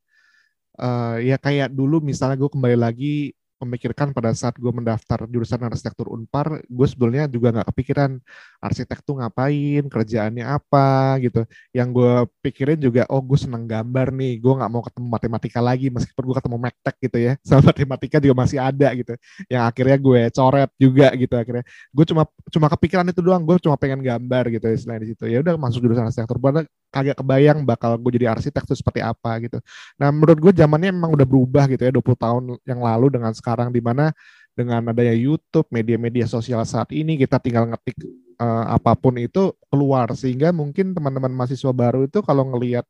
[0.75, 3.31] uh, ya kayak dulu misalnya gue kembali lagi
[3.61, 8.17] memikirkan pada saat gue mendaftar jurusan arsitektur Unpar, gue sebetulnya juga nggak kepikiran
[8.61, 11.41] arsitek tuh ngapain, kerjaannya apa gitu.
[11.73, 12.13] Yang gue
[12.45, 16.35] pikirin juga, oh gue seneng gambar nih, gue nggak mau ketemu matematika lagi, meskipun gue
[16.37, 19.13] ketemu mektek gitu ya, sama matematika juga masih ada gitu.
[19.47, 21.63] Yang akhirnya gue coret juga gitu akhirnya.
[21.95, 25.01] Gue cuma cuma kepikiran itu doang, gue cuma pengen gambar gitu ya selain.
[25.25, 29.39] Ya udah masuk jurusan arsitektur, gue kagak kebayang bakal gue jadi arsitek tuh seperti apa
[29.39, 29.63] gitu.
[29.95, 33.61] Nah menurut gue zamannya memang udah berubah gitu ya 20 tahun yang lalu dengan sekarang
[33.61, 34.15] sekarang di mana
[34.51, 37.97] dengan adanya YouTube, media-media sosial saat ini kita tinggal ngetik
[38.41, 42.83] uh, apa pun itu keluar sehingga mungkin teman-teman mahasiswa baru itu kalau ngelihat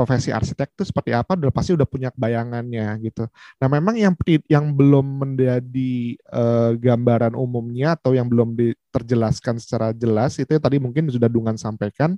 [0.00, 3.28] profesi arsitek itu seperti apa udah pasti udah punya bayangannya gitu.
[3.60, 4.14] Nah, memang yang
[4.48, 11.10] yang belum menjadi uh, gambaran umumnya atau yang belum diterjelaskan secara jelas itu tadi mungkin
[11.10, 12.16] sudah Dungan sampaikan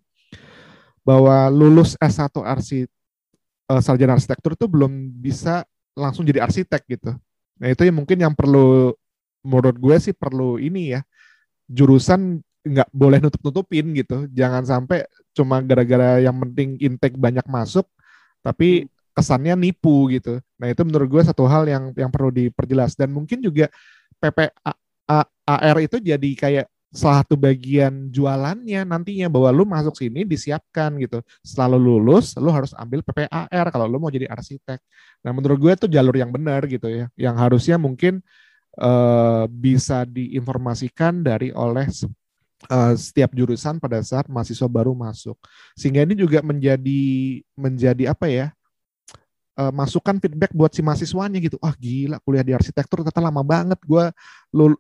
[1.03, 2.87] bahwa lulus S1 arsi
[3.67, 5.67] uh, sarjana arsitektur itu belum bisa
[5.99, 7.13] langsung jadi arsitek gitu.
[7.63, 8.91] Nah itu yang mungkin yang perlu
[9.47, 11.01] menurut gue sih perlu ini ya
[11.71, 14.27] jurusan nggak boleh nutup-nutupin gitu.
[14.35, 17.87] Jangan sampai cuma gara-gara yang penting intake banyak masuk,
[18.43, 19.15] tapi hmm.
[19.15, 20.43] kesannya nipu gitu.
[20.59, 23.71] Nah itu menurut gue satu hal yang yang perlu diperjelas dan mungkin juga
[24.19, 31.25] PPAR itu jadi kayak satu bagian jualannya nantinya bahwa lu masuk sini disiapkan gitu.
[31.41, 34.77] Setelah lu lulus, lu harus ambil PPAR kalau lu mau jadi arsitek.
[35.25, 38.21] Nah, menurut gue itu jalur yang benar gitu ya, yang harusnya mungkin
[38.77, 41.89] uh, bisa diinformasikan dari oleh
[42.69, 45.41] uh, setiap jurusan pada saat mahasiswa baru masuk.
[45.73, 47.03] Sehingga ini juga menjadi
[47.57, 48.53] menjadi apa ya?
[49.59, 51.57] Uh, masukan feedback buat si mahasiswanya gitu.
[51.61, 53.79] Ah gila kuliah di arsitektur ternyata lama banget.
[53.85, 54.09] Gue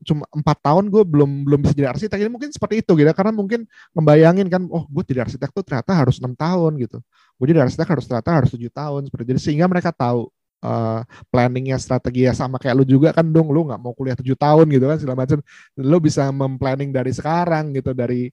[0.05, 2.19] cuma empat tahun gue belum belum bisa jadi arsitek.
[2.21, 3.11] Ini mungkin seperti itu gitu.
[3.13, 3.65] Karena mungkin
[3.97, 6.99] membayangin kan, oh gue jadi arsitektur ternyata harus enam tahun gitu.
[7.37, 10.29] Gue jadi arsitek harus ternyata harus tujuh tahun seperti jadi sehingga mereka tahu
[10.63, 14.39] uh, planningnya strategi ya sama kayak lu juga kan dong lu nggak mau kuliah tujuh
[14.39, 15.39] tahun gitu kan segala macam
[15.77, 18.31] lu bisa memplanning dari sekarang gitu dari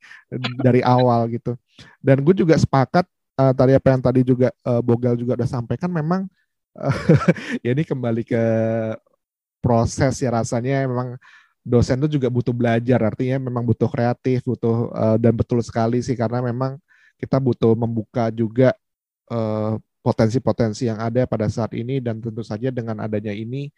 [0.62, 1.58] dari awal gitu
[2.00, 3.04] dan gue juga sepakat
[3.40, 6.28] uh, tadi apa yang tadi juga uh, Bogal juga udah sampaikan memang
[6.76, 6.96] uh,
[7.66, 8.44] ya ini kembali ke
[9.64, 10.84] proses ya rasanya.
[10.84, 11.16] Memang
[11.64, 16.16] dosen itu juga butuh belajar artinya memang butuh kreatif butuh uh, dan betul sekali sih
[16.16, 16.80] karena memang
[17.20, 18.72] kita butuh membuka juga
[20.02, 23.70] potensi-potensi uh, yang ada pada saat ini dan tentu saja dengan adanya ini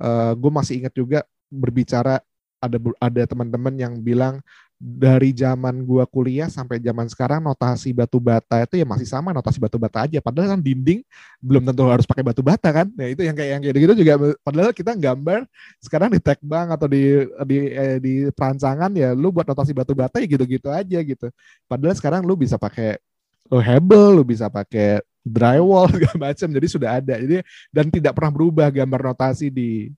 [0.00, 1.20] uh, gue masih ingat juga
[1.52, 2.22] berbicara
[2.56, 4.40] ada ada teman-teman yang bilang
[4.76, 9.56] dari zaman gua kuliah sampai zaman sekarang notasi batu bata itu ya masih sama notasi
[9.56, 10.20] batu bata aja.
[10.20, 11.00] Padahal kan dinding
[11.40, 12.86] belum tentu harus pakai batu bata kan?
[12.92, 14.14] Nah itu yang kayak yang kayak gitu juga.
[14.44, 15.48] Padahal kita gambar
[15.80, 19.96] sekarang di tag bank atau di di eh, di perancangan ya lu buat notasi batu
[19.96, 21.26] bata ya gitu-gitu aja gitu.
[21.64, 23.00] Padahal sekarang lu bisa pakai
[23.48, 26.48] lo hebel lu bisa pakai drywall segala macam.
[26.52, 27.16] Jadi sudah ada.
[27.16, 27.40] Jadi
[27.72, 29.88] dan tidak pernah berubah gambar notasi di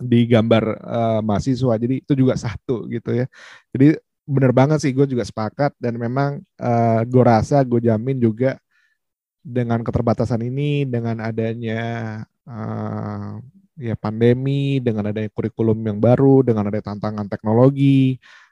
[0.00, 1.74] di gambar uh, mahasiswa.
[1.78, 3.26] Jadi itu juga satu gitu ya.
[3.72, 3.96] Jadi
[4.26, 8.58] bener banget sih gue juga sepakat dan memang uh, gue rasa gue jamin juga
[9.46, 11.82] dengan keterbatasan ini dengan adanya
[12.42, 13.38] uh,
[13.78, 18.45] ya pandemi dengan adanya kurikulum yang baru dengan ada tantangan teknologi Eh,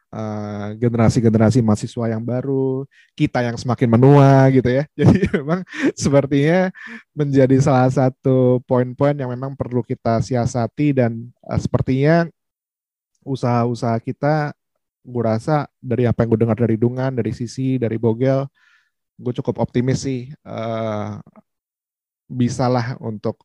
[0.79, 2.87] generasi-generasi uh, mahasiswa yang baru,
[3.19, 4.85] kita yang semakin menua gitu ya.
[5.01, 5.67] Jadi memang
[5.99, 6.71] sepertinya
[7.11, 12.31] menjadi salah satu poin-poin yang memang perlu kita siasati dan uh, sepertinya
[13.25, 14.53] usaha-usaha kita
[15.05, 18.49] gue rasa dari apa yang gue dengar dari Dungan, dari Sisi, dari Bogel,
[19.21, 21.21] gue cukup optimis sih uh,
[22.27, 23.45] bisalah untuk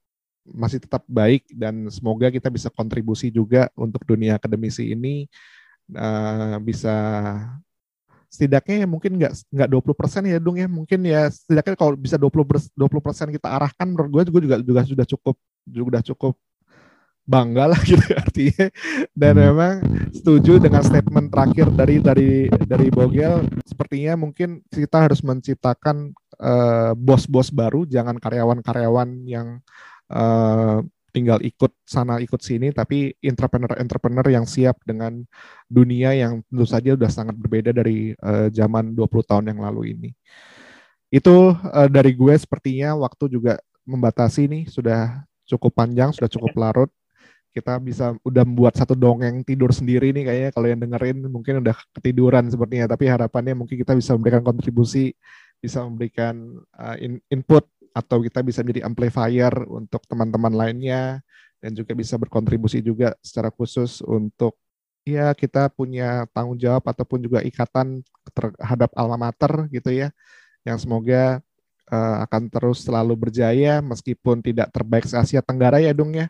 [0.50, 5.30] masih tetap baik dan semoga kita bisa kontribusi juga untuk dunia akademisi ini
[5.96, 6.96] uh, bisa
[8.30, 10.68] setidaknya ya mungkin nggak nggak 20 persen ya dong ya.
[10.70, 15.06] Mungkin ya setidaknya kalau bisa 20 20 persen kita arahkan menurut gue juga juga sudah
[15.06, 15.36] cukup
[15.66, 16.38] juga cukup
[17.30, 18.68] bangga lah gitu artinya.
[19.14, 19.44] Dan hmm.
[19.46, 19.74] memang
[20.14, 23.46] setuju dengan statement terakhir dari dari dari Bogel.
[23.66, 29.62] Sepertinya mungkin kita harus menciptakan uh, bos-bos baru jangan karyawan-karyawan yang
[30.10, 35.26] uh, tinggal ikut sana ikut sini tapi entrepreneur-entrepreneur yang siap dengan
[35.66, 40.10] dunia yang tentu saja sudah sangat berbeda dari uh, zaman 20 tahun yang lalu ini.
[41.10, 43.58] Itu uh, dari gue sepertinya waktu juga
[43.90, 46.92] membatasi nih sudah cukup panjang, sudah cukup larut.
[47.50, 51.74] Kita bisa udah membuat satu dongeng tidur sendiri nih kayaknya kalau yang dengerin mungkin udah
[51.98, 55.18] ketiduran sepertinya tapi harapannya mungkin kita bisa memberikan kontribusi,
[55.58, 61.20] bisa memberikan uh, in, input atau kita bisa menjadi amplifier untuk teman-teman lainnya
[61.60, 64.56] dan juga bisa berkontribusi juga secara khusus untuk
[65.04, 70.14] ya kita punya tanggung jawab ataupun juga ikatan terhadap alma mater gitu ya
[70.64, 71.42] yang semoga
[71.90, 76.30] uh, akan terus selalu berjaya meskipun tidak terbaik se Asia Tenggara ya dong ya.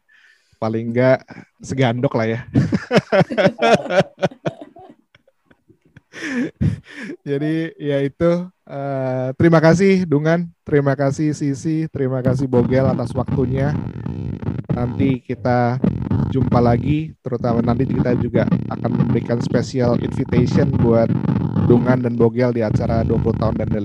[0.59, 1.23] Paling enggak
[1.63, 2.39] segandok lah ya
[7.27, 13.73] Jadi ya itu uh, terima kasih Dungan, terima kasih Sisi, terima kasih Bogel atas waktunya.
[14.69, 15.79] Nanti kita
[16.29, 21.09] jumpa lagi, terutama nanti kita juga akan memberikan special invitation buat
[21.65, 23.81] Dungan dan Bogel di acara 20 tahun dan The